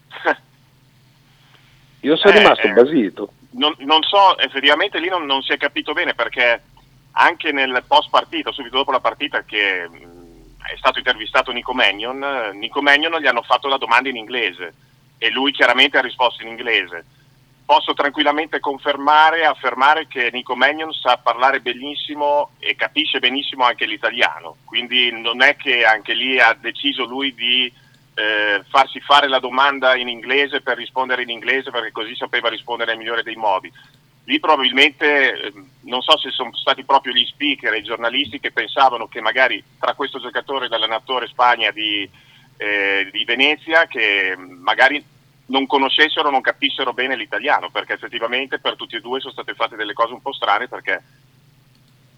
Io 2.02 2.16
sono 2.16 2.34
Eh, 2.34 2.38
rimasto 2.40 2.68
eh. 2.68 2.74
basito. 2.74 3.30
non, 3.52 3.76
non 3.80 4.02
so, 4.04 4.38
effettivamente 4.40 5.00
lì 5.00 5.08
non, 5.10 5.26
non 5.26 5.42
si 5.42 5.52
è 5.52 5.58
capito 5.58 5.94
bene 5.94 6.14
perché 6.16 6.64
anche 7.14 7.52
nel 7.52 7.84
post 7.88 8.10
partita, 8.10 8.52
subito 8.52 8.78
dopo 8.78 8.92
la 8.92 9.00
partita 9.00 9.44
che 9.44 9.88
è 10.72 10.78
stato 10.78 11.00
intervistato 11.00 11.52
Nico 11.52 11.74
Magnon, 11.74 12.24
eh, 12.24 12.54
Nico 12.54 12.82
Magnon 12.82 13.20
gli 13.20 13.28
hanno 13.28 13.42
fatto 13.42 13.68
la 13.68 13.78
domanda 13.78 14.08
in 14.08 14.16
inglese 14.16 14.74
e 15.18 15.30
lui 15.30 15.52
chiaramente 15.52 15.98
ha 15.98 16.02
risposto 16.02 16.44
in 16.44 16.48
inglese. 16.48 17.06
Posso 17.66 17.94
tranquillamente 17.94 18.60
confermare 18.60 19.42
e 19.42 19.46
affermare 19.46 20.08
che 20.08 20.30
Nico 20.32 20.56
Magnon 20.56 20.92
sa 20.94 21.18
parlare 21.18 21.60
benissimo 21.60 22.52
e 22.60 22.76
capisce 22.76 23.20
benissimo 23.20 23.66
anche 23.66 23.86
l'italiano, 23.86 24.58
quindi 24.66 25.12
non 25.12 25.42
è 25.42 25.56
che 25.56 25.84
anche 25.86 26.14
lì 26.14 26.40
ha 26.40 26.56
deciso 26.60 27.06
lui 27.06 27.34
di 27.34 27.72
eh, 28.14 28.64
farsi 28.70 29.00
fare 29.02 29.28
la 29.28 29.40
domanda 29.40 29.96
in 29.96 30.08
inglese 30.08 30.62
per 30.62 30.78
rispondere 30.78 31.24
in 31.24 31.30
inglese 31.30 31.72
perché 31.72 31.92
così 31.92 32.16
sapeva 32.16 32.50
rispondere 32.50 32.92
nel 32.92 33.00
migliore 33.00 33.24
dei 33.24 33.36
modi. 33.36 33.72
Lì 34.26 34.40
probabilmente 34.40 35.34
eh, 35.34 35.54
non 35.82 36.02
so 36.02 36.18
se 36.18 36.30
sono 36.30 36.54
stati 36.56 36.84
proprio 36.84 37.14
gli 37.14 37.26
speaker 37.26 37.74
e 37.74 37.80
i 37.80 37.84
giornalisti 37.84 38.40
che 38.40 38.52
pensavano 38.52 39.08
che 39.08 39.22
magari 39.22 39.64
tra 39.80 39.94
questo 39.94 40.20
giocatore 40.20 40.66
e 40.66 40.70
l'allenatore 40.70 41.28
Spagna 41.28 41.72
di, 41.72 42.08
eh, 42.58 43.10
di 43.12 43.24
Venezia 43.26 43.88
che 43.88 44.36
magari 44.38 45.04
non 45.48 45.66
conoscessero 45.66 46.30
non 46.30 46.42
capissero 46.42 46.94
bene 46.94 47.16
l'italiano 47.16 47.70
perché 47.72 47.94
effettivamente 47.94 48.60
per 48.60 48.76
tutti 48.76 48.96
e 48.96 49.02
due 49.02 49.20
sono 49.20 49.34
state 49.34 49.54
fatte 49.54 49.76
delle 49.76 49.94
cose 49.94 50.14
un 50.14 50.22
po' 50.22 50.34
strane 50.34 50.68
perché 50.68 51.02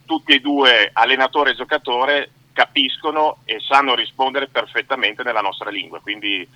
tutti 0.06 0.34
e 0.34 0.40
due, 0.40 0.90
allenatore 0.94 1.52
e 1.52 1.56
giocatore, 1.56 2.30
capiscono 2.54 3.38
e 3.46 3.60
sanno 3.60 3.96
rispondere 3.96 4.48
perfettamente 4.48 5.24
nella 5.24 5.42
nostra 5.42 5.70
lingua. 5.70 6.00
Quindi 6.00 6.48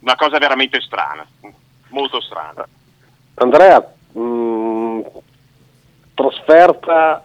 una 0.00 0.16
cosa 0.16 0.38
veramente 0.38 0.80
strana, 0.80 1.26
molto 1.88 2.20
strana. 2.20 2.66
Andrea, 3.34 3.94
mh, 4.20 5.00
trasferta 6.14 7.24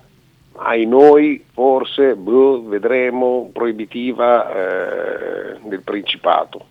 ai 0.53 0.85
noi 0.85 1.43
forse, 1.51 2.15
boh, 2.15 2.63
vedremo, 2.63 3.49
proibitiva 3.53 4.51
eh, 4.51 5.59
del 5.63 5.81
Principato. 5.81 6.65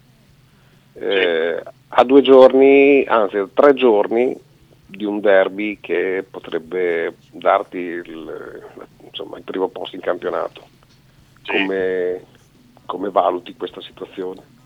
Eh, 0.93 1.63
a 1.89 2.05
due 2.05 2.23
giorni, 2.23 3.05
anzi 3.07 3.37
a 3.39 3.49
tre 3.53 3.75
giorni 3.75 4.39
di 4.87 5.05
un 5.05 5.21
derby 5.21 5.79
che 5.81 6.25
potrebbe 6.29 7.17
darti 7.33 7.79
il, 7.79 8.63
insomma, 9.05 9.39
il 9.39 9.45
primo 9.45 9.69
posto 9.69 9.97
in 9.97 10.03
campionato. 10.03 10.69
Come, 11.47 12.25
come 12.87 13.11
valuti 13.11 13.57
questa 13.57 13.81
situazione? 13.81 14.59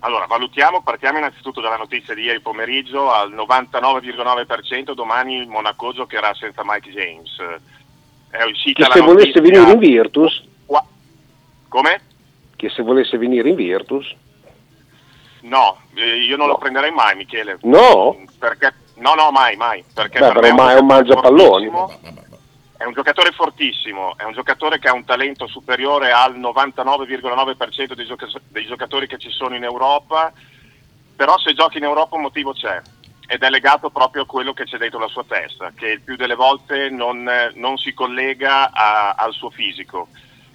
Allora, 0.00 0.24
valutiamo, 0.26 0.82
partiamo 0.82 1.18
innanzitutto 1.18 1.60
dalla 1.60 1.76
notizia 1.76 2.14
di 2.14 2.22
ieri 2.22 2.40
pomeriggio, 2.40 3.12
al 3.12 3.32
99,9% 3.32 4.92
domani 4.94 5.36
il 5.36 5.46
Monaco 5.48 5.92
giocherà 5.92 6.32
senza 6.34 6.62
Mike 6.64 6.90
James. 6.90 7.36
È 8.30 8.42
uscita 8.44 8.86
Che 8.86 8.92
se 8.92 9.00
volesse 9.00 9.38
notizia- 9.38 9.42
venire 9.42 9.72
in 9.72 9.78
Virtus, 9.78 10.42
Qua- 10.64 10.86
Come? 11.68 12.00
che 12.56 12.70
se 12.70 12.82
volesse 12.82 13.18
venire 13.18 13.48
in 13.48 13.54
Virtus, 13.56 14.14
No, 15.42 15.78
eh, 15.94 16.16
io 16.18 16.36
non 16.36 16.48
No. 16.48 16.52
lo 16.52 16.58
prenderei 16.58 16.90
mai 16.90 17.16
Michele. 17.16 17.56
No? 17.62 18.14
Perché, 18.38 18.74
no, 18.96 19.14
no, 19.14 19.30
mai, 19.30 19.56
mai. 19.56 19.82
Perché 19.94 20.18
Beh, 20.18 20.32
per 20.32 20.42
me 20.42 20.48
è 20.74 20.78
un 20.78 20.90
un 20.90 21.06
fortissimo. 21.06 21.98
È 22.80 22.86
un 22.86 22.94
giocatore 22.94 23.30
fortissimo, 23.32 24.16
è 24.16 24.24
un 24.24 24.32
giocatore 24.32 24.78
che 24.78 24.88
ha 24.88 24.94
un 24.94 25.04
talento 25.04 25.46
superiore 25.46 26.12
al 26.12 26.38
99,9% 26.38 27.92
dei, 27.92 28.06
gioca- 28.06 28.26
dei 28.48 28.64
giocatori 28.64 29.06
che 29.06 29.18
ci 29.18 29.28
sono 29.28 29.54
in 29.54 29.64
Europa, 29.64 30.32
però 31.14 31.36
se 31.38 31.52
giochi 31.52 31.76
in 31.76 31.84
Europa 31.84 32.16
un 32.16 32.22
motivo 32.22 32.54
c'è 32.54 32.80
ed 33.26 33.42
è 33.42 33.50
legato 33.50 33.90
proprio 33.90 34.22
a 34.22 34.26
quello 34.26 34.54
che 34.54 34.64
c'è 34.64 34.78
dentro 34.78 34.98
la 34.98 35.08
sua 35.08 35.24
testa, 35.28 35.72
che 35.76 35.88
il 35.88 36.00
più 36.00 36.16
delle 36.16 36.34
volte 36.34 36.88
non, 36.88 37.30
non 37.52 37.76
si 37.76 37.92
collega 37.92 38.72
a- 38.72 39.10
al 39.10 39.34
suo 39.34 39.50
fisico. 39.50 40.08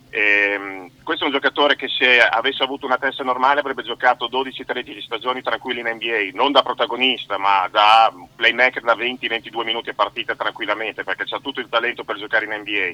Ehm, 0.10 0.90
questo 1.04 1.24
è 1.24 1.28
un 1.28 1.34
giocatore 1.34 1.76
che 1.76 1.88
se 1.88 2.22
avesse 2.22 2.64
avuto 2.64 2.86
una 2.86 2.98
testa 2.98 3.24
normale 3.24 3.60
avrebbe 3.60 3.84
giocato 3.84 4.30
12-13 4.30 5.02
stagioni 5.02 5.42
tranquilli 5.42 5.82
in 5.82 5.88
NBA, 5.88 6.30
non 6.34 6.52
da 6.52 6.62
protagonista 6.62 7.38
ma 7.38 7.68
da 7.70 8.14
playmaker 8.36 8.84
da 8.84 8.96
20-22 8.96 9.64
minuti 9.64 9.90
a 9.90 9.94
partita 9.94 10.36
tranquillamente 10.36 11.04
perché 11.04 11.26
ha 11.30 11.40
tutto 11.40 11.60
il 11.60 11.70
talento 11.70 12.04
per 12.04 12.18
giocare 12.18 12.46
in 12.46 12.54
NBA. 12.62 12.94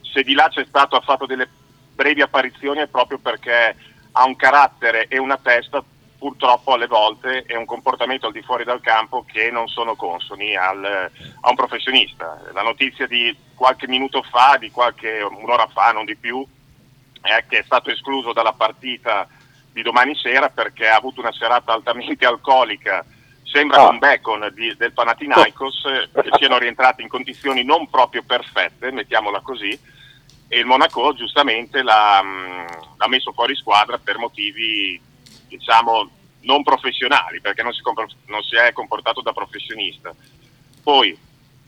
Se 0.00 0.22
di 0.22 0.34
là 0.34 0.48
c'è 0.48 0.64
stato, 0.64 0.96
ha 0.96 1.00
fatto 1.00 1.26
delle 1.26 1.48
brevi 1.94 2.22
apparizioni 2.22 2.80
è 2.80 2.88
proprio 2.88 3.18
perché 3.18 3.76
ha 4.12 4.24
un 4.24 4.36
carattere 4.36 5.06
e 5.08 5.18
una 5.18 5.38
testa 5.38 5.82
purtroppo 6.18 6.72
alle 6.74 6.86
volte 6.86 7.44
e 7.46 7.56
un 7.56 7.64
comportamento 7.66 8.26
al 8.26 8.32
di 8.32 8.42
fuori 8.42 8.64
dal 8.64 8.80
campo 8.80 9.24
che 9.30 9.50
non 9.50 9.68
sono 9.68 9.94
consoni 9.96 10.56
al- 10.56 11.10
a 11.40 11.48
un 11.48 11.54
professionista. 11.56 12.40
La 12.52 12.62
notizia 12.62 13.06
di 13.06 13.34
qualche 13.54 13.86
minuto 13.88 14.22
fa, 14.22 14.56
di 14.58 14.70
qualche 14.70 15.20
un'ora 15.20 15.66
fa, 15.68 15.92
non 15.92 16.04
di 16.04 16.16
più, 16.16 16.44
è 17.20 17.44
che 17.48 17.58
è 17.58 17.62
stato 17.64 17.90
escluso 17.90 18.32
dalla 18.32 18.52
partita 18.52 19.28
di 19.72 19.82
domani 19.82 20.14
sera 20.16 20.48
perché 20.48 20.88
ha 20.88 20.96
avuto 20.96 21.20
una 21.20 21.32
serata 21.32 21.72
altamente 21.72 22.24
alcolica. 22.26 23.04
Sembra 23.42 23.82
Ah. 23.82 23.86
con 23.86 23.98
Bacon 23.98 24.50
di- 24.54 24.74
del 24.76 24.92
Panathinaikos 24.92 25.82
che 26.12 26.30
siano 26.38 26.58
rientrati 26.58 27.02
in 27.02 27.08
condizioni 27.08 27.62
non 27.62 27.88
proprio 27.88 28.22
perfette, 28.22 28.90
mettiamola 28.90 29.40
così, 29.40 29.78
e 30.48 30.58
il 30.58 30.66
Monaco 30.66 31.14
giustamente 31.14 31.82
l'ha, 31.82 32.22
mh, 32.22 32.66
l'ha 32.98 33.08
messo 33.08 33.32
fuori 33.32 33.54
squadra 33.56 33.98
per 33.98 34.18
motivi 34.18 35.00
diciamo 35.48 36.10
non 36.42 36.62
professionali 36.62 37.40
perché 37.40 37.62
non 37.62 37.72
si, 37.72 37.82
compor- 37.82 38.14
non 38.26 38.42
si 38.42 38.56
è 38.56 38.72
comportato 38.72 39.20
da 39.20 39.32
professionista. 39.32 40.14
Poi 40.82 41.16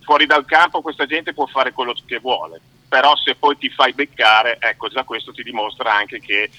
fuori 0.00 0.26
dal 0.26 0.44
campo 0.44 0.80
questa 0.80 1.06
gente 1.06 1.34
può 1.34 1.46
fare 1.46 1.72
quello 1.72 1.94
che 2.06 2.18
vuole 2.18 2.60
però 2.88 3.14
se 3.16 3.34
poi 3.34 3.58
ti 3.58 3.68
fai 3.68 3.92
beccare 3.92 4.56
ecco 4.58 4.88
già 4.88 5.04
questo 5.04 5.32
ti 5.32 5.42
dimostra 5.42 5.92
anche 5.92 6.20
che 6.20 6.50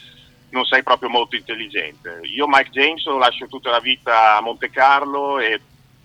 non 0.51 0.63
sei 0.65 0.83
proprio 0.83 1.09
molto 1.09 1.35
intelligente. 1.35 2.21
Io 2.23 2.47
Mike 2.47 2.69
James 2.71 3.05
lo 3.05 3.17
lascio 3.17 3.47
tutta 3.47 3.69
la 3.69 3.79
vita 3.79 4.37
a 4.37 4.41
Monte 4.41 4.69
Carlo 4.69 5.39
e 5.39 5.59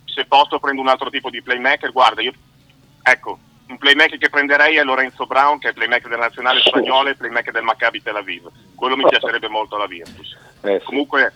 se 0.05 0.25
posso 0.27 0.59
prendo 0.59 0.81
un 0.81 0.89
altro 0.89 1.11
tipo 1.11 1.31
di 1.31 1.43
playmaker 1.43 1.93
guarda 1.93 2.23
io 2.23 2.33
ecco 3.03 3.39
un 3.67 3.79
playmaker 3.79 4.19
che 4.19 4.29
prenderei 4.29 4.77
è 4.77 4.83
Lorenzo 4.83 5.27
Brown 5.27 5.59
che 5.59 5.67
è 5.67 5.71
il 5.71 5.77
playmaker 5.77 6.09
della 6.09 6.27
nazionale 6.27 6.61
spagnola 6.61 7.09
e 7.09 7.13
il 7.13 7.17
playmaker 7.17 7.53
del 7.53 7.63
Maccabi 7.63 8.03
Tel 8.03 8.17
Aviv. 8.17 8.49
Quello 8.75 8.97
mi 8.97 9.07
piacerebbe 9.09 9.49
molto 9.49 9.77
alla 9.77 9.87
Virtus. 9.87 10.37
Eh, 10.63 10.79
sì. 10.79 10.85
Comunque 10.85 11.33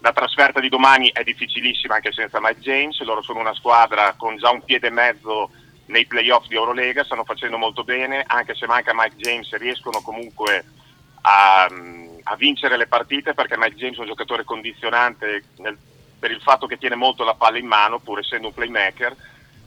la 0.00 0.12
trasferta 0.12 0.60
di 0.60 0.68
domani 0.68 1.10
è 1.12 1.22
difficilissima 1.22 1.96
anche 1.96 2.12
senza 2.12 2.38
Mike 2.40 2.60
James, 2.60 3.00
loro 3.02 3.22
sono 3.22 3.40
una 3.40 3.54
squadra 3.54 4.14
con 4.16 4.36
già 4.36 4.50
un 4.50 4.62
piede 4.62 4.86
e 4.86 4.90
mezzo 4.90 5.50
nei 5.86 6.06
playoff 6.06 6.46
di 6.46 6.54
Eurolega, 6.54 7.02
stanno 7.02 7.24
facendo 7.24 7.58
molto 7.58 7.82
bene, 7.82 8.22
anche 8.26 8.54
se 8.54 8.66
manca 8.66 8.92
Mike 8.94 9.16
James 9.16 9.50
riescono 9.56 10.00
comunque 10.00 10.64
a, 11.22 11.64
a 11.64 12.36
vincere 12.36 12.76
le 12.76 12.86
partite 12.86 13.34
perché 13.34 13.56
Mike 13.56 13.74
James 13.74 13.96
è 13.96 14.00
un 14.00 14.06
giocatore 14.06 14.44
condizionante 14.44 15.44
nel 15.56 15.76
per 16.18 16.30
il 16.30 16.40
fatto 16.40 16.66
che 16.66 16.78
tiene 16.78 16.96
molto 16.96 17.24
la 17.24 17.34
palla 17.34 17.58
in 17.58 17.66
mano, 17.66 18.00
pur 18.00 18.18
essendo 18.18 18.48
un 18.48 18.54
playmaker, 18.54 19.14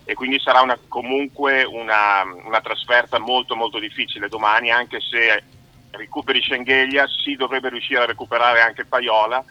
e 0.04 0.14
quindi 0.14 0.39
sarà 0.39 0.62
una, 0.62 0.78
comunque 0.88 1.64
una, 1.64 2.24
una, 2.43 2.62
trasferta 2.62 3.20
molto 3.20 3.56
molto 3.56 3.80
difficile 3.80 4.28
domani, 4.28 4.72
anche 4.72 4.99
se 4.99 5.43
recuperi 5.91 6.41
Schengelia 6.41 7.06
si 7.08 7.36
dovrebbe 7.36 7.70
riuscire 7.70 8.02
a 8.02 8.06
recuperare 8.06 8.62
anche 8.62 8.86
Paiola, 8.86 9.43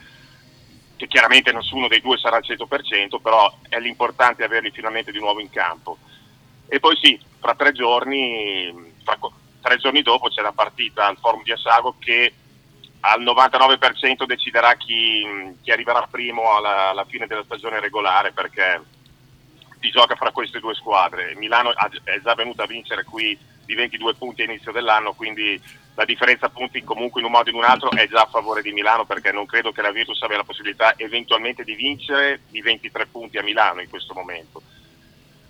che 0.97 1.07
chiaramente 1.07 1.53
nessuno 1.53 1.89
dei 1.89 2.01
due 2.01 2.19
sarà 2.19 2.37
al 2.37 2.45
100%, 2.47 3.21
però 3.23 3.53
è 3.69 3.79
l'importante 3.79 4.45
averli 4.45 4.71
finalmente 4.71 5.13
di 5.13 5.19
nuovo 5.19 5.41
in 5.41 5.51
campo. 5.51 5.99
E 6.67 6.79
poi 6.79 6.97
sì, 6.97 7.19
fra 7.39 7.55
tre 7.55 7.73
giorni, 7.73 8.93
fra 9.03 9.19
tre 9.61 9.77
giorni 9.79 10.03
dopo 10.03 10.29
c'è 10.29 10.43
la 10.43 10.53
partita 10.53 11.07
al 11.07 11.19
Forum 11.19 11.43
di 11.43 11.53
Assago 11.53 11.97
che 11.99 12.33
al 13.01 13.23
99% 13.23 14.25
deciderà 14.27 14.75
chi, 14.75 15.27
chi 15.63 15.71
arriverà 15.71 16.07
primo 16.11 16.55
alla, 16.55 16.91
alla, 16.91 17.05
fine 17.05 17.27
della 17.27 17.45
stagione 17.45 17.81
regolare 17.81 18.33
perché 18.33 18.83
si 19.81 19.91
gioca 19.91 20.15
fra 20.15 20.31
queste 20.31 20.61
due 20.61 20.75
squadre. 20.75 21.35
Milano 21.37 21.73
è 21.73 22.21
già 22.23 22.35
venuta 22.35 22.65
a 22.65 22.67
vincere 22.67 23.05
qui 23.05 23.37
di 23.65 23.75
22 23.75 24.15
punti 24.15 24.43
all'inizio 24.43 24.73
dell'anno, 24.73 25.15
quindi 25.15 25.61
la 25.95 26.05
differenza 26.05 26.49
punti 26.49 26.83
comunque 26.83 27.21
in 27.21 27.27
un 27.27 27.33
modo 27.33 27.49
o 27.49 27.53
in 27.53 27.59
un 27.59 27.65
altro 27.65 27.91
è 27.91 28.09
già 28.09 28.23
a 28.23 28.27
favore 28.27 28.63
di 28.63 28.73
Milano 28.73 29.05
perché 29.05 29.33
non 29.33 29.47
credo 29.47 29.73
che 29.73 29.83
la 29.83 29.91
Virtus 29.91 30.23
abbia 30.23 30.39
la 30.39 30.45
possibilità 30.45 30.95
eventualmente 30.97 31.65
di 31.65 31.75
vincere 31.75 32.41
di 32.49 32.61
23 32.61 33.07
punti 33.07 33.39
a 33.39 33.43
Milano 33.43 33.81
in 33.81 33.89
questo 33.89 34.15
momento. 34.15 34.63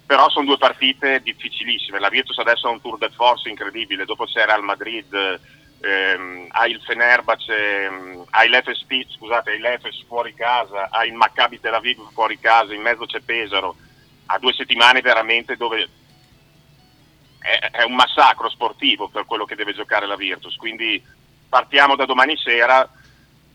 Però 0.06 0.28
sono 0.28 0.46
due 0.46 0.58
partite 0.58 1.20
difficilissime, 1.22 2.00
la 2.00 2.08
Virtus 2.08 2.38
adesso 2.38 2.66
ha 2.66 2.70
un 2.70 2.80
tour 2.80 2.98
de 2.98 3.10
force 3.10 3.48
incredibile, 3.48 4.04
dopo 4.04 4.24
c'era 4.24 4.56
il 4.56 4.62
Madrid 4.62 5.38
ehm, 5.80 6.46
hai 6.50 6.72
il 6.72 6.80
Fenerbahce, 6.82 7.84
ehm, 7.84 8.24
hai 8.30 8.48
l'FSP, 8.48 9.06
scusate, 9.10 9.50
hai 9.50 9.58
l'Efes 9.58 10.04
fuori 10.06 10.34
casa, 10.34 10.88
hai 10.90 11.08
il 11.08 11.14
Maccabi 11.14 11.60
Tel 11.60 11.74
Aviv 11.74 11.98
fuori 12.12 12.38
casa, 12.38 12.74
in 12.74 12.82
mezzo 12.82 13.06
c'è 13.06 13.20
Pesaro, 13.20 13.76
a 14.32 14.38
due 14.38 14.52
settimane 14.52 15.00
veramente 15.00 15.56
dove 15.56 15.88
è, 17.38 17.70
è 17.70 17.82
un 17.82 17.94
massacro 17.94 18.48
sportivo 18.48 19.08
per 19.08 19.24
quello 19.24 19.44
che 19.44 19.54
deve 19.54 19.74
giocare 19.74 20.06
la 20.06 20.16
Virtus, 20.16 20.56
quindi 20.56 21.02
partiamo 21.48 21.96
da 21.96 22.04
domani 22.04 22.36
sera, 22.36 22.88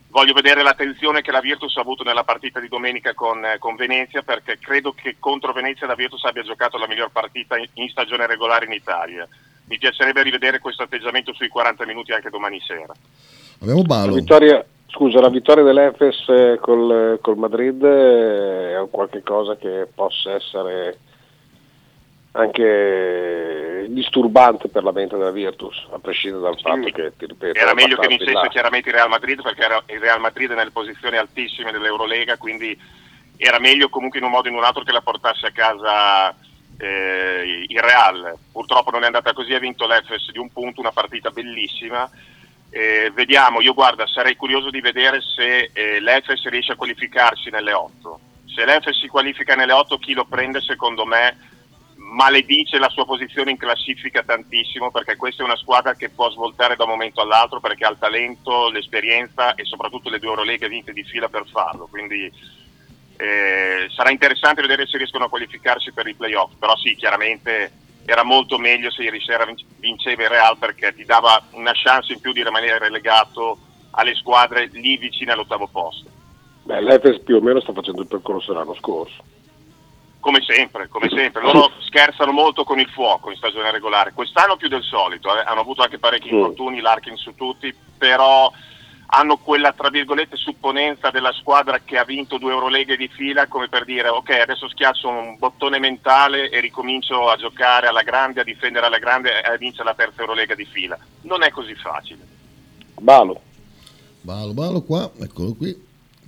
voglio 0.10 0.34
vedere 0.34 0.64
l'attenzione 0.64 1.22
che 1.22 1.32
la 1.32 1.40
Virtus 1.40 1.76
ha 1.78 1.82
avuto 1.82 2.04
nella 2.04 2.24
partita 2.24 2.60
di 2.60 2.68
domenica 2.68 3.14
con, 3.14 3.42
con, 3.60 3.76
Venezia 3.76 4.22
perché 4.22 4.60
credo 4.60 4.94
che 4.94 5.18
contro 5.20 5.54
Venezia 5.54 5.88
la 5.88 5.96
Virtus 5.96 6.24
abbia 6.24 6.44
giocato 6.44 6.78
la 6.78 6.88
miglior 6.88 7.12
partita 7.12 7.58
in, 7.58 7.68
in 7.74 7.90
stagione 7.90 8.28
regolare 8.28 8.66
in 8.66 8.74
Italia 8.74 9.28
mi 9.68 9.78
piacerebbe 9.78 10.22
rivedere 10.24 10.60
questo 10.60 10.84
atteggiamento 10.84 11.34
sui 11.34 11.48
40 11.48 11.86
minuti 11.86 12.12
anche 12.12 12.30
domani 12.30 12.60
sera. 12.62 12.94
Abbiamo 13.60 13.82
Balo. 13.82 14.12
La 14.12 14.20
vittoria, 14.20 14.66
scusa, 14.96 15.20
la 15.20 15.30
vittoria 15.30 15.64
dell'Efes 15.64 16.24
eh, 16.30 16.58
col, 16.62 17.20
col 17.22 17.38
Madrid 17.38 17.84
eh, 17.84 18.82
è 18.82 18.90
qualche 18.90 19.22
cosa 19.24 19.58
che 19.58 19.88
possa 19.94 20.32
essere 20.32 20.98
anche 22.32 23.88
disturbante 23.90 24.70
per 24.70 24.84
la 24.84 24.94
mente 24.94 25.18
della 25.18 25.32
Virtus, 25.32 25.86
a 25.92 26.00
prescindere 26.00 26.44
dal 26.44 26.60
fatto 26.60 26.84
sì, 26.84 26.92
che, 26.92 27.14
ti 27.18 27.26
ripeto... 27.26 27.60
Era 27.60 27.74
meglio 27.74 27.98
che 27.98 28.08
vincesse 28.08 28.48
chiaramente 28.50 28.90
il 28.90 28.96
Real 28.96 29.10
Madrid 29.10 29.42
perché 29.42 29.64
era 29.64 29.84
il 29.88 30.00
Real 30.00 30.20
Madrid 30.20 30.52
è 30.52 30.56
nelle 30.56 30.72
posizioni 30.72 31.18
altissime 31.18 31.72
dell'Eurolega, 31.72 32.38
quindi 32.38 32.78
era 33.38 33.60
meglio 33.60 33.90
comunque 33.90 34.20
in 34.20 34.26
un 34.26 34.32
modo 34.32 34.48
o 34.48 34.52
in 34.52 34.58
un 34.58 34.64
altro 34.64 34.84
che 34.84 34.94
la 34.94 35.02
portasse 35.02 35.48
a 35.48 35.52
casa 35.52 36.36
eh, 36.78 37.66
il 37.68 37.80
Real. 37.80 38.38
Purtroppo 38.52 38.92
non 38.92 39.04
è 39.04 39.08
andata 39.08 39.34
così, 39.34 39.54
ha 39.54 39.60
vinto 39.60 39.88
l'Efes 39.88 40.32
di 40.32 40.40
un 40.40 40.50
punto, 40.52 40.80
una 40.80 40.92
partita 40.92 41.32
bellissima. 41.32 42.10
Eh, 42.76 43.10
vediamo, 43.14 43.62
io 43.62 43.74
guarda, 43.74 44.06
sarei 44.06 44.36
curioso 44.36 44.70
di 44.70 44.82
vedere 44.82 45.22
se 45.22 45.70
eh, 45.72 46.02
l'Efes 46.02 46.44
riesce 46.50 46.74
a 46.74 46.76
qualificarsi 46.76 47.50
nelle 47.50 47.72
8. 47.72 48.20
Se 48.54 48.66
l'Efes 48.66 49.00
si 49.00 49.08
qualifica 49.08 49.56
nelle 49.56 49.72
8, 49.72 49.98
chi 49.98 50.12
lo 50.12 50.26
prende 50.26 50.60
secondo 50.60 51.06
me 51.06 51.38
maledice 51.96 52.78
la 52.78 52.90
sua 52.90 53.06
posizione 53.06 53.52
in 53.52 53.58
classifica 53.58 54.24
tantissimo 54.24 54.92
perché 54.92 55.16
questa 55.16 55.42
è 55.42 55.46
una 55.46 55.56
squadra 55.56 55.96
che 55.96 56.10
può 56.10 56.30
svoltare 56.30 56.76
da 56.76 56.84
un 56.84 56.90
momento 56.90 57.22
all'altro 57.22 57.62
perché 57.62 57.86
ha 57.86 57.92
il 57.92 57.98
talento, 57.98 58.70
l'esperienza 58.70 59.56
e 59.56 59.64
soprattutto 59.64 60.10
le 60.10 60.20
due 60.20 60.32
Euroleghe 60.32 60.68
vinte 60.68 60.92
di 60.92 61.06
fila 61.06 61.30
per 61.30 61.46
farlo. 61.50 61.88
Quindi 61.90 62.30
eh, 63.16 63.88
sarà 63.96 64.12
interessante 64.12 64.60
vedere 64.60 64.86
se 64.86 64.98
riescono 64.98 65.24
a 65.24 65.30
qualificarsi 65.30 65.94
per 65.94 66.08
i 66.08 66.14
playoff, 66.14 66.52
però 66.60 66.76
sì, 66.76 66.94
chiaramente 66.96 67.72
era 68.06 68.24
molto 68.24 68.58
meglio 68.58 68.92
se 68.92 69.04
ieri 69.04 69.20
sera 69.20 69.48
vinceva 69.80 70.24
il 70.24 70.30
Real 70.30 70.58
perché 70.58 70.94
ti 70.94 71.06
dava 71.06 71.42
una 71.52 71.72
chance 71.74 72.14
in 72.14 72.20
più 72.20 72.32
di 72.32 72.44
rimanere 72.44 72.78
relegato 72.78 73.58
alle 73.92 74.14
squadre 74.16 74.70
lì 74.72 74.98
vicine 74.98 75.32
all'ottavo 75.32 75.68
posto. 75.68 76.10
Beh, 76.64 76.82
l'Efes 76.82 77.20
più 77.22 77.38
o 77.38 77.42
meno 77.42 77.60
sta 77.62 77.74
facendo 77.74 78.02
il 78.02 78.08
percorso 78.08 78.54
l'anno 78.54 78.76
scorso. 78.76 79.24
Come 80.20 80.42
sempre, 80.42 80.88
come 80.88 81.10
sempre. 81.10 81.44
Loro 81.44 81.72
scherzano 81.80 82.32
molto 82.32 82.64
con 82.64 82.80
il 82.80 82.90
fuoco 82.90 83.30
in 83.30 83.38
stagione 83.38 83.72
regolare. 83.72 84.14
Quest'anno 84.14 84.58
più 84.58 84.68
del 84.68 84.82
solito, 84.82 85.36
eh. 85.36 85.44
hanno 85.46 85.62
avuto 85.62 85.84
anche 85.84 86.00
parecchi 86.00 86.34
infortuni, 86.34 86.82
Larkin 86.82 87.16
su 87.16 87.36
tutti, 87.36 87.74
però 87.98 88.52
hanno 89.08 89.38
quella 89.38 89.72
tra 89.74 89.90
virgolette 89.90 90.36
supponenza 90.36 91.10
della 91.12 91.32
squadra 91.32 91.80
che 91.84 91.98
ha 91.98 92.04
vinto 92.04 92.38
due 92.38 92.52
Euroleghe 92.52 92.98
di 92.98 93.08
fila 93.08 93.48
come 93.48 93.68
per 93.70 93.86
dire 93.86 94.10
ok 94.10 94.30
adesso 94.32 94.68
schiaccio 94.68 95.08
un 95.08 95.38
bottone 95.38 95.80
mentale 95.80 96.50
e 96.50 96.60
ricomincio 96.60 97.30
a 97.30 97.36
giocare 97.36 97.88
alla 97.88 98.02
grande, 98.02 98.42
a 98.42 98.44
difendere 98.44 98.86
alla 98.88 99.00
grande 99.00 99.44
e 99.44 99.48
a 99.48 99.58
vincere 99.58 99.86
la 99.86 99.96
terza 99.96 100.22
Eurolega 100.22 100.56
di 100.56 100.66
fila. 100.66 100.98
Non 101.22 101.44
è 101.44 101.52
così 101.52 101.76
facile. 101.76 102.26
Balo. 103.00 103.42
Balo, 104.22 104.54
balo 104.54 104.82
qua, 104.82 105.12
eccolo 105.20 105.54
qui. 105.54 105.76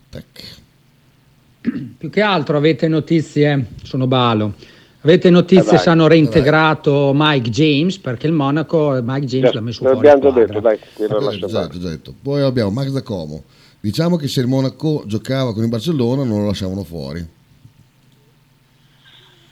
Tac. 0.09 0.65
Più 1.97 2.09
che 2.09 2.21
altro 2.21 2.57
avete 2.57 2.87
notizie, 2.87 3.65
sono 3.83 4.07
Balo 4.07 4.53
Avete 5.01 5.29
notizie 5.29 5.75
eh 5.75 5.79
se 5.79 5.89
hanno 5.89 6.07
reintegrato 6.07 7.11
Mike 7.13 7.49
James? 7.49 7.99
Perché 7.99 8.27
il 8.27 8.33
Monaco 8.33 8.99
Mike 9.01 9.25
James 9.25 9.51
l'ha 9.53 9.61
messo 9.61 9.79
fuori 9.83 9.95
abbiamo 9.95 10.21
già 10.21 10.31
detto 10.31 10.59
dai 10.59 10.79
okay, 10.97 11.43
esatto, 11.43 11.79
già 11.79 11.89
detto. 11.89 12.13
poi 12.21 12.41
abbiamo 12.41 12.71
Max 12.71 12.87
da 12.87 13.03
Como 13.03 13.43
diciamo 13.79 14.17
che 14.17 14.27
se 14.27 14.41
il 14.41 14.47
Monaco 14.47 15.03
giocava 15.05 15.53
con 15.53 15.63
il 15.63 15.69
Barcellona 15.69 16.23
non 16.23 16.39
lo 16.39 16.45
lasciavano 16.47 16.83
fuori. 16.83 17.35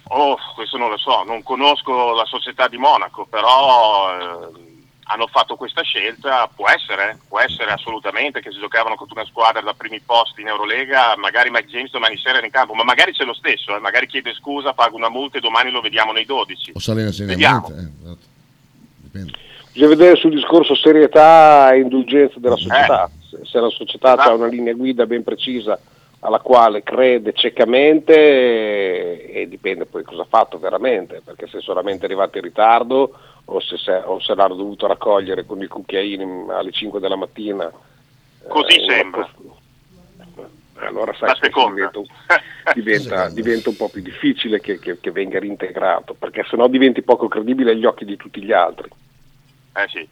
Oh 0.07 0.35
questo 0.55 0.77
non 0.77 0.89
lo 0.89 0.97
so 0.97 1.23
non 1.23 1.43
conosco 1.43 2.15
la 2.15 2.25
società 2.25 2.67
di 2.67 2.77
Monaco 2.77 3.27
però 3.29 4.49
eh, 4.51 4.64
hanno 5.07 5.27
fatto 5.27 5.55
questa 5.55 5.83
scelta, 5.83 6.49
può 6.53 6.67
essere, 6.67 7.19
può 7.27 7.39
essere 7.39 7.71
assolutamente 7.71 8.41
che 8.41 8.51
se 8.51 8.59
giocavano 8.59 8.95
contro 8.95 9.15
una 9.15 9.27
squadra 9.27 9.61
da 9.61 9.73
primi 9.73 9.99
posti 9.99 10.41
in 10.41 10.47
Eurolega, 10.47 11.15
magari 11.17 11.51
Mike 11.51 11.67
James 11.67 11.91
domani 11.91 12.17
sera 12.17 12.37
era 12.37 12.45
in 12.45 12.51
campo, 12.51 12.73
ma 12.73 12.83
magari 12.83 13.11
c'è 13.11 13.23
lo 13.23 13.33
stesso, 13.33 13.75
eh, 13.75 13.79
magari 13.79 14.07
chiede 14.07 14.33
scusa, 14.33 14.73
paga 14.73 14.95
una 14.95 15.09
multa 15.09 15.37
e 15.37 15.41
domani 15.41 15.69
lo 15.69 15.81
vediamo 15.81 16.11
nei 16.11 16.25
12. 16.25 16.71
O 16.73 16.79
sale 16.79 17.11
seriamente, 17.11 17.45
eh, 17.45 17.77
esatto. 18.03 18.23
Dipende. 18.95 19.31
Bisogna 19.71 19.95
vedere 19.95 20.15
sul 20.15 20.33
discorso 20.33 20.73
serietà 20.73 21.71
e 21.73 21.81
indulgenza 21.81 22.39
della 22.39 22.55
società, 22.55 23.05
eh. 23.05 23.45
se 23.45 23.59
la 23.59 23.69
società 23.69 24.13
esatto. 24.13 24.29
ha 24.29 24.33
una 24.33 24.47
linea 24.47 24.73
guida 24.73 25.05
ben 25.05 25.23
precisa 25.23 25.79
alla 26.21 26.39
quale 26.39 26.81
crede 26.81 27.33
ciecamente 27.33 28.15
e, 28.15 29.41
e 29.41 29.47
dipende 29.47 29.85
poi 29.85 30.03
cosa 30.03 30.23
ha 30.23 30.27
fatto 30.27 30.57
veramente, 30.57 31.21
perché 31.23 31.45
se 31.47 31.59
è 31.59 31.61
solamente 31.61 32.05
arrivato 32.05 32.37
in 32.37 32.43
ritardo 32.43 33.13
o 33.45 33.59
se, 33.59 33.77
se, 33.77 33.91
o 33.91 34.19
se 34.19 34.33
l'hanno 34.33 34.55
dovuto 34.55 34.87
raccogliere 34.87 35.45
con 35.45 35.61
i 35.61 35.67
cucchiaini 35.67 36.45
alle 36.49 36.71
5 36.71 36.99
della 36.99 37.15
mattina. 37.15 37.71
Così 38.47 38.77
eh, 38.77 38.85
sembra. 38.89 39.29
Allora 40.77 41.13
sai 41.17 41.33
che 41.39 41.49
diventa, 41.49 42.01
diventa, 42.73 43.29
diventa, 43.29 43.69
un 43.69 43.77
po' 43.77 43.89
più 43.89 44.01
difficile 44.01 44.59
che, 44.59 44.77
che, 44.77 44.99
che 44.99 45.11
venga 45.11 45.39
reintegrato, 45.39 46.13
perché 46.13 46.45
sennò 46.49 46.67
diventi 46.67 47.01
poco 47.01 47.27
credibile 47.27 47.71
agli 47.71 47.85
occhi 47.85 48.03
di 48.03 48.17
tutti 48.17 48.43
gli 48.43 48.51
altri. 48.51 48.89
Eh 49.73 49.87
sì. 49.89 50.07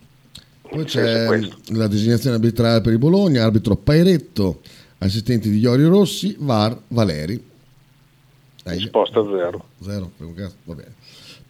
Poi 0.61 0.85
c'è 0.85 1.27
la 1.73 1.87
designazione 1.87 2.37
arbitrale 2.37 2.81
per 2.81 2.93
il 2.93 2.97
Bologna, 2.97 3.43
arbitro 3.43 3.75
Pairetto, 3.75 4.61
assistenti 4.99 5.49
di 5.49 5.59
Iorio 5.59 5.89
Rossi, 5.89 6.35
VAR 6.39 6.79
Valeri. 6.87 7.51
Risposta 8.63 9.21
zero. 9.25 9.65
Zero, 9.81 10.11
va 10.63 10.73
bene. 10.73 10.93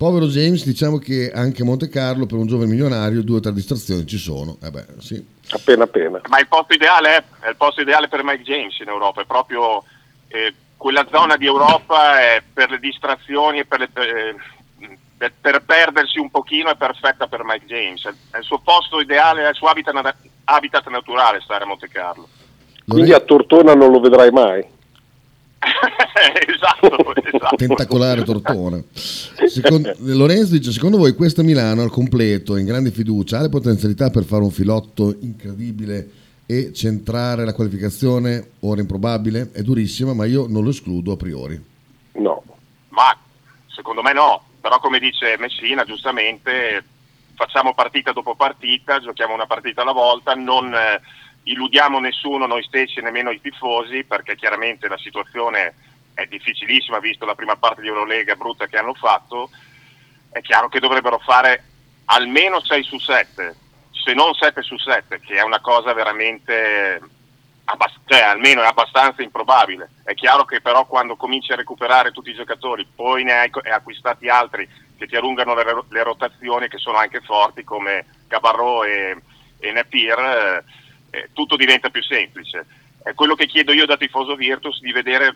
Povero 0.04 0.26
James, 0.26 0.66
diciamo 0.66 0.98
che 0.98 1.32
anche 1.34 1.62
a 1.62 1.66
Monte 1.66 1.88
Carlo 1.88 2.26
per 2.26 2.38
un 2.38 2.46
giovane 2.46 2.70
milionario 2.70 3.24
due 3.24 3.38
o 3.38 3.40
tre 3.40 3.54
distrazioni 3.54 4.06
ci 4.06 4.18
sono. 4.18 4.58
Eh 4.62 4.70
beh, 4.70 4.86
sì. 5.00 5.26
Appena 5.52 5.86
appena. 5.86 6.20
Ma 6.28 6.40
il 6.40 6.48
posto 6.50 6.74
ideale 6.74 7.16
è, 7.16 7.24
è, 7.40 7.50
il 7.52 7.56
posto 7.56 7.80
ideale 7.80 8.10
per 8.10 8.22
Mike 8.22 8.44
James 8.44 8.78
in 8.80 8.90
Europa, 8.90 9.22
è 9.22 9.26
proprio 9.26 9.82
eh, 10.28 10.54
quella 10.76 11.08
zona 11.10 11.38
di 11.38 11.46
Europa 11.46 12.20
è 12.20 12.44
per 12.52 12.70
le 12.70 12.80
distrazioni 12.80 13.60
e 13.60 13.66
per, 13.66 13.80
le, 13.80 13.88
per, 13.88 15.32
per, 15.40 15.64
perdersi 15.64 16.20
un 16.20 16.30
pochino 16.30 16.70
è 16.70 16.76
perfetta 16.76 17.28
per 17.28 17.46
Mike 17.46 17.66
James. 17.66 18.06
È 18.30 18.40
il 18.40 18.44
suo 18.44 18.60
posto 18.60 19.00
ideale, 19.00 19.46
è 19.46 19.50
il 19.52 19.56
suo 19.56 19.70
habitat, 19.70 20.16
habitat 20.44 20.86
naturale 20.90 21.40
stare 21.40 21.64
a 21.64 21.68
Monte 21.68 21.88
Carlo. 21.88 22.28
Quindi 22.86 23.14
a 23.14 23.22
Tortona 23.22 23.74
non 23.74 23.90
lo 23.90 24.02
vedrai 24.02 24.32
mai. 24.32 24.68
esatto, 26.48 27.16
esatto. 27.16 27.56
Tentacolare 27.56 28.24
Tortona. 28.24 28.82
Secondo, 28.94 29.94
Lorenzo 30.00 30.58
dice: 30.58 30.72
Secondo 30.72 30.98
voi 30.98 31.14
questa 31.14 31.44
Milano 31.44 31.82
al 31.82 31.92
completo, 31.92 32.58
in 32.58 32.66
grande 32.66 32.92
fiducia, 32.92 33.40
ha 33.40 33.42
le 33.42 33.50
potenzialità 33.50 34.10
per 34.10 34.24
fare 34.24 34.44
un 34.44 34.52
filotto 34.52 35.16
incredibile 35.20 36.10
e 36.46 36.74
centrare 36.74 37.46
la 37.46 37.54
qualificazione, 37.54 38.52
ora 38.62 38.82
improbabile, 38.82 39.52
è 39.54 39.62
durissima, 39.62 40.14
ma 40.14 40.26
io 40.26 40.46
non 40.48 40.64
lo 40.64 40.70
escludo 40.70 41.14
a 41.14 41.18
priori. 41.18 41.62
No. 42.14 42.44
Ma 42.90 43.18
secondo 43.68 44.02
me 44.02 44.14
no, 44.14 44.44
però 44.60 44.80
come 44.80 45.00
dice 45.00 45.36
Messina 45.40 45.84
giustamente 45.84 46.84
facciamo 47.36 47.74
partita 47.74 48.12
dopo 48.12 48.36
partita, 48.36 49.00
giochiamo 49.00 49.34
una 49.34 49.48
partita 49.48 49.82
alla 49.82 49.92
volta, 49.92 50.34
non 50.34 50.74
illudiamo 51.44 52.00
nessuno, 52.00 52.46
noi 52.46 52.64
stessi, 52.64 53.02
nemmeno 53.02 53.32
i 53.32 53.42
tifosi, 53.42 54.04
perché 54.04 54.36
chiaramente 54.36 54.88
la 54.88 54.98
situazione 54.98 55.76
è 56.14 56.26
difficilissima, 56.26 57.00
visto 57.00 57.26
la 57.26 57.36
prima 57.36 57.56
parte 57.56 57.82
di 57.82 57.88
Eurolega 57.88 58.36
brutta 58.36 58.68
che 58.68 58.78
hanno 58.78 58.94
fatto, 58.94 59.50
è 60.32 60.42
chiaro 60.42 60.70
che 60.70 60.80
dovrebbero 60.80 61.20
fare 61.20 61.64
almeno 62.06 62.60
6 62.62 62.84
su 62.84 63.00
7, 63.00 63.56
se 63.92 64.14
non 64.14 64.34
7 64.34 64.62
su 64.62 64.78
7, 64.78 65.20
che 65.20 65.36
è 65.36 65.44
una 65.44 65.60
cosa 65.60 65.94
veramente, 65.94 67.02
abbast- 67.66 68.00
cioè 68.06 68.22
almeno 68.22 68.62
è 68.62 68.66
abbastanza 68.66 69.22
improbabile. 69.22 69.90
È 70.04 70.14
chiaro 70.14 70.46
che 70.46 70.62
però 70.62 70.86
quando 70.86 71.16
cominci 71.16 71.52
a 71.52 71.56
recuperare 71.56 72.12
tutti 72.12 72.30
i 72.30 72.36
giocatori, 72.36 72.86
poi 72.94 73.24
ne 73.24 73.34
hai 73.34 73.52
acquistati 73.72 74.28
altri 74.28 74.68
che 74.98 75.08
ti 75.08 75.16
allungano 75.16 75.54
le, 75.56 75.64
le 75.90 76.04
rotazioni, 76.04 76.68
che 76.68 76.78
sono 76.78 76.98
anche 76.98 77.22
forti 77.22 77.64
come 77.64 78.06
Cabarro 78.28 78.84
e, 78.84 79.18
e 79.60 79.72
Napier, 79.72 80.20
eh, 80.20 80.64
eh, 81.14 81.30
tutto 81.32 81.56
diventa 81.56 81.90
più 81.90 82.02
semplice. 82.02 82.66
È 83.04 83.14
quello 83.14 83.36
che 83.36 83.46
chiedo 83.46 83.72
io 83.72 83.86
da 83.86 83.98
tifoso 83.98 84.36
Virtus 84.36 84.80
di 84.80 84.92
vedere 84.92 85.36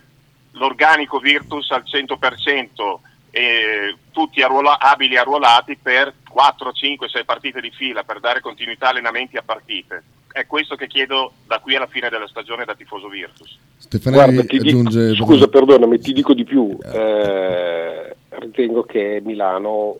l'organico 0.53 1.19
Virtus 1.19 1.69
al 1.69 1.83
100% 1.85 2.99
e 3.29 3.95
tutti 4.11 4.41
arruola- 4.41 4.79
abili 4.79 5.17
arruolati 5.17 5.77
per 5.79 6.11
4, 6.27 6.71
5, 6.71 7.07
6 7.07 7.25
partite 7.25 7.61
di 7.61 7.69
fila 7.69 8.03
per 8.03 8.19
dare 8.19 8.39
continuità 8.39 8.89
allenamenti 8.89 9.37
a 9.37 9.43
partite. 9.45 10.03
È 10.31 10.47
questo 10.47 10.75
che 10.75 10.87
chiedo 10.87 11.33
da 11.45 11.59
qui 11.59 11.75
alla 11.75 11.87
fine 11.87 12.09
della 12.09 12.27
stagione 12.27 12.65
da 12.65 12.73
tifoso 12.73 13.07
Virtus. 13.07 13.55
Stefanelli 13.77 14.33
Guarda, 14.33 14.49
ti 14.49 14.57
dico- 14.57 14.79
aggiunge... 14.79 15.15
scusa, 15.15 15.47
perdonami, 15.47 15.99
ti 15.99 16.13
dico 16.13 16.33
di 16.33 16.43
più. 16.43 16.75
Eh, 16.83 18.15
ritengo 18.29 18.83
che 18.83 19.21
Milano 19.23 19.97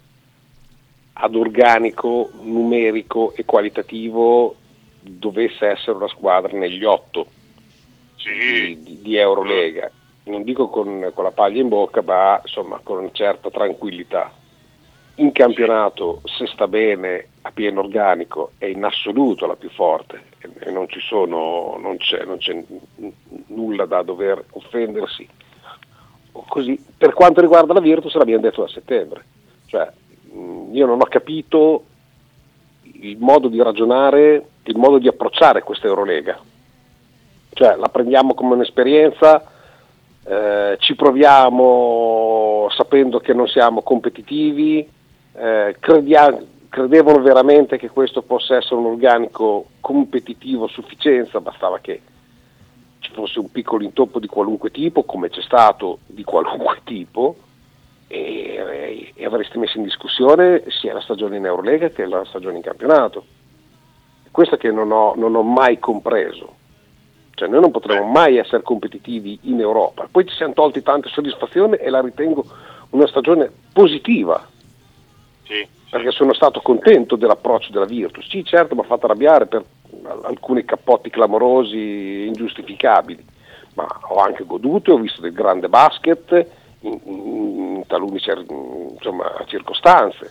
ad 1.14 1.36
organico, 1.36 2.32
numerico 2.42 3.34
e 3.36 3.46
qualitativo 3.46 4.56
dovesse 5.10 5.68
essere 5.68 5.98
una 5.98 6.08
squadra 6.08 6.58
negli 6.58 6.84
otto 6.84 7.28
di, 8.24 8.82
di- 8.84 9.02
di 9.02 9.16
Eurolega. 9.18 9.90
Non 10.26 10.44
dico 10.44 10.68
con, 10.68 11.12
con 11.14 11.24
la 11.24 11.32
paglia 11.32 11.62
in 11.62 11.70
bocca, 11.70 12.02
ma 12.02 12.40
insomma 12.44 12.80
con 12.84 12.98
una 13.00 13.12
certa 13.12 13.50
tranquillità. 13.50 14.32
In 15.16 15.32
campionato, 15.32 16.22
se 16.26 16.46
sta 16.48 16.68
bene 16.68 17.30
a 17.42 17.52
pieno 17.52 17.80
organico, 17.80 18.52
è 18.58 18.66
in 18.66 18.84
assoluto 18.84 19.48
la 19.48 19.56
più 19.56 19.70
forte 19.70 20.24
e- 20.60 20.70
non 20.72 20.88
ci 20.90 21.00
sono, 21.00 21.78
non 21.80 21.98
c'è, 21.98 22.24
non 22.26 22.38
c'è 22.38 22.62
nulla 23.48 23.86
da 23.86 24.02
dover 24.04 24.44
offendersi. 24.52 25.28
Così, 26.32 26.80
per 26.96 27.14
quanto 27.14 27.42
riguarda 27.42 27.74
la 27.74 27.80
Virtus, 27.80 28.14
l'abbiamo 28.16 28.42
detto 28.44 28.62
da 28.62 28.68
settembre. 28.68 29.26
Cioè, 29.66 29.90
io 30.72 30.86
non 30.86 31.02
ho 31.02 31.06
capito 31.06 31.86
il 32.84 33.18
modo 33.18 33.48
di 33.48 33.62
ragionare, 33.62 34.46
il 34.72 34.78
modo 34.78 34.98
di 34.98 35.08
approcciare 35.08 35.64
questa 35.64 35.88
Eurolega. 35.88 36.38
Cioè, 37.54 37.76
la 37.76 37.90
prendiamo 37.90 38.34
come 38.34 38.54
un'esperienza, 38.54 39.44
eh, 40.24 40.78
ci 40.80 40.96
proviamo 40.96 42.68
sapendo 42.70 43.20
che 43.20 43.34
non 43.34 43.48
siamo 43.48 43.82
competitivi, 43.82 44.88
eh, 45.34 45.76
credia- 45.80 46.38
credevano 46.70 47.22
veramente 47.22 47.78
che 47.78 47.90
questo 47.90 48.22
possa 48.22 48.58
essere 48.58 48.76
un 48.76 48.86
organico 48.86 49.68
competitivo 49.80 50.66
a 50.66 50.70
sufficienza, 50.70 51.40
bastava 51.40 51.80
che 51.80 52.02
ci 53.00 53.12
fosse 53.14 53.40
un 53.40 53.50
piccolo 53.52 53.84
intoppo 53.84 54.20
di 54.20 54.28
qualunque 54.28 54.70
tipo, 54.70 55.04
come 55.04 55.30
c'è 55.30 55.42
stato 55.42 56.00
di 56.06 56.24
qualunque 56.24 56.82
tipo, 56.84 57.36
e, 58.08 59.12
e 59.14 59.26
avreste 59.26 59.58
messo 59.58 59.78
in 59.78 59.84
discussione 59.84 60.64
sia 60.68 60.94
la 60.94 61.02
stagione 61.02 61.38
in 61.38 61.46
Eurolega 61.46 61.90
che 61.90 62.06
la 62.06 62.24
stagione 62.26 62.58
in 62.58 62.62
campionato. 62.62 63.26
Questo 64.38 64.58
che 64.58 64.70
non 64.70 64.92
ho, 64.92 65.16
non 65.16 65.34
ho 65.34 65.42
mai 65.42 65.80
compreso. 65.80 66.58
Cioè 67.34 67.48
noi 67.48 67.60
non 67.60 67.72
potremo 67.72 68.06
mai 68.06 68.38
essere 68.38 68.62
competitivi 68.62 69.40
in 69.46 69.60
Europa. 69.60 70.08
Poi 70.12 70.28
ci 70.28 70.36
siamo 70.36 70.54
tolti 70.54 70.84
tante 70.84 71.10
soddisfazioni 71.10 71.78
e 71.78 71.90
la 71.90 72.02
ritengo 72.02 72.46
una 72.92 73.08
stagione 73.08 73.50
positiva. 73.74 74.48
Perché 75.90 76.12
sono 76.12 76.36
stato 76.36 76.62
contento 76.62 77.16
dell'approccio 77.16 77.72
della 77.72 77.86
Virtus. 77.86 78.30
Sì, 78.30 78.46
certo, 78.46 78.76
mi 78.76 78.82
ha 78.82 78.84
fatto 78.84 79.08
arrabbiare 79.08 79.48
per 79.48 79.66
alcuni 80.22 80.64
cappotti 80.66 81.10
clamorosi, 81.10 82.28
ingiustificabili, 82.28 83.26
ma 83.74 83.88
ho 84.10 84.18
anche 84.18 84.46
goduto, 84.46 84.94
ho 84.94 85.00
visto 85.00 85.20
del 85.20 85.34
grande 85.34 85.68
basket 85.68 86.48
in, 86.82 87.00
in- 87.06 87.26
in 87.78 87.84
talune 87.88 88.20
insomma, 88.20 89.34
circostanze. 89.48 90.30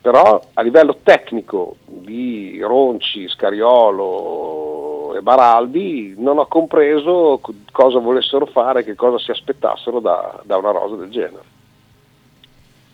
Però 0.00 0.42
a 0.54 0.62
livello 0.62 1.00
tecnico 1.02 1.76
di 1.84 2.58
Ronci, 2.60 3.28
Scariolo 3.28 5.14
e 5.14 5.20
Baraldi 5.20 6.14
non 6.16 6.38
ho 6.38 6.46
compreso 6.46 7.38
co- 7.42 7.52
cosa 7.70 7.98
volessero 7.98 8.46
fare, 8.46 8.82
che 8.82 8.94
cosa 8.94 9.18
si 9.18 9.30
aspettassero 9.30 10.00
da, 10.00 10.40
da 10.44 10.56
una 10.56 10.70
rosa 10.70 10.96
del 10.96 11.10
genere. 11.10 11.58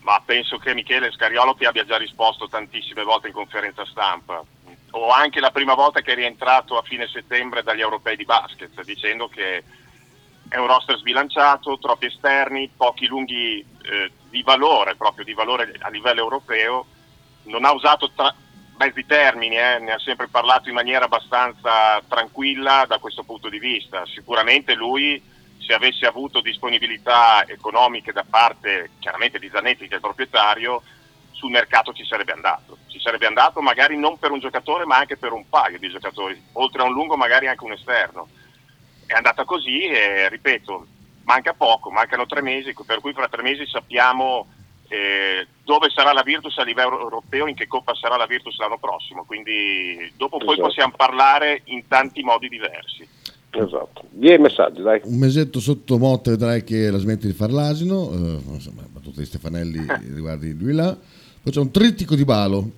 Ma 0.00 0.20
penso 0.24 0.58
che 0.58 0.74
Michele 0.74 1.12
Scariolo 1.12 1.54
ti 1.54 1.64
abbia 1.64 1.84
già 1.84 1.96
risposto 1.96 2.48
tantissime 2.48 3.04
volte 3.04 3.28
in 3.28 3.34
conferenza 3.34 3.84
stampa, 3.84 4.42
o 4.90 5.10
anche 5.10 5.38
la 5.40 5.50
prima 5.50 5.74
volta 5.74 6.00
che 6.00 6.12
è 6.12 6.16
rientrato 6.16 6.76
a 6.76 6.82
fine 6.82 7.06
settembre 7.06 7.62
dagli 7.62 7.80
europei 7.80 8.16
di 8.16 8.24
basket, 8.24 8.82
dicendo 8.82 9.28
che 9.28 9.62
è 10.48 10.56
un 10.56 10.66
roster 10.66 10.96
sbilanciato, 10.96 11.78
troppi 11.78 12.06
esterni, 12.06 12.70
pochi 12.76 13.06
lunghi 13.06 13.58
eh, 13.58 14.10
di 14.28 14.42
valore, 14.42 14.94
proprio 14.96 15.24
di 15.24 15.34
valore 15.34 15.74
a 15.80 15.88
livello 15.88 16.20
europeo. 16.20 16.86
Non 17.46 17.64
ha 17.64 17.72
usato 17.72 18.10
tra- 18.14 18.34
mezzi 18.78 19.06
termini, 19.06 19.56
eh, 19.56 19.78
ne 19.78 19.92
ha 19.92 19.98
sempre 19.98 20.28
parlato 20.28 20.68
in 20.68 20.74
maniera 20.74 21.06
abbastanza 21.06 22.02
tranquilla 22.06 22.84
da 22.86 22.98
questo 22.98 23.24
punto 23.24 23.48
di 23.48 23.58
vista. 23.58 24.04
Sicuramente 24.06 24.74
lui, 24.74 25.22
se 25.58 25.72
avesse 25.72 26.06
avuto 26.06 26.40
disponibilità 26.40 27.46
economiche 27.46 28.12
da 28.12 28.24
parte 28.28 28.90
chiaramente 28.98 29.38
di 29.38 29.50
Zanetti, 29.50 29.86
che 29.86 29.92
è 29.92 29.96
il 29.96 30.00
proprietario, 30.00 30.82
sul 31.32 31.50
mercato 31.50 31.92
ci 31.92 32.04
sarebbe 32.04 32.32
andato. 32.32 32.78
Ci 32.88 33.00
sarebbe 33.00 33.26
andato 33.26 33.60
magari 33.60 33.96
non 33.96 34.18
per 34.18 34.30
un 34.30 34.40
giocatore, 34.40 34.84
ma 34.84 34.96
anche 34.96 35.16
per 35.16 35.32
un 35.32 35.48
paio 35.48 35.78
di 35.78 35.88
giocatori, 35.88 36.40
oltre 36.52 36.82
a 36.82 36.84
un 36.84 36.92
lungo 36.92 37.16
magari 37.16 37.46
anche 37.46 37.64
un 37.64 37.72
esterno 37.72 38.28
è 39.06 39.14
andata 39.14 39.44
così 39.44 39.84
e 39.84 40.28
ripeto, 40.28 40.86
manca 41.24 41.54
poco, 41.54 41.90
mancano 41.90 42.26
tre 42.26 42.42
mesi, 42.42 42.74
per 42.84 43.00
cui 43.00 43.12
fra 43.12 43.28
tre 43.28 43.42
mesi 43.42 43.66
sappiamo 43.66 44.48
eh, 44.88 45.46
dove 45.64 45.88
sarà 45.90 46.12
la 46.12 46.22
Virtus 46.22 46.56
a 46.58 46.62
livello 46.64 47.00
europeo, 47.00 47.46
in 47.46 47.54
che 47.54 47.66
coppa 47.66 47.94
sarà 47.94 48.16
la 48.16 48.26
Virtus 48.26 48.56
l'anno 48.58 48.78
prossimo, 48.78 49.24
quindi 49.24 50.12
dopo 50.16 50.38
poi 50.38 50.52
Esatto. 50.54 50.62
possiamo 50.68 50.92
parlare 50.96 51.62
in 51.64 51.86
tanti 51.88 52.22
modi 52.22 52.48
diversi. 52.48 53.06
Esatto. 53.50 54.04
Via 54.10 54.34
i 54.34 54.38
messaggi, 54.38 54.82
dai. 54.82 55.00
Un 55.04 55.18
mesetto 55.18 55.60
sotto 55.60 55.96
Motta 55.98 56.30
vedrai 56.30 56.62
che 56.62 56.90
la 56.90 56.98
smetti 56.98 57.26
di 57.26 57.32
far 57.32 57.50
l'asino, 57.50 58.10
eh, 58.12 58.40
insomma, 58.52 58.82
battuta 58.86 59.20
di 59.20 59.26
Stefanelli 59.26 59.86
riguardi 60.12 60.56
lui 60.56 60.72
là. 60.74 60.94
Poi 61.42 61.52
c'è 61.52 61.60
un 61.60 61.70
trittico 61.70 62.14
di 62.14 62.24
Balo. 62.24 62.70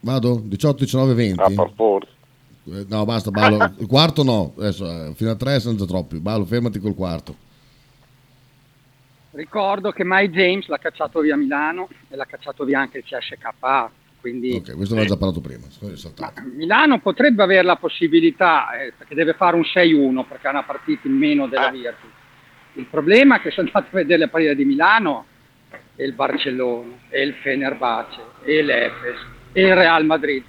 Vado? 0.00 0.40
18, 0.44 0.84
19, 0.84 1.14
20. 1.14 1.40
Eh, 1.40 2.84
No, 2.88 3.04
basta, 3.06 3.30
Balo. 3.30 3.72
Il 3.78 3.86
quarto 3.86 4.22
no, 4.22 4.52
adesso 4.58 4.84
eh, 4.86 5.12
fino 5.14 5.30
a 5.30 5.36
tre 5.36 5.58
sono 5.58 5.76
già 5.76 5.86
troppi. 5.86 6.18
Balo, 6.18 6.44
fermati 6.44 6.78
col 6.78 6.94
quarto. 6.94 7.34
Ricordo 9.38 9.92
che 9.92 10.02
Mike 10.04 10.32
James 10.32 10.66
l'ha 10.66 10.78
cacciato 10.78 11.20
via 11.20 11.36
Milano 11.36 11.88
e 12.08 12.16
l'ha 12.16 12.24
cacciato 12.24 12.64
via 12.64 12.80
anche 12.80 12.98
il 12.98 13.04
CSKA, 13.04 13.88
quindi 14.20 14.56
Ok, 14.56 14.74
questo 14.74 14.96
l'ho 14.96 15.04
già 15.04 15.16
parlato 15.16 15.40
prima. 15.40 15.64
Milano 16.56 16.98
potrebbe 16.98 17.44
avere 17.44 17.62
la 17.62 17.76
possibilità, 17.76 18.72
eh, 18.72 18.92
perché 18.98 19.14
deve 19.14 19.34
fare 19.34 19.54
un 19.54 19.62
6-1 19.62 20.26
perché 20.26 20.48
ha 20.48 20.50
una 20.50 20.64
partita 20.64 21.06
in 21.06 21.14
meno 21.14 21.46
della 21.46 21.70
Virtus. 21.70 22.10
Il 22.72 22.86
problema 22.86 23.36
è 23.36 23.40
che 23.40 23.52
sono 23.52 23.68
andato 23.68 23.94
a 23.94 24.00
vedere 24.00 24.18
le 24.18 24.28
partite 24.28 24.56
di 24.56 24.64
Milano 24.64 25.26
e 25.94 26.04
il 26.04 26.14
Barcellona, 26.14 26.94
e 27.08 27.22
il 27.22 27.34
Fenerbahce, 27.34 28.20
e 28.42 28.60
l'Efes, 28.60 29.20
e 29.52 29.66
il 29.66 29.74
Real 29.76 30.04
Madrid. 30.04 30.42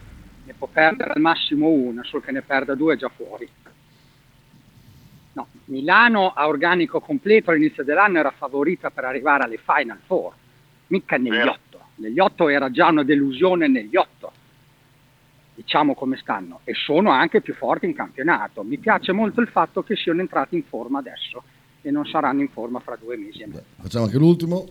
Ne 0.45 0.53
può 0.57 0.67
perdere 0.67 1.11
al 1.11 1.21
massimo 1.21 1.67
una, 1.67 2.03
solo 2.03 2.23
che 2.23 2.31
ne 2.31 2.41
perda 2.41 2.73
due 2.73 2.95
è 2.95 2.97
già 2.97 3.11
fuori. 3.15 3.47
No, 5.39 5.47
Milano 5.65 6.33
a 6.35 6.47
organico 6.47 6.99
completo 6.99 7.51
all'inizio 7.51 7.85
dell'anno 7.85 8.19
era 8.19 8.31
favorita 8.31 8.89
per 8.89 9.05
arrivare 9.05 9.43
alle 9.43 9.57
Final 9.57 9.99
Four, 10.05 10.33
mica 10.87 11.17
negli 11.17 11.29
Vero. 11.29 11.51
otto. 11.51 11.79
Negli 11.95 12.19
otto 12.19 12.49
era 12.49 12.69
già 12.69 12.89
una 12.89 13.03
delusione 13.03 13.67
negli 13.67 13.95
otto 13.95 14.33
diciamo 15.55 15.93
come 15.93 16.15
stanno, 16.15 16.61
e 16.63 16.73
sono 16.73 17.11
anche 17.11 17.41
più 17.41 17.53
forti 17.53 17.85
in 17.85 17.93
campionato. 17.93 18.63
Mi 18.63 18.77
piace 18.77 19.11
molto 19.11 19.41
il 19.41 19.49
fatto 19.49 19.83
che 19.83 19.97
siano 19.97 20.21
entrati 20.21 20.55
in 20.55 20.63
forma 20.63 20.99
adesso 20.99 21.43
e 21.81 21.91
non 21.91 22.05
saranno 22.05 22.39
in 22.41 22.47
forma 22.49 22.79
fra 22.79 22.95
due 22.95 23.17
mesi 23.17 23.41
e 23.41 23.47
mezzo. 23.47 23.63
Facciamo 23.81 24.05
anche 24.05 24.17
l'ultimo. 24.17 24.65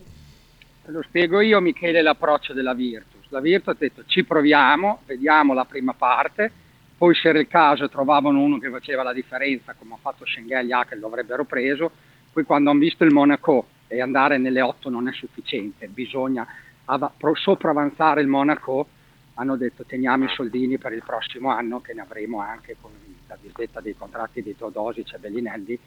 Te 0.84 0.90
lo 0.90 1.02
spiego 1.02 1.40
io, 1.40 1.60
Michele, 1.60 2.00
l'approccio 2.00 2.54
della 2.54 2.72
Virtus. 2.72 3.26
La 3.28 3.40
Virtus 3.40 3.74
ha 3.74 3.76
detto 3.78 4.04
ci 4.06 4.24
proviamo, 4.24 5.00
vediamo 5.04 5.52
la 5.52 5.66
prima 5.66 5.92
parte, 5.92 6.50
poi 6.98 7.14
se 7.14 7.28
era 7.28 7.38
il 7.38 7.46
caso 7.46 7.88
trovavano 7.88 8.40
uno 8.40 8.58
che 8.58 8.68
faceva 8.70 9.04
la 9.04 9.12
differenza, 9.12 9.74
come 9.78 9.94
ha 9.94 9.98
fatto 9.98 10.26
Schengelia 10.26 10.84
che 10.84 10.96
lo 10.96 11.06
avrebbero 11.06 11.44
preso, 11.44 11.92
poi 12.32 12.42
quando 12.42 12.70
hanno 12.70 12.80
visto 12.80 13.04
il 13.04 13.12
Monaco 13.12 13.68
e 13.86 14.02
andare 14.02 14.36
nelle 14.36 14.60
8 14.60 14.90
non 14.90 15.06
è 15.08 15.12
sufficiente, 15.12 15.86
bisogna 15.86 16.44
av- 16.86 17.12
pro- 17.16 17.36
sopravanzare 17.36 18.20
il 18.20 18.26
Monaco, 18.26 18.88
hanno 19.34 19.56
detto 19.56 19.84
teniamo 19.84 20.24
i 20.24 20.28
soldini 20.30 20.76
per 20.76 20.92
il 20.92 21.04
prossimo 21.06 21.50
anno 21.50 21.80
che 21.80 21.94
ne 21.94 22.00
avremo 22.00 22.40
anche 22.40 22.76
con 22.80 22.90
la 23.28 23.38
disdetta 23.40 23.80
dei 23.80 23.96
contratti 23.96 24.42
di 24.42 24.56
Teodosic 24.56 25.12
e 25.14 25.18
Bellinelli, 25.18 25.78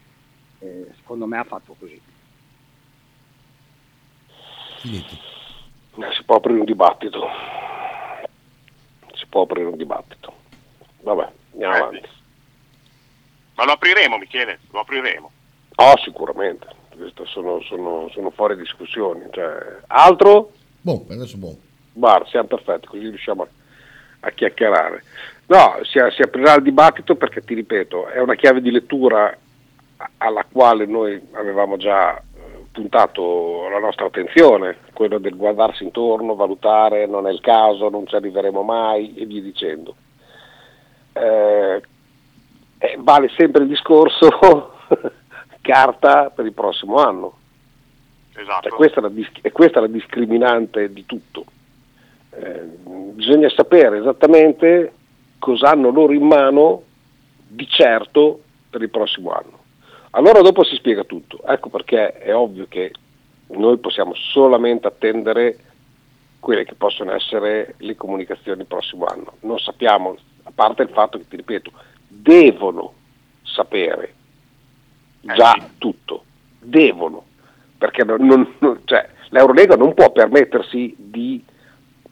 eh, 0.60 0.88
secondo 0.96 1.26
me 1.26 1.38
ha 1.38 1.44
fatto 1.44 1.76
così. 1.78 2.00
Finito. 4.80 5.30
Si 6.14 6.24
può 6.24 6.38
aprire 6.38 6.60
un 6.60 6.66
dibattito. 6.66 7.28
Si 9.14 9.26
può 9.28 9.42
aprire 9.42 9.68
un 9.68 9.76
dibattito. 9.76 10.41
Vabbè, 11.02 11.28
andiamo 11.54 11.74
Eh, 11.76 11.78
avanti. 11.80 12.02
Ma 13.56 13.66
lo 13.66 13.72
apriremo, 13.74 14.18
Michele, 14.18 14.60
lo 14.72 14.80
apriremo. 14.80 15.32
Oh, 15.76 15.98
sicuramente. 16.04 16.68
Sono, 17.26 17.62
sono- 17.62 18.10
sono 18.12 18.30
fuori 18.32 18.56
discussioni. 18.56 19.26
Cioè, 19.32 19.78
altro? 19.88 20.52
Boh, 20.82 21.06
adesso 21.10 21.38
boh. 21.38 21.58
Guarda, 21.94 22.26
siamo 22.28 22.48
perfetti, 22.48 22.88
così 22.88 23.10
riusciamo 23.10 23.44
a, 23.44 23.48
a 24.22 24.30
chiacchierare. 24.32 25.04
No, 25.48 25.80
si, 25.84 26.00
si 26.16 26.22
aprirà 26.22 26.54
il 26.56 26.64
dibattito 26.64 27.16
perché, 27.16 27.42
ti 27.42 27.54
ripeto, 27.54 28.08
è 28.08 28.20
una 28.20 28.36
chiave 28.36 28.62
di 28.62 28.72
lettura 28.72 29.36
alla 30.18 30.46
quale 30.50 30.86
noi 30.86 31.22
avevamo 31.34 31.78
già 31.78 32.18
eh, 32.18 32.22
puntato 32.72 33.68
la 33.70 33.80
nostra 33.80 34.06
attenzione, 34.06 34.78
quello 34.94 35.18
del 35.20 35.36
guardarsi 35.36 35.84
intorno, 35.84 36.36
valutare, 36.36 37.06
non 37.06 37.28
è 37.28 37.32
il 37.32 37.42
caso, 37.42 37.90
non 37.90 38.08
ci 38.08 38.16
arriveremo 38.16 38.62
mai 38.64 39.14
e 39.16 39.26
via 39.26 39.42
dicendo. 39.42 39.96
Eh, 41.14 41.82
eh, 42.78 42.98
vale 43.00 43.30
sempre 43.38 43.64
il 43.64 43.70
discorso 43.70 44.74
carta 45.62 46.30
per 46.30 46.46
il 46.46 46.54
prossimo 46.54 46.96
anno. 46.96 47.38
Esatto. 48.34 48.70
Cioè, 48.70 48.78
questa, 48.78 49.06
è 49.06 49.10
dis- 49.10 49.30
e 49.42 49.52
questa 49.52 49.80
è 49.80 49.82
la 49.82 49.88
discriminante 49.88 50.92
di 50.92 51.06
tutto. 51.06 51.46
Eh, 52.32 52.62
bisogna 53.14 53.50
sapere 53.50 54.00
esattamente 54.00 54.94
cosa 55.38 55.72
hanno 55.72 55.90
loro 55.90 56.14
in 56.14 56.26
mano 56.26 56.84
di 57.48 57.68
certo 57.68 58.42
per 58.70 58.82
il 58.82 58.90
prossimo 58.90 59.32
anno. 59.32 59.60
Allora 60.12 60.42
dopo 60.42 60.64
si 60.64 60.76
spiega 60.76 61.04
tutto. 61.04 61.42
Ecco 61.46 61.70
perché 61.70 62.14
è 62.14 62.36
ovvio 62.36 62.66
che 62.68 62.92
noi 63.48 63.78
possiamo 63.78 64.14
solamente 64.16 64.88
attendere 64.88 65.58
quelle 66.40 66.66
che 66.66 66.74
possono 66.74 67.14
essere 67.14 67.76
le 67.78 67.96
comunicazioni 67.96 68.62
il 68.62 68.68
prossimo 68.68 69.06
anno. 69.06 69.34
Non 69.42 69.60
sappiamo, 69.60 70.18
a 70.52 70.54
parte 70.54 70.84
il 70.84 70.90
fatto 70.90 71.18
che, 71.18 71.28
ti 71.28 71.36
ripeto, 71.38 71.72
devono 72.08 72.94
sapere 73.44 74.14
già 75.22 75.56
tutto, 75.78 76.24
devono, 76.60 77.24
perché 77.78 78.04
non- 78.04 78.26
non- 78.26 78.54
non- 78.60 78.82
cioè, 78.86 79.08
l'Eurolega 79.30 79.76
non 79.76 79.94
può 79.94 80.12
permettersi 80.12 80.94
di 80.98 81.44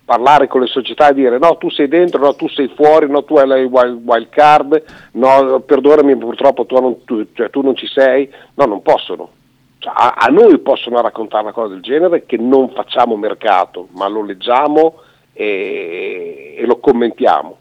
parlare 0.06 0.48
con 0.48 0.62
le 0.62 0.68
società 0.68 1.10
e 1.10 1.14
dire 1.14 1.38
no 1.38 1.58
tu 1.58 1.70
sei 1.70 1.88
dentro, 1.88 2.20
no 2.20 2.34
tu 2.36 2.48
sei 2.50 2.68
fuori, 2.76 3.08
no 3.10 3.24
tu 3.24 3.36
hai 3.36 3.46
la 3.48 3.56
wild, 3.58 4.02
wild 4.04 4.30
card, 4.30 4.84
no 5.14 5.60
perdonami 5.60 6.16
purtroppo 6.18 6.66
tu 6.66 6.80
non, 6.80 7.04
tu- 7.04 7.28
cioè, 7.34 7.50
tu 7.52 7.62
non 7.62 7.76
ci 7.76 7.86
sei, 7.88 8.32
no 8.56 8.66
non 8.66 8.82
possono. 8.82 9.30
Cioè, 9.78 9.94
a, 9.96 10.16
a 10.18 10.28
noi 10.28 10.58
possono 10.60 11.00
raccontare 11.02 11.44
una 11.44 11.52
cosa 11.54 11.74
del 11.74 11.82
genere 11.82 12.26
che 12.26 12.38
non 12.38 12.70
facciamo 12.72 13.16
mercato, 13.18 13.88
ma 13.92 14.08
lo 14.08 14.24
leggiamo 14.24 14.96
e, 15.34 16.56
e 16.58 16.66
lo 16.66 16.80
commentiamo. 16.80 17.59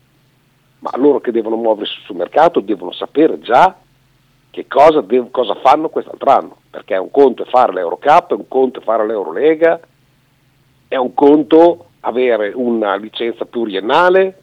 Ma 0.81 0.91
loro 0.97 1.20
che 1.20 1.33
devono 1.33 1.57
muoversi 1.57 2.01
sul 2.05 2.16
mercato 2.16 2.61
devono 2.61 2.93
sapere 2.93 3.41
già 3.41 3.76
che 4.51 4.66
cosa, 4.66 5.01
de- 5.01 5.31
cosa 5.31 5.55
fanno 5.57 5.89
quest'altro 5.89 6.31
anno, 6.31 6.57
perché 6.70 6.95
è 6.95 6.99
un 6.99 7.11
conto 7.11 7.45
è 7.45 7.47
fare 7.47 7.72
l'Eurocup, 7.72 8.31
è 8.31 8.35
un 8.35 8.49
conto 8.49 8.81
è 8.81 8.83
fare 8.83 9.07
l'Eurolega, 9.07 9.81
è 10.89 10.97
un 10.97 11.14
conto 11.14 11.87
avere 12.01 12.53
una 12.55 12.95
licenza 12.97 13.45
pluriennale, 13.45 14.43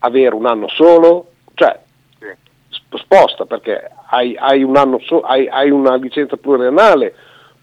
avere 0.00 0.34
un 0.34 0.46
anno 0.46 0.68
solo, 0.68 1.32
cioè 1.54 1.78
sp- 2.68 2.96
sposta 2.96 3.44
perché 3.44 3.90
hai, 4.08 4.36
hai 4.36 4.62
un 4.62 4.76
anno 4.76 4.98
so- 5.00 5.20
hai, 5.20 5.48
hai 5.48 5.70
una 5.70 5.94
licenza 5.96 6.36
pluriennale, 6.36 7.14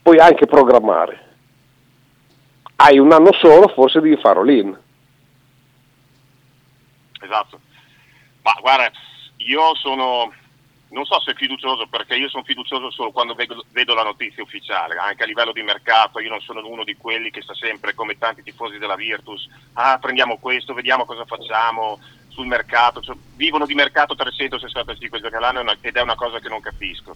puoi 0.01 0.19
anche 0.19 0.45
programmare. 0.45 1.21
Hai 2.75 2.97
un 2.97 3.11
anno 3.11 3.31
solo, 3.33 3.67
forse 3.67 4.01
devi 4.01 4.17
fare 4.17 4.43
l'in. 4.43 4.77
Esatto. 7.21 7.59
Ma 8.43 8.57
guarda, 8.59 8.91
io 9.37 9.75
sono, 9.75 10.31
non 10.89 11.05
so 11.05 11.19
se 11.21 11.33
fiducioso 11.33 11.87
perché 11.87 12.15
io 12.15 12.29
sono 12.29 12.43
fiducioso 12.43 12.91
solo 12.91 13.11
quando 13.11 13.33
vedo, 13.33 13.63
vedo 13.71 13.93
la 13.93 14.03
notizia 14.03 14.43
ufficiale, 14.43 14.97
anche 14.97 15.23
a 15.23 15.25
livello 15.25 15.53
di 15.53 15.63
mercato, 15.63 16.19
io 16.19 16.29
non 16.29 16.41
sono 16.41 16.65
uno 16.67 16.83
di 16.83 16.95
quelli 16.95 17.31
che 17.31 17.41
sta 17.41 17.55
sempre 17.55 17.93
come 17.93 18.17
tanti 18.17 18.43
tifosi 18.43 18.77
della 18.77 18.95
Virtus, 18.95 19.47
ah 19.73 19.97
prendiamo 19.97 20.37
questo, 20.37 20.73
vediamo 20.73 21.05
cosa 21.05 21.25
facciamo 21.25 21.99
sul 22.27 22.47
mercato, 22.47 23.01
Cioè, 23.01 23.15
vivono 23.35 23.65
di 23.65 23.75
mercato 23.75 24.15
365 24.15 25.19
giorni 25.21 25.37
all'anno 25.37 25.75
ed 25.79 25.95
è 25.95 26.01
una 26.01 26.15
cosa 26.15 26.39
che 26.39 26.49
non 26.49 26.59
capisco. 26.59 27.15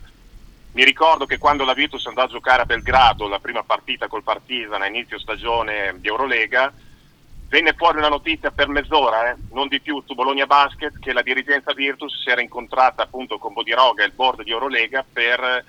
Mi 0.74 0.84
ricordo 0.84 1.26
che 1.26 1.40
quando 1.40 1.66
la 1.66 1.74
Virtus 1.74 2.06
andò 2.06 2.22
a 2.22 2.28
giocare 2.28 2.62
a 2.62 2.66
Belgrado, 2.66 3.28
la 3.28 3.40
prima 3.40 3.64
partita 3.64 4.08
col 4.08 4.22
Partizan 4.22 4.84
a 4.84 4.88
inizio 4.88 5.18
stagione 5.18 5.96
di 5.98 6.08
Eurolega, 6.08 6.72
venne 7.50 7.74
fuori 7.74 7.98
una 7.98 8.10
notizia 8.10 8.52
per 8.52 8.68
mezz'ora, 8.68 9.32
eh, 9.32 9.36
non 9.52 9.68
di 9.68 9.80
più, 9.80 10.02
su 10.06 10.14
Bologna 10.14 10.46
Basket, 10.46 11.00
che 11.00 11.14
la 11.14 11.22
dirigenza 11.22 11.74
Virtus 11.74 12.22
si 12.22 12.30
era 12.30 12.42
incontrata 12.42 13.04
appunto 13.04 13.38
con 13.38 13.54
Bodiroga 13.54 14.04
e 14.04 14.08
il 14.08 14.14
board 14.14 14.44
di 14.44 14.52
Eurolega 14.52 15.06
per 15.12 15.66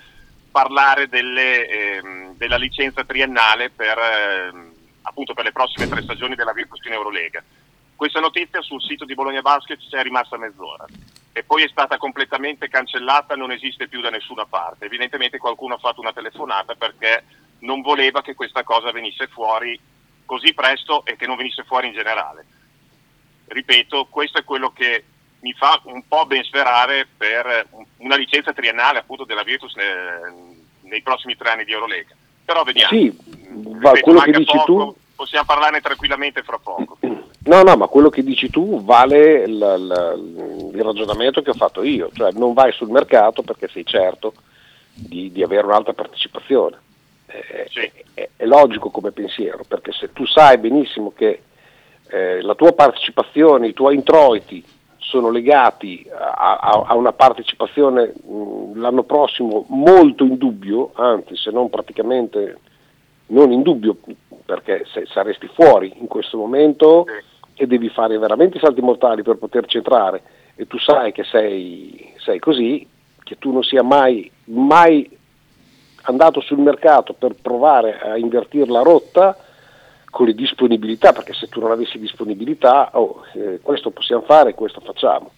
parlare 0.51 1.07
delle, 1.07 1.67
ehm, 1.67 2.35
della 2.35 2.57
licenza 2.57 3.03
triennale 3.03 3.69
per, 3.69 3.97
ehm, 3.97 4.73
appunto 5.03 5.33
per 5.33 5.45
le 5.45 5.51
prossime 5.51 5.87
tre 5.87 6.01
stagioni 6.01 6.35
della 6.35 6.53
Virtus 6.53 6.83
in 6.85 6.93
Eurolega. 6.93 7.43
Questa 7.95 8.19
notizia 8.19 8.61
sul 8.61 8.81
sito 8.81 9.05
di 9.05 9.13
Bologna 9.13 9.41
Basket 9.41 9.79
c'è 9.89 10.01
rimasta 10.03 10.37
mezz'ora 10.37 10.85
e 11.31 11.43
poi 11.43 11.63
è 11.63 11.67
stata 11.67 11.97
completamente 11.97 12.67
cancellata, 12.67 13.35
non 13.35 13.51
esiste 13.51 13.87
più 13.87 14.01
da 14.01 14.09
nessuna 14.09 14.45
parte. 14.45 14.85
Evidentemente 14.85 15.37
qualcuno 15.37 15.75
ha 15.75 15.79
fatto 15.79 16.01
una 16.01 16.13
telefonata 16.13 16.75
perché 16.75 17.23
non 17.59 17.81
voleva 17.81 18.21
che 18.21 18.35
questa 18.35 18.63
cosa 18.63 18.91
venisse 18.91 19.27
fuori 19.27 19.79
così 20.29 20.53
presto 20.53 21.03
e 21.05 21.15
che 21.15 21.25
non 21.25 21.35
venisse 21.37 21.63
fuori 21.63 21.87
in 21.87 21.93
generale. 21.93 22.45
Ripeto, 23.47 24.05
questo 24.11 24.37
è 24.37 24.43
quello 24.43 24.69
che 24.71 25.03
mi 25.39 25.53
fa 25.53 25.79
un 25.85 26.03
po' 26.07 26.27
ben 26.27 26.43
sperare 26.43 27.07
per 27.17 27.65
un- 27.71 27.85
una 27.97 28.15
licenza 28.15 28.53
triennale 28.53 28.99
appunto 28.99 29.23
della 29.25 29.41
Virtus 29.41 29.73
ne- 29.75 30.55
nei 30.81 31.01
prossimi 31.01 31.35
tre 31.35 31.49
anni 31.49 31.65
di 31.65 31.71
Eurolega. 31.71 32.13
Però 32.45 32.61
vediamo. 32.63 32.89
Sì, 32.95 33.09
va- 33.09 33.89
Ripeto, 33.91 34.03
quello 34.05 34.19
che 34.19 34.31
dici 34.31 34.55
poco, 34.55 34.65
tu 34.65 34.95
Possiamo 35.19 35.45
parlarne 35.45 35.81
tranquillamente 35.81 36.43
fra 36.43 36.57
poco. 36.59 36.97
No, 37.01 37.61
no, 37.63 37.75
ma 37.75 37.87
quello 37.87 38.09
che 38.09 38.23
dici 38.23 38.49
tu 38.49 38.81
vale 38.85 39.41
il, 39.41 39.49
il- 39.51 40.71
il 40.75 40.81
ragionamento 40.81 41.41
che 41.41 41.49
ho 41.49 41.55
fatto 41.55 41.83
io, 41.83 42.09
cioè 42.13 42.31
non 42.33 42.53
vai 42.53 42.71
sul 42.71 42.87
mercato 42.89 43.41
perché 43.41 43.67
sei 43.67 43.85
certo 43.85 44.33
di, 44.93 45.29
di 45.29 45.43
avere 45.43 45.65
un'alta 45.65 45.91
partecipazione. 45.91 46.77
Eh, 47.31 47.69
è, 48.15 48.29
è 48.35 48.45
logico 48.45 48.89
come 48.89 49.11
pensiero, 49.11 49.63
perché 49.67 49.91
se 49.91 50.11
tu 50.13 50.25
sai 50.25 50.57
benissimo 50.57 51.13
che 51.15 51.41
eh, 52.09 52.41
la 52.41 52.55
tua 52.55 52.71
partecipazione, 52.73 53.67
i 53.67 53.73
tuoi 53.73 53.93
introiti 53.95 54.63
sono 54.97 55.29
legati 55.29 56.07
a, 56.11 56.57
a- 56.57 56.83
a 56.87 56.95
una 56.95 57.13
partecipazione 57.13 58.13
mh, 58.25 58.79
l'anno 58.79 59.03
prossimo 59.03 59.65
molto 59.69 60.23
in 60.23 60.37
dubbio, 60.37 60.91
anzi 60.95 61.35
se 61.35 61.51
non 61.51 61.69
praticamente 61.69 62.57
non 63.27 63.51
in 63.51 63.61
dubbio, 63.61 63.95
perché 64.43 64.85
se 64.91 65.05
saresti 65.05 65.47
fuori 65.53 65.93
in 65.99 66.07
questo 66.07 66.35
momento 66.37 67.05
e 67.53 67.67
devi 67.67 67.89
fare 67.89 68.17
veramente 68.17 68.57
i 68.57 68.59
salti 68.59 68.81
mortali 68.81 69.21
per 69.21 69.37
poterci 69.37 69.77
entrare 69.77 70.21
e 70.55 70.65
tu 70.65 70.79
sai 70.79 71.11
che 71.11 71.23
sei, 71.25 72.11
sei 72.17 72.39
così, 72.39 72.87
che 73.23 73.37
tu 73.37 73.51
non 73.51 73.61
sia 73.63 73.83
mai, 73.83 74.29
mai 74.45 75.17
andato 76.09 76.41
sul 76.41 76.59
mercato 76.59 77.13
per 77.13 77.35
provare 77.41 77.99
a 77.99 78.17
invertire 78.17 78.65
la 78.65 78.81
rotta 78.81 79.37
con 80.09 80.25
le 80.25 80.33
disponibilità, 80.33 81.13
perché 81.13 81.33
se 81.33 81.47
tu 81.47 81.59
non 81.59 81.71
avessi 81.71 81.99
disponibilità, 81.99 82.89
oh, 82.93 83.23
eh, 83.33 83.59
questo 83.61 83.91
possiamo 83.91 84.23
fare, 84.23 84.55
questo 84.55 84.81
facciamo, 84.81 85.31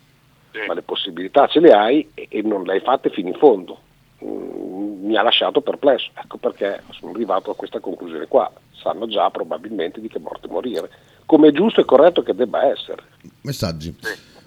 ma 0.67 0.73
le 0.73 0.81
possibilità 0.81 1.47
ce 1.47 1.59
le 1.59 1.73
hai 1.73 2.09
e, 2.13 2.27
e 2.29 2.41
non 2.41 2.63
le 2.63 2.73
hai 2.73 2.79
fatte 2.79 3.09
fino 3.09 3.27
in 3.27 3.35
fondo. 3.35 3.79
Mm, 4.23 5.05
mi 5.07 5.17
ha 5.17 5.21
lasciato 5.21 5.61
perplesso, 5.61 6.09
ecco 6.13 6.37
perché 6.37 6.83
sono 6.91 7.11
arrivato 7.11 7.51
a 7.51 7.55
questa 7.55 7.79
conclusione 7.79 8.27
qua, 8.27 8.49
sanno 8.71 9.07
già 9.07 9.29
probabilmente 9.29 9.99
di 9.99 10.07
che 10.07 10.19
morte 10.19 10.47
morire, 10.47 10.89
come 11.25 11.49
è 11.49 11.51
giusto 11.51 11.81
e 11.81 11.85
corretto 11.85 12.23
che 12.23 12.33
debba 12.33 12.63
essere. 12.63 13.03
Messaggi. 13.41 13.93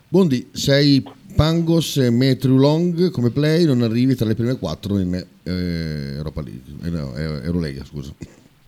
Bondi, 0.08 0.48
sei 0.52 1.02
Pangos 1.34 1.96
e 1.96 2.10
Metru 2.10 2.56
Long 2.56 3.10
come 3.10 3.30
play, 3.30 3.64
non 3.64 3.82
arrivi 3.82 4.14
tra 4.14 4.26
le 4.26 4.34
prime 4.34 4.56
quattro 4.56 4.98
in 4.98 5.14
eh, 5.14 6.14
Europa 6.16 6.42
League, 6.42 6.74
eh, 6.84 6.90
no, 6.90 7.14
eh, 7.16 7.44
Eurolega, 7.44 7.84
scusa. 7.84 8.12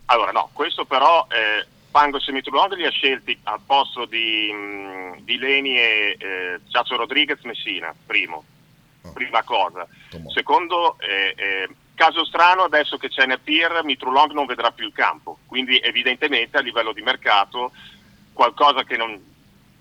Allora, 0.07 0.33
no, 0.33 0.51
questo 0.53 0.85
però, 0.85 1.27
eh, 1.31 1.67
Pangos 1.91 2.29
e 2.29 2.33
Mitrulong 2.33 2.75
li 2.75 2.85
ha 2.85 2.91
scelti 2.91 3.39
al 3.45 3.61
posto 3.65 4.05
di, 4.05 4.53
mh, 4.53 5.23
di 5.25 5.39
Leni 5.39 5.79
e 5.79 6.17
eh, 6.19 6.61
Ciaccio 6.69 6.97
Rodriguez 6.97 7.41
Messina, 7.45 7.95
primo, 8.05 8.45
prima 9.15 9.43
cosa. 9.43 9.87
Secondo, 10.35 10.97
eh, 11.01 11.69
caso 11.95 12.25
strano, 12.25 12.63
adesso 12.63 12.99
che 12.99 13.09
c'è 13.09 13.27
Napier, 13.27 13.83
Mitrulong 13.83 14.33
non 14.33 14.47
vedrà 14.47 14.71
più 14.71 14.87
il 14.87 14.93
campo, 14.93 15.39
quindi 15.47 15.79
evidentemente 15.79 16.59
a 16.59 16.61
livello 16.61 16.93
di 16.93 17.03
mercato 17.03 17.73
qualcosa 18.33 18.85
che 18.85 18.97
non, 18.97 19.19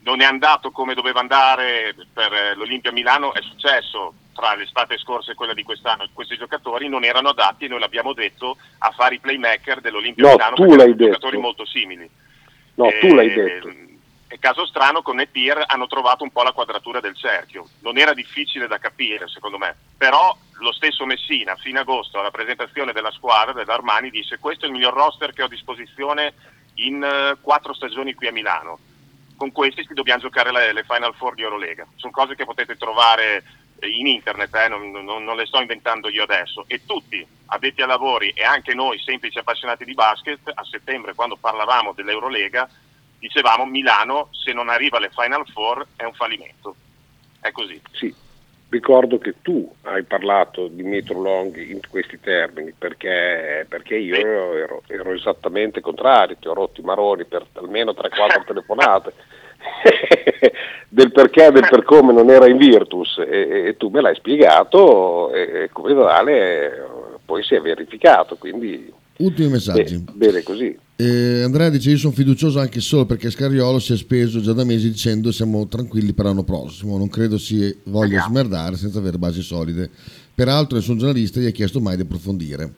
non 0.06 0.22
è 0.22 0.26
andato 0.26 0.72
come 0.72 0.93
doveva 0.93 1.20
andare 1.20 1.95
per 2.14 2.32
eh, 2.32 2.56
l'Olimpia 2.56 2.91
Milano 2.91 3.34
è 3.34 3.41
successo 3.41 4.14
tra 4.36 4.53
l'estate 4.53 4.97
scorsa 4.99 5.32
e 5.32 5.36
quella 5.36 5.53
di 5.53 5.64
quest'anno. 5.64 6.08
Questi 6.14 6.38
giocatori 6.38 6.88
non 6.88 7.03
erano 7.03 7.30
adatti, 7.30 7.68
noi 7.68 7.80
l'abbiamo 7.80 8.14
detto, 8.14 8.58
a 8.80 8.91
fare 8.91 9.16
i 9.16 9.20
playmaker 9.20 9.82
dell'Olimpia 9.82 10.24
No, 10.26 10.32
Milano 10.34 10.56
tu 10.56 10.66
l'hai 10.66 10.74
erano 10.76 10.95
giocatori 10.95 11.32
detto. 11.32 11.41
molto 11.41 11.66
simili. 11.66 12.10
No, 12.76 12.88
Eh, 12.89 12.99
tu 12.99 13.14
l'hai 13.16 13.34
detto. 13.34 13.74
E 14.28 14.38
caso 14.39 14.66
strano 14.68 15.01
con 15.01 15.16
Napier 15.16 15.64
hanno 15.66 15.88
trovato 15.88 16.24
un 16.24 16.32
po' 16.32 16.43
la 16.43 16.51
quadratura 16.51 16.99
del 16.99 17.16
cerchio. 17.16 17.68
Non 17.80 17.97
era 17.97 18.14
difficile 18.14 18.68
da 18.68 18.78
capire, 18.78 19.28
secondo 19.28 19.58
me. 19.58 19.76
Però 19.97 20.38
lo 20.60 20.72
stesso 20.74 21.06
Messina, 21.06 21.53
a 21.53 21.58
fine 21.58 21.80
agosto, 21.80 22.20
alla 22.20 22.32
presentazione 22.32 22.91
della 22.91 23.12
squadra 23.12 23.53
dell'Armani, 23.53 24.12
disse 24.12 24.38
questo 24.38 24.66
è 24.66 24.68
il 24.68 24.74
miglior 24.74 24.93
roster 24.93 25.34
che 25.34 25.41
ho 25.41 25.45
a 25.45 25.49
disposizione 25.49 26.34
in 26.76 27.01
eh, 27.01 27.38
quattro 27.41 27.74
stagioni 27.74 28.14
qui 28.14 28.28
a 28.28 28.32
Milano. 28.32 28.78
Con 29.38 29.52
questi 29.52 29.86
ci 29.86 29.94
dobbiamo 29.94 30.22
giocare 30.22 30.52
le, 30.52 30.74
le 30.74 30.84
Final 30.84 31.14
Four 31.16 31.36
di 31.36 31.42
Eurolega. 31.42 31.86
Sono 31.96 32.14
cose 32.14 32.36
che 32.36 32.46
potete 32.46 32.76
trovare 32.78 33.44
in 33.82 34.08
internet, 34.08 34.56
eh, 34.56 34.68
non, 34.70 34.90
non- 34.92 35.24
non 35.24 35.36
le 35.36 35.46
sto 35.46 35.60
inventando 35.60 36.10
io 36.10 36.24
adesso. 36.24 36.64
E 36.68 36.86
tutti, 36.86 37.26
addetti 37.48 37.82
ai 37.82 37.88
lavori 37.88 38.30
e 38.30 38.44
anche 38.44 38.74
noi 38.74 38.98
semplici 39.00 39.38
appassionati 39.38 39.84
di 39.84 39.94
basket, 39.94 40.40
a 40.54 40.64
settembre 40.64 41.14
quando 41.14 41.36
parlavamo 41.36 41.94
dell'Eurolega, 41.94 42.70
dicevamo 43.20 43.66
Milano 43.66 44.30
se 44.32 44.54
non 44.54 44.70
arriva 44.70 44.98
alle 44.98 45.12
Final 45.14 45.46
Four 45.52 45.86
è 45.96 46.04
un 46.04 46.14
fallimento. 46.14 46.76
È 47.40 47.52
così. 47.52 47.80
Sì, 47.92 48.14
ricordo 48.70 49.18
che 49.18 49.36
tu 49.41 49.72
hai 49.84 50.03
parlato 50.03 50.68
di 50.68 50.84
Metro 50.84 51.22
Long 51.22 51.55
in 51.57 51.80
questi 51.89 52.20
termini 52.20 52.74
perché, 52.78 53.66
perché 53.70 53.95
io 53.95 54.16
ero, 54.16 54.84
ero 54.88 55.13
esattamente 55.13 55.82
contrario, 55.82 56.38
ti 56.39 56.47
ho 56.47 56.53
rotto 56.53 56.82
i 56.82 56.84
maroni 56.84 57.26
per 57.26 57.45
almeno 57.53 57.91
3-4 57.91 58.45
telefonate 58.45 59.13
del 60.89 61.11
perché 61.11 61.47
e 61.47 61.51
del 61.51 61.68
per 61.70 61.84
come 61.84 62.13
non 62.13 62.30
era 62.30 62.47
in 62.47 62.57
Virtus 62.57 63.18
e, 63.20 63.68
e 63.68 63.78
tu 63.78 63.89
me 63.89 64.01
l'hai 64.01 64.16
spiegato 64.16 65.34
e, 65.34 65.63
e 65.63 65.70
come 65.72 65.93
tale 65.95 66.93
poi 67.26 67.43
si 67.43 67.55
è 67.55 67.61
verificato, 67.61 68.36
quindi 68.36 68.93
Ultimi 69.18 69.49
messaggi. 69.49 69.97
be- 69.97 70.11
bene 70.13 70.43
così. 70.43 70.78
Eh, 70.97 71.41
Andrea 71.43 71.70
dice 71.70 71.89
io 71.91 71.97
sono 71.97 72.13
fiducioso 72.13 72.59
anche 72.59 72.80
solo 72.80 73.05
perché 73.05 73.30
Scariolo 73.30 73.80
si 73.80 73.93
è 73.93 73.97
speso 73.97 74.39
già 74.41 74.53
da 74.53 74.63
mesi 74.63 74.89
dicendo 74.89 75.32
siamo 75.32 75.68
tranquilli 75.68 76.13
per 76.13 76.26
l'anno 76.26 76.43
prossimo, 76.43 76.97
non 76.97 77.09
credo 77.09 77.38
si 77.38 77.76
voglia 77.84 78.22
smerdare 78.22 78.78
senza 78.78 78.99
avere 78.99 79.18
basi 79.18 79.41
solide. 79.41 79.89
Peraltro 80.34 80.78
nessun 80.78 80.97
giornalista 80.97 81.39
gli 81.39 81.45
ha 81.47 81.51
chiesto 81.51 81.80
mai 81.82 81.95
di 81.97 82.01
approfondire. 82.03 82.74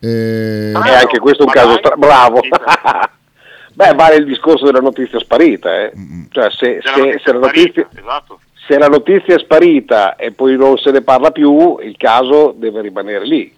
Eh, 0.00 0.72
E 0.72 0.74
anche 0.74 1.18
questo 1.18 1.42
è 1.42 1.46
un 1.46 1.52
caso 1.52 1.76
stra- 1.78 1.96
bravo. 1.96 2.40
Beh, 3.74 3.92
vale 3.94 4.16
il 4.16 4.24
discorso 4.24 4.64
della 4.64 4.80
notizia 4.80 5.18
sparita, 5.18 5.82
eh. 5.82 5.92
Cioè, 6.30 6.48
se, 6.50 6.78
C'è 6.80 6.88
la 6.90 6.94
se- 6.94 7.00
notizia 7.00 7.20
se 7.24 7.32
la 7.32 7.38
sparita, 7.38 7.80
notizia, 7.82 7.88
esatto. 8.00 8.40
se 8.66 8.78
la 8.78 8.86
notizia 8.88 9.34
è 9.34 9.38
sparita 9.38 10.16
e 10.16 10.32
poi 10.32 10.56
non 10.56 10.78
se 10.78 10.90
ne 10.92 11.02
parla 11.02 11.30
più, 11.30 11.78
il 11.80 11.94
caso 11.98 12.54
deve 12.58 12.80
rimanere 12.80 13.26
lì. 13.26 13.52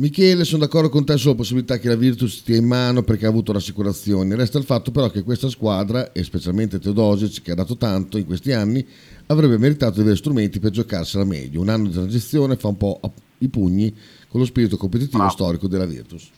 Michele, 0.00 0.44
sono 0.44 0.62
d'accordo 0.64 0.90
con 0.90 1.04
te 1.04 1.16
sulla 1.16 1.34
possibilità 1.34 1.78
che 1.78 1.88
la 1.88 1.96
Virtus 1.96 2.36
stia 2.38 2.56
in 2.56 2.66
mano 2.66 3.02
perché 3.02 3.26
ha 3.26 3.28
avuto 3.28 3.52
rassicurazioni. 3.52 4.32
Resta 4.36 4.56
il 4.56 4.62
fatto 4.64 4.92
però 4.92 5.08
che 5.08 5.24
questa 5.24 5.48
squadra, 5.48 6.12
e 6.12 6.22
specialmente 6.22 6.78
Teodosic, 6.78 7.42
che 7.42 7.50
ha 7.50 7.56
dato 7.56 7.76
tanto 7.76 8.16
in 8.16 8.24
questi 8.24 8.52
anni, 8.52 8.86
avrebbe 9.26 9.58
meritato 9.58 9.94
di 9.94 10.00
avere 10.02 10.14
strumenti 10.14 10.60
per 10.60 10.70
giocarsela 10.70 11.24
meglio. 11.24 11.60
Un 11.60 11.68
anno 11.68 11.88
di 11.88 11.94
transizione 11.94 12.54
fa 12.54 12.68
un 12.68 12.76
po' 12.76 13.00
i 13.38 13.48
pugni 13.48 13.92
con 14.28 14.38
lo 14.38 14.46
spirito 14.46 14.76
competitivo 14.76 15.28
storico 15.30 15.66
della 15.66 15.86
Virtus. 15.86 16.30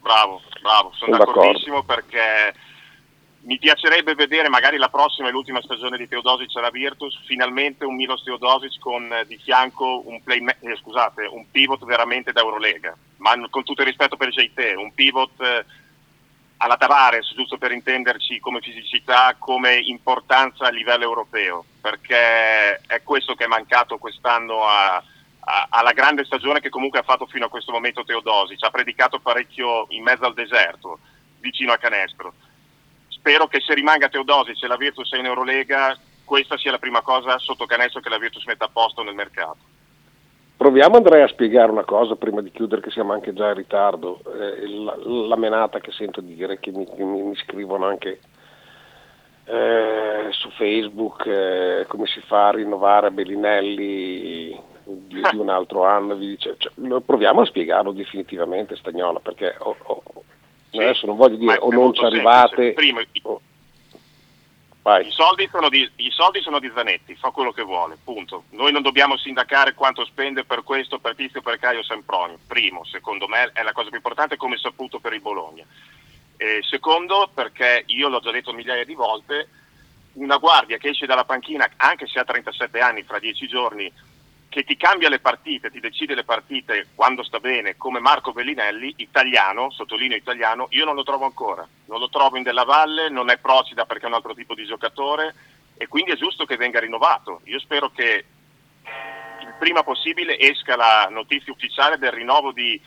Bravo, 0.00 0.40
bravo, 0.62 0.92
sono 0.94 1.10
Sono 1.12 1.18
d'accordo. 1.18 1.40
d'accordissimo 1.40 1.82
perché 1.82 2.54
mi 3.44 3.58
piacerebbe 3.58 4.14
vedere 4.14 4.48
magari 4.48 4.78
la 4.78 4.88
prossima 4.88 5.28
e 5.28 5.30
l'ultima 5.30 5.60
stagione 5.60 5.98
di 5.98 6.08
Teodosic 6.08 6.56
alla 6.56 6.70
Virtus, 6.70 7.20
finalmente 7.26 7.84
un 7.84 7.94
Milos 7.94 8.22
Teodosic 8.22 8.78
con 8.78 9.12
eh, 9.12 9.26
di 9.26 9.36
fianco 9.36 10.02
un, 10.08 10.22
playma- 10.22 10.56
eh, 10.60 10.76
scusate, 10.76 11.26
un 11.26 11.50
pivot 11.50 11.84
veramente 11.84 12.32
da 12.32 12.40
Eurolega, 12.40 12.96
ma 13.18 13.34
con 13.50 13.62
tutto 13.62 13.82
il 13.82 13.88
rispetto 13.88 14.16
per 14.16 14.30
JT, 14.30 14.74
un 14.76 14.94
pivot 14.94 15.40
eh, 15.42 15.64
alla 16.56 16.76
Tavares, 16.78 17.34
giusto 17.34 17.58
per 17.58 17.72
intenderci 17.72 18.40
come 18.40 18.60
fisicità, 18.60 19.36
come 19.38 19.74
importanza 19.76 20.66
a 20.66 20.70
livello 20.70 21.04
europeo, 21.04 21.64
perché 21.82 22.76
è 22.86 23.02
questo 23.02 23.34
che 23.34 23.44
è 23.44 23.48
mancato 23.48 23.98
quest'anno 23.98 24.64
a, 24.64 24.94
a- 24.96 25.66
alla 25.68 25.92
grande 25.92 26.24
stagione 26.24 26.60
che 26.60 26.70
comunque 26.70 27.00
ha 27.00 27.02
fatto 27.02 27.26
fino 27.26 27.44
a 27.44 27.50
questo 27.50 27.72
momento 27.72 28.04
Teodosic, 28.04 28.62
ha 28.64 28.70
predicato 28.70 29.18
parecchio 29.18 29.84
in 29.90 30.02
mezzo 30.02 30.24
al 30.24 30.32
deserto, 30.32 30.98
vicino 31.40 31.72
a 31.72 31.76
canestro. 31.76 32.32
Spero 33.24 33.46
che 33.46 33.60
se 33.62 33.72
rimanga 33.72 34.10
Teodosic 34.10 34.62
e 34.62 34.66
la 34.66 34.76
Virtus 34.76 35.10
è 35.14 35.18
in 35.18 35.24
Eurolega, 35.24 35.96
questa 36.26 36.58
sia 36.58 36.70
la 36.70 36.78
prima 36.78 37.00
cosa 37.00 37.38
sotto 37.38 37.64
canestro 37.64 38.00
che 38.02 38.10
la 38.10 38.18
Virtus 38.18 38.44
metta 38.44 38.66
a 38.66 38.70
posto 38.70 39.02
nel 39.02 39.14
mercato. 39.14 39.56
Proviamo 40.58 40.96
Andrea 40.96 41.24
a 41.24 41.28
spiegare 41.28 41.72
una 41.72 41.84
cosa 41.84 42.16
prima 42.16 42.42
di 42.42 42.50
chiudere 42.50 42.82
che 42.82 42.90
siamo 42.90 43.14
anche 43.14 43.32
già 43.32 43.48
in 43.48 43.54
ritardo, 43.54 44.20
Eh, 44.26 44.68
la, 44.68 44.94
la 44.98 45.36
menata 45.36 45.80
che 45.80 45.90
sento 45.92 46.20
dire 46.20 46.60
che 46.60 46.70
mi, 46.70 46.86
mi- 46.98 47.22
mi 47.22 47.36
scrivono 47.36 47.86
anche 47.86 48.20
eh, 49.46 50.26
su 50.32 50.50
Facebook 50.50 51.24
eh, 51.24 51.86
come 51.88 52.04
si 52.06 52.20
fa 52.20 52.48
a 52.48 52.52
rinnovare 52.52 53.10
Bellinelli 53.10 54.60
di, 54.84 55.22
di 55.30 55.36
un 55.38 55.48
altro 55.48 55.84
anno, 55.86 56.14
dice, 56.14 56.56
cioè, 56.58 56.72
proviamo 57.00 57.40
a 57.40 57.46
spiegarlo 57.46 57.92
definitivamente 57.92 58.76
Stagnola 58.76 59.18
perché 59.20 59.54
o- 59.60 59.76
o- 59.82 60.02
adesso 60.78 61.06
non 61.06 61.16
voglio 61.16 61.36
dire 61.36 61.56
o 61.58 61.70
non 61.70 61.94
ci 61.94 62.04
arrivate, 62.04 62.72
semplice. 62.72 62.72
Primo, 62.74 63.00
i- 63.00 63.10
soldi, 65.10 65.48
sono 65.50 65.68
di, 65.70 65.90
I 65.96 66.10
soldi 66.10 66.42
sono 66.42 66.58
di 66.58 66.70
Zanetti, 66.74 67.14
fa 67.14 67.30
quello 67.30 67.52
che 67.52 67.62
vuole, 67.62 67.96
punto. 68.02 68.44
Noi 68.50 68.70
non 68.70 68.82
dobbiamo 68.82 69.16
sindacare 69.16 69.72
quanto 69.72 70.04
spende 70.04 70.44
per 70.44 70.62
questo, 70.62 70.98
per 70.98 71.14
Tizio, 71.14 71.40
per 71.40 71.58
Caio 71.58 71.82
Sempronio. 71.82 72.38
Primo, 72.46 72.84
secondo 72.84 73.26
me, 73.26 73.50
è 73.54 73.62
la 73.62 73.72
cosa 73.72 73.88
più 73.88 73.96
importante 73.96 74.36
come 74.36 74.58
saputo 74.58 74.98
per 74.98 75.14
il 75.14 75.22
Bologna. 75.22 75.64
E 76.36 76.60
secondo, 76.68 77.30
perché 77.32 77.84
io 77.86 78.08
l'ho 78.08 78.20
già 78.20 78.30
detto 78.30 78.52
migliaia 78.52 78.84
di 78.84 78.94
volte, 78.94 79.48
una 80.14 80.36
guardia 80.36 80.76
che 80.76 80.90
esce 80.90 81.06
dalla 81.06 81.24
panchina, 81.24 81.70
anche 81.76 82.06
se 82.06 82.18
ha 82.18 82.24
37 82.24 82.78
anni, 82.80 83.02
fra 83.04 83.18
10 83.18 83.46
giorni, 83.46 83.90
che 84.54 84.62
ti 84.62 84.76
cambia 84.76 85.08
le 85.08 85.18
partite, 85.18 85.68
ti 85.68 85.80
decide 85.80 86.14
le 86.14 86.22
partite 86.22 86.86
quando 86.94 87.24
sta 87.24 87.40
bene, 87.40 87.76
come 87.76 87.98
Marco 87.98 88.32
Bellinelli, 88.32 88.94
italiano, 88.98 89.72
sottolineo 89.72 90.16
italiano, 90.16 90.68
io 90.70 90.84
non 90.84 90.94
lo 90.94 91.02
trovo 91.02 91.24
ancora. 91.24 91.66
Non 91.86 91.98
lo 91.98 92.08
trovo 92.08 92.36
in 92.36 92.44
Della 92.44 92.62
Valle, 92.62 93.08
non 93.08 93.30
è 93.30 93.38
Procida 93.38 93.84
perché 93.84 94.04
è 94.04 94.06
un 94.06 94.14
altro 94.14 94.32
tipo 94.32 94.54
di 94.54 94.64
giocatore 94.64 95.34
e 95.76 95.88
quindi 95.88 96.12
è 96.12 96.16
giusto 96.16 96.44
che 96.44 96.56
venga 96.56 96.78
rinnovato. 96.78 97.40
Io 97.46 97.58
spero 97.58 97.90
che 97.90 98.24
il 99.40 99.54
prima 99.58 99.82
possibile 99.82 100.38
esca 100.38 100.76
la 100.76 101.08
notizia 101.10 101.52
ufficiale 101.52 101.98
del 101.98 102.12
rinnovo 102.12 102.52
di, 102.52 102.80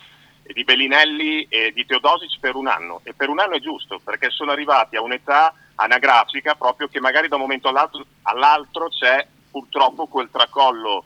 di 0.43 0.63
Bellinelli 0.63 1.47
e 1.49 1.73
di 1.73 1.85
Teodosic 1.85 2.39
per 2.39 2.55
un 2.55 2.67
anno. 2.67 3.01
E 3.03 3.13
per 3.13 3.27
un 3.27 3.39
anno 3.39 3.55
è 3.55 3.59
giusto, 3.59 3.99
perché 4.01 4.29
sono 4.29 4.51
arrivati 4.51 4.95
a 4.95 5.01
un'età 5.01 5.53
anagrafica 5.75 6.55
proprio 6.55 6.87
che 6.87 7.01
magari 7.01 7.27
da 7.27 7.35
un 7.35 7.41
momento 7.41 7.67
all'altro, 7.67 8.05
all'altro 8.21 8.87
c'è 8.87 9.27
purtroppo 9.51 10.07
quel 10.07 10.29
tracollo 10.31 11.03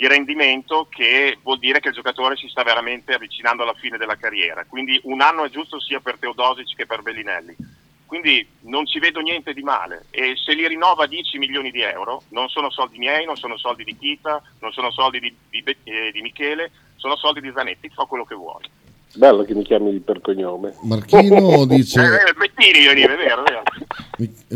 di 0.00 0.08
rendimento 0.08 0.86
che 0.88 1.36
vuol 1.42 1.58
dire 1.58 1.78
che 1.78 1.88
il 1.88 1.94
giocatore 1.94 2.34
si 2.34 2.48
sta 2.48 2.62
veramente 2.62 3.12
avvicinando 3.12 3.64
alla 3.64 3.74
fine 3.74 3.98
della 3.98 4.16
carriera. 4.16 4.64
Quindi 4.64 4.98
un 5.02 5.20
anno 5.20 5.44
è 5.44 5.50
giusto 5.50 5.78
sia 5.78 6.00
per 6.00 6.16
Teodosic 6.16 6.74
che 6.74 6.86
per 6.86 7.02
Bellinelli. 7.02 7.54
Quindi 8.06 8.48
non 8.60 8.86
ci 8.86 8.98
vedo 8.98 9.20
niente 9.20 9.52
di 9.52 9.60
male 9.60 10.06
e 10.10 10.36
se 10.36 10.54
li 10.54 10.66
rinnova 10.66 11.04
10 11.06 11.36
milioni 11.36 11.70
di 11.70 11.82
euro, 11.82 12.22
non 12.30 12.48
sono 12.48 12.70
soldi 12.70 12.96
miei, 12.96 13.26
non 13.26 13.36
sono 13.36 13.58
soldi 13.58 13.84
di 13.84 13.94
Kita, 13.94 14.42
non 14.60 14.72
sono 14.72 14.90
soldi 14.90 15.20
di, 15.20 15.36
di 15.50 15.62
eh, 15.84 16.10
di 16.10 16.22
Michele, 16.22 16.72
sono 16.96 17.14
soldi 17.16 17.42
di 17.42 17.52
Zanetti, 17.54 17.90
fa 17.90 18.06
quello 18.06 18.24
che 18.24 18.34
vuole. 18.34 18.70
Bello 19.14 19.42
che 19.42 19.54
mi 19.54 19.64
chiami 19.64 19.98
per 20.00 20.20
cognome. 20.20 20.74
Marchino 20.82 21.64
dice... 21.66 22.00
Eh. 22.00 22.18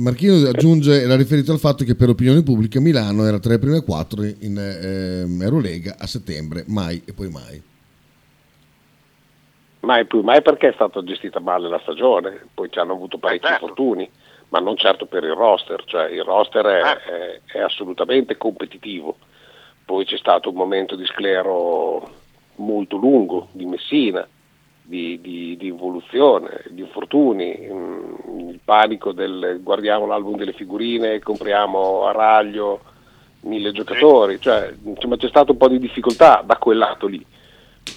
Marchino 0.01 0.49
aggiunge, 0.49 1.03
era 1.03 1.17
riferito 1.17 1.53
al 1.53 1.59
fatto 1.59 1.85
che 1.85 1.95
per 1.97 2.09
opinione 2.11 2.43
pubblica 2.43 2.79
Milano 2.81 3.27
era 3.27 3.39
tra 3.39 3.53
le 3.53 3.59
prime 3.59 3.83
quattro 3.83 4.23
in 4.23 4.57
ehm, 4.59 5.43
Eurolega 5.43 5.97
a 5.99 6.07
settembre, 6.07 6.65
mai 6.69 7.03
e 7.05 7.13
poi 7.13 7.31
mai. 7.31 7.63
Mai 9.81 10.07
più, 10.07 10.21
mai 10.23 10.41
perché 10.41 10.69
è 10.69 10.73
stata 10.75 11.03
gestita 11.03 11.41
male 11.41 11.69
la 11.69 11.81
stagione, 11.83 12.47
poi 12.55 12.71
ci 12.71 12.79
hanno 12.79 12.93
avuto 12.93 13.19
parecchi 13.19 13.47
certo. 13.47 13.63
infortuni, 13.65 14.09
ma 14.49 14.61
non 14.61 14.77
certo 14.77 15.07
per 15.07 15.25
il 15.25 15.33
roster, 15.33 15.83
cioè 15.85 16.09
il 16.11 16.23
roster 16.23 16.65
è, 16.65 16.81
Ah. 16.81 17.03
è- 17.03 17.41
è 17.45 17.59
assolutamente 17.61 18.37
competitivo. 18.37 19.17
Poi 19.85 20.05
c'è 20.07 20.17
stato 20.17 20.49
un 20.51 20.55
momento 20.57 20.97
di 20.97 21.05
sclero 21.05 22.11
molto 22.57 22.97
lungo 22.97 23.49
di 23.53 23.67
Messina, 23.67 24.27
di, 24.87 25.19
di, 25.21 25.57
di 25.57 25.69
evoluzione, 25.69 26.63
di 26.69 26.83
infortuni, 26.83 27.57
mm, 27.71 28.49
il 28.51 28.61
panico 28.63 29.13
del 29.13 29.61
guardiamo 29.63 30.07
l'album 30.07 30.37
delle 30.37 30.53
figurine, 30.53 31.21
compriamo 31.21 32.05
a 32.05 32.13
raglio 32.13 32.81
mille 33.41 33.73
giocatori, 33.73 34.39
cioè 34.41 34.75
insomma, 34.85 35.17
c'è 35.17 35.29
stato 35.29 35.53
un 35.53 35.59
po' 35.59 35.69
di 35.69 35.79
difficoltà 35.79 36.43
da 36.45 36.57
quel 36.57 36.79
lato 36.79 37.07
lì, 37.07 37.25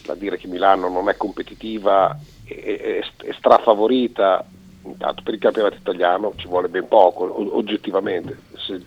da 0.06 0.16
dire 0.16 0.38
che 0.38 0.48
Milano 0.48 0.88
non 0.90 1.10
è 1.10 1.18
competitiva 1.18 2.18
e, 2.46 2.56
e, 2.56 3.04
e 3.24 3.34
strafavorita, 3.34 4.46
intanto 4.90 5.22
per 5.24 5.34
il 5.34 5.40
campionato 5.40 5.76
italiano 5.76 6.34
ci 6.38 6.48
vuole 6.48 6.68
ben 6.70 6.88
poco, 6.88 7.56
oggettivamente, 7.56 8.38
Se- 8.58 8.82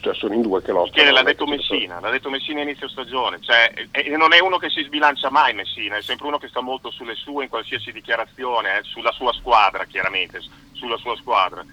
cioè, 0.00 0.14
sono 0.14 0.34
in 0.34 0.42
due 0.42 0.60
che 0.62 0.72
lottano. 0.72 0.90
Michele 0.90 1.10
l'ha 1.12 1.22
detto 1.22 1.46
Messina, 1.46 2.00
l'ha 2.00 2.10
detto 2.10 2.30
Messina 2.30 2.62
inizio 2.62 2.88
stagione, 2.88 3.38
cioè, 3.40 3.72
e- 3.90 4.16
non 4.16 4.32
è 4.32 4.40
uno 4.40 4.58
che 4.58 4.70
si 4.70 4.82
sbilancia 4.84 5.30
mai 5.30 5.54
Messina, 5.54 5.96
è 5.96 6.02
sempre 6.02 6.26
uno 6.26 6.38
che 6.38 6.48
sta 6.48 6.60
molto 6.60 6.90
sulle 6.90 7.14
sue 7.14 7.44
in 7.44 7.50
qualsiasi 7.50 7.92
dichiarazione, 7.92 8.78
eh, 8.78 8.82
sulla 8.82 9.12
sua 9.12 9.32
squadra 9.32 9.84
chiaramente, 9.84 10.40
sulla 10.72 10.96
sua 10.96 11.16
squadra. 11.16 11.64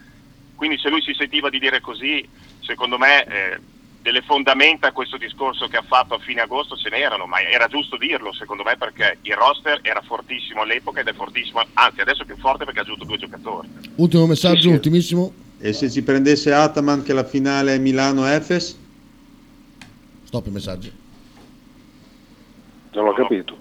Quindi 0.56 0.78
se 0.78 0.90
lui 0.90 1.02
si 1.02 1.14
sentiva 1.14 1.50
di 1.50 1.60
dire 1.60 1.80
così, 1.80 2.28
secondo 2.60 2.98
me 2.98 3.24
eh, 3.26 3.60
delle 4.02 4.22
fondamenta 4.22 4.88
a 4.88 4.92
questo 4.92 5.18
discorso 5.18 5.68
che 5.68 5.78
ha 5.78 5.84
fatto 5.86 6.14
a 6.16 6.20
fine 6.20 6.42
agosto 6.42 6.76
ce 6.78 6.90
n'erano, 6.90 7.26
ma 7.26 7.42
era 7.42 7.68
giusto 7.68 7.98
dirlo 7.98 8.34
secondo 8.34 8.64
me 8.64 8.78
perché 8.78 9.18
il 9.24 9.34
roster 9.36 9.80
era 9.82 10.02
fortissimo 10.02 10.62
all'epoca 10.62 11.02
ed 11.02 11.08
è 11.08 11.14
fortissimo, 11.14 11.62
anzi 11.74 12.02
adesso 12.02 12.24
è 12.24 12.26
più 12.26 12.38
forte 12.38 12.64
perché 12.66 12.80
ha 12.80 12.84
aggiunto 12.84 13.04
due 13.06 13.18
giocatori. 13.18 13.68
Ultimo 13.96 14.26
messaggio, 14.26 14.56
Sì, 14.62 14.68
sì. 14.68 14.74
ultimissimo. 14.74 15.34
E 15.60 15.74
se 15.74 15.90
ci 15.90 16.02
prendesse 16.04 16.54
Ataman 16.54 17.04
che 17.04 17.12
la 17.14 17.26
finale 17.26 17.76
è 17.76 17.78
Milano-Efes? 17.80 18.78
Stop 20.24 20.48
i 20.48 20.52
messaggi. 20.52 20.92
Non 22.94 23.08
ho 23.08 23.14
capito. 23.14 23.58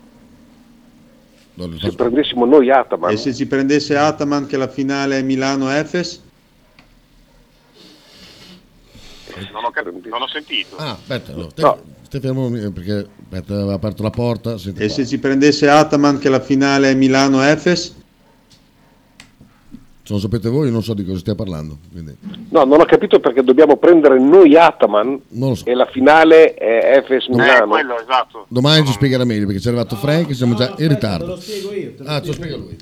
No, 1.55 1.66
li 1.66 1.78
Se 1.80 1.93
prendessimo 1.95 2.45
noi 2.45 2.70
Ataman, 2.70 3.11
E 3.11 3.16
se 3.16 3.34
ci 3.34 3.47
prendesse 3.47 3.97
Ataman 3.97 4.47
che 4.47 4.57
la 4.57 4.68
finale 4.68 5.18
è 5.18 5.22
Milano-Efes? 5.22 6.26
Non 9.53 9.64
ho, 9.64 9.70
cap- 9.70 9.93
non 10.07 10.22
ho 10.22 10.29
sentito. 10.29 10.76
Ah, 10.76 10.93
aspetta, 10.93 11.33
no, 11.35 11.47
te, 11.49 11.62
No. 11.62 11.79
fermo 12.09 12.55
eh, 12.57 12.70
perché 12.72 13.07
aspetta, 13.24 13.55
aveva 13.55 13.74
aperto 13.74 14.03
la 14.03 14.11
porta. 14.11 14.55
E 14.55 14.72
qua. 14.72 14.89
se 14.89 15.07
ci 15.07 15.18
prendesse 15.18 15.68
Ataman 15.68 16.18
che 16.18 16.29
la 16.29 16.41
finale 16.41 16.91
è 16.91 16.95
Milano-Efes? 16.95 17.97
Se 20.03 20.14
non 20.14 20.22
sapete 20.22 20.49
voi, 20.49 20.70
non 20.70 20.83
so 20.83 20.95
di 20.95 21.05
cosa 21.05 21.18
stia 21.18 21.35
parlando. 21.35 21.76
Quindi, 21.93 22.16
no, 22.49 22.64
non 22.64 22.81
ho 22.81 22.85
capito 22.87 23.20
perché 23.20 23.43
dobbiamo 23.45 23.76
prendere 23.76 24.18
noi 24.18 24.57
Ataman 24.57 25.20
non 25.31 25.51
lo 25.51 25.55
so. 25.55 25.66
e 25.66 25.74
la 25.74 25.85
finale 25.85 26.55
è 26.55 27.03
FS 27.05 27.26
Eh, 27.26 27.31
Milano. 27.33 27.66
quello, 27.68 28.01
esatto. 28.01 28.47
Domani 28.49 28.87
ci 28.87 28.93
spiegherà 28.93 29.24
meglio 29.24 29.45
perché 29.45 29.61
c'è 29.61 29.68
arrivato 29.68 29.97
Frank 29.97 30.31
e 30.31 30.35
siamo 30.35 30.55
già 30.55 30.70
in 30.70 30.76
Te 30.76 30.83
lo 30.85 30.89
ritardo. 30.89 31.37
spiego 31.37 31.72
io. 31.74 31.95
te 31.95 32.03
lo 32.05 32.09
Ah, 32.09 32.20
te 32.20 32.26
lo 32.29 32.33
spiego 32.33 32.33
spiega 32.33 32.57
io. 32.57 32.62
lui. 32.62 32.76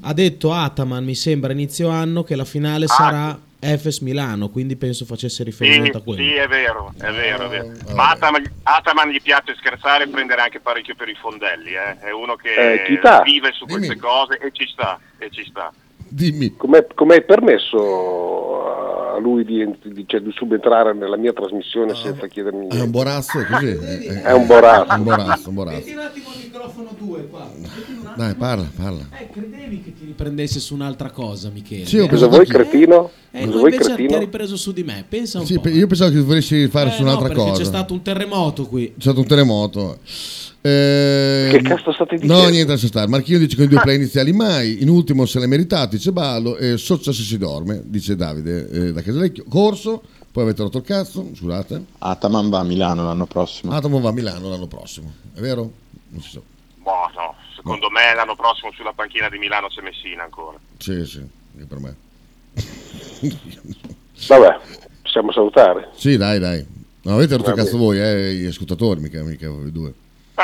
Ha 0.00 0.12
detto 0.12 0.52
Ataman, 0.52 1.04
mi 1.04 1.14
sembra 1.14 1.52
inizio 1.52 1.88
anno, 1.88 2.24
che 2.24 2.34
la 2.34 2.44
finale 2.44 2.86
sarà 2.88 3.38
Efes 3.72 4.00
Milano, 4.00 4.48
quindi 4.50 4.76
penso 4.76 5.04
facesse 5.04 5.36
Sì, 5.38 5.42
riferimento 5.44 5.98
a 5.98 6.02
quello. 6.02 6.22
sì, 6.22 6.32
è 6.34 6.46
vero, 6.48 6.92
è 6.98 7.10
vero, 7.12 7.44
è 7.46 7.48
vero. 7.48 7.72
Ah, 7.88 7.94
Ma. 7.94 8.10
Ataman, 8.10 8.42
Ataman 8.62 9.08
gli 9.10 9.20
piace 9.22 9.54
scherzare 9.58 10.04
e 10.04 10.08
prendere 10.08 10.40
anche 10.42 10.60
parecchio 10.60 10.94
per 10.94 11.08
i 11.08 11.14
fondelli, 11.20 11.72
eh. 11.74 11.98
è 11.98 12.10
uno 12.12 12.36
che 12.36 12.82
Eh, 12.84 13.00
vive 13.24 13.52
su 13.52 13.64
queste 13.66 13.88
Dimmi. 13.94 14.00
cose 14.00 14.38
e 14.38 14.50
ci 14.52 14.66
sta, 14.66 14.98
e 15.18 15.30
ci 15.30 15.44
sta. 15.48 15.72
Dimmi. 16.08 16.56
Com'è, 16.56 16.86
com'è 16.94 17.22
permesso 17.22 19.14
a 19.14 19.18
lui 19.18 19.44
di, 19.44 19.66
di- 19.82 20.04
cioè, 20.06 20.20
di 20.20 20.30
subentrare 20.32 20.92
nella 20.94 21.16
mia 21.16 21.32
trasmissione 21.32 21.94
senza 21.94 22.26
chiedermi 22.26 22.60
È 22.60 22.62
un 22.62 22.68
niente? 22.68 22.90
borazzo, 22.90 23.40
è 23.40 23.44
così. 23.46 23.66
È, 23.68 24.22
È 24.28 24.32
un 24.32 24.46
borazzo. 24.46 24.92
È 24.92 24.94
un 24.96 25.02
borazzo, 25.04 25.48
un 25.48 25.54
borazzo. 25.54 25.76
Metti 25.78 25.92
un 25.94 25.98
attimo 25.98 26.28
il 26.32 26.38
microfono 26.44 26.94
2 26.98 27.26
qua. 27.28 27.50
Un. 27.54 27.68
Dai, 28.14 28.34
parla, 28.34 28.70
parla. 28.76 29.00
Eh, 29.20 29.26
credevi 29.66 29.82
che 29.82 29.92
ti 29.94 30.04
riprendesse 30.04 30.60
su 30.60 30.74
un'altra 30.74 31.10
cosa, 31.10 31.50
Michele? 31.50 31.86
Sì, 31.86 31.98
ho 31.98 32.04
eh? 32.04 32.08
Vuoi 32.08 32.38
anch'io. 32.38 32.44
cretino? 32.44 33.10
Eh, 33.32 33.40
Cosa 33.40 33.50
no, 33.52 33.58
vuoi 33.58 33.70
invece 33.72 33.90
ti 33.90 33.94
cretino? 33.96 34.14
hai 34.14 34.20
ripreso 34.24 34.56
su 34.56 34.72
di 34.72 34.84
me. 34.84 35.04
Pensa 35.08 35.40
un 35.40 35.46
Sì, 35.46 35.54
po'. 35.54 35.60
pe- 35.62 35.70
io 35.70 35.86
pensavo 35.86 36.12
che 36.12 36.20
volessi 36.20 36.68
fare 36.68 36.90
Eh, 36.90 36.92
su 36.92 37.02
no, 37.02 37.08
un'altra 37.08 37.28
perché 37.28 37.42
cosa. 37.42 37.58
c'è 37.62 37.64
stato 37.64 37.92
un 37.92 38.02
terremoto 38.02 38.66
qui. 38.66 38.86
C'è 38.94 39.00
stato 39.00 39.20
un 39.20 39.26
terremoto. 39.26 39.98
Eh, 40.60 41.48
Che 41.52 41.60
cazzo 41.62 41.92
state 41.92 42.16
dicendo? 42.16 42.42
No, 42.42 42.48
niente, 42.48 42.72
lascia 42.72 42.86
stare. 42.86 43.08
Marchino 43.08 43.38
dice 43.38 43.56
con 43.56 43.64
i 43.64 43.68
due 43.68 43.80
play 43.80 43.96
iniziali 43.96 44.32
mai. 44.32 44.82
In 44.82 44.88
ultimo 44.88 45.26
se 45.26 45.38
l'è 45.38 45.46
meritato, 45.46 45.96
dice 45.96 46.12
Ballo. 46.12 46.56
E 46.56 46.76
Sozza 46.76 47.12
se 47.12 47.22
si 47.22 47.36
dorme, 47.38 47.82
dice 47.84 48.16
Davide 48.16 48.68
eh, 48.70 48.92
da 48.92 49.02
Casalecchio. 49.02 49.44
Corso, 49.48 50.02
poi 50.32 50.44
avete 50.44 50.62
rotto 50.62 50.78
il 50.78 50.84
cazzo, 50.84 51.28
scusate. 51.34 51.84
Ataman 51.98 52.48
va 52.48 52.60
a 52.60 52.64
Milano 52.64 53.04
l'anno 53.04 53.26
prossimo. 53.26 53.72
Atomo 53.72 54.00
va 54.00 54.08
a 54.08 54.12
Milano 54.12 54.48
l'anno 54.48 54.66
prossimo, 54.66 55.12
è 55.34 55.40
vero? 55.40 55.70
Non 56.08 56.20
si 56.22 56.30
sa. 56.30 56.40
Boh, 56.82 56.90
no, 57.14 57.34
secondo 57.66 57.90
me 57.90 58.14
l'anno 58.14 58.36
prossimo 58.36 58.70
sulla 58.72 58.92
panchina 58.92 59.28
di 59.28 59.38
Milano 59.38 59.66
c'è 59.66 59.82
Messina 59.82 60.22
ancora. 60.22 60.56
Sì, 60.78 61.04
sì, 61.04 61.18
anche 61.18 61.66
per 61.66 61.78
me. 61.80 61.96
Vabbè, 64.28 64.58
possiamo 65.02 65.32
salutare. 65.32 65.90
sì, 65.94 66.16
dai, 66.16 66.38
dai. 66.38 66.64
No, 67.02 67.14
avete 67.14 67.36
rotto 67.36 67.52
cazzo 67.52 67.76
voi, 67.76 68.00
eh, 68.00 68.32
gli 68.34 68.46
ascoltatori, 68.46 69.00
mica, 69.00 69.22
mica 69.22 69.48
voi 69.48 69.72
due. 69.72 69.92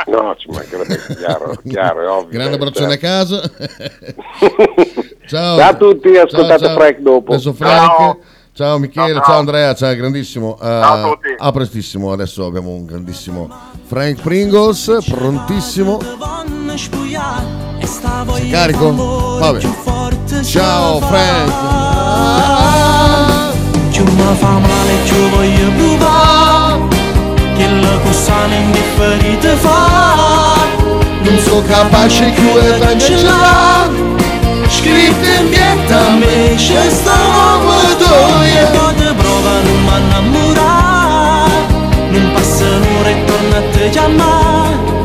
No, 0.07 0.35
ci 0.37 0.49
mancherebbe 0.49 0.97
chiaro, 1.17 1.55
chiaro, 1.67 2.01
è 2.01 2.09
ovvio. 2.09 2.29
Grande 2.29 2.51
eh, 2.51 2.55
abbraccione 2.55 2.93
a 2.93 2.97
certo. 2.97 3.39
casa. 3.39 3.51
ciao. 5.27 5.57
Ciao 5.57 5.69
a 5.69 5.75
tutti, 5.75 6.17
ascoltate 6.17 6.59
Ciao, 6.59 6.67
ciao. 6.67 6.75
Frank 6.77 6.97
dopo. 6.99 7.31
Adesso 7.33 7.53
Frank. 7.53 7.85
Ciao. 7.85 8.19
Ciao 8.53 8.77
Michele, 8.77 9.05
ciao, 9.05 9.15
Ciao, 9.15 9.25
ciao. 9.25 9.39
Andrea, 9.39 9.73
ciao 9.73 9.95
grandissimo. 9.95 10.55
Eh, 10.55 10.65
Ciao 10.65 11.05
a 11.05 11.09
tutti. 11.09 11.35
a 11.37 11.51
prestissimo, 11.51 12.11
adesso 12.11 12.45
abbiamo 12.45 12.69
un 12.69 12.85
grandissimo 12.85 13.49
Frank 13.85 14.21
Pringles, 14.21 14.97
prontissimo. 15.09 16.52
Sei 16.75 18.49
carico? 18.49 19.37
Vabbè. 19.37 19.59
Ciao 20.41 20.99
Frank. 21.01 21.51
Più 23.91 24.03
mi 24.03 24.35
fa 24.39 24.57
male, 24.57 24.93
più 25.03 25.29
voglio 25.29 25.69
provare 25.77 26.81
che 27.55 28.13
sanno 28.13 28.55
indifferite 28.55 29.55
fa 29.57 30.55
Non 31.21 31.37
sono 31.37 31.61
capace 31.61 32.31
più 32.31 32.59
di 32.59 32.79
cancellare. 32.79 33.91
Scritto 34.67 35.41
in 35.41 35.49
pianta 35.49 36.09
me, 36.17 36.55
c'è 36.55 36.89
sta 36.89 37.15
nuova 37.15 37.93
doia. 37.99 38.65
Quando 38.71 39.13
prova 39.13 39.61
non 39.61 39.83
mi 39.83 39.91
innamorare 39.99 41.51
Non 42.09 42.31
passa 42.33 42.63
un'ora 42.63 43.09
e 43.09 43.23
torna 43.25 43.57
a 43.57 43.61
te 43.71 43.89
chiamare 43.91 45.02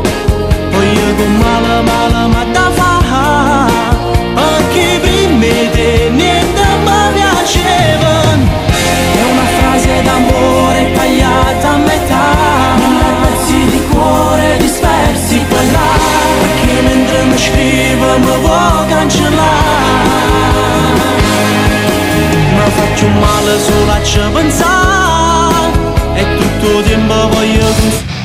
faccio 22.99 23.09
male 23.09 23.59
solo 23.61 23.93
a 23.93 24.03
ci 24.03 24.21
pensare 24.33 25.73
E 26.15 26.37
tutto 26.37 26.79
il 26.79 26.85
tempo 26.85 27.29
voglio 27.29 28.18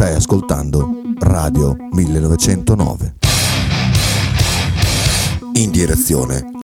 Stai 0.00 0.14
ascoltando 0.14 1.02
Radio 1.18 1.76
1909. 1.90 3.16
In 5.56 5.70
direzione 5.70 6.50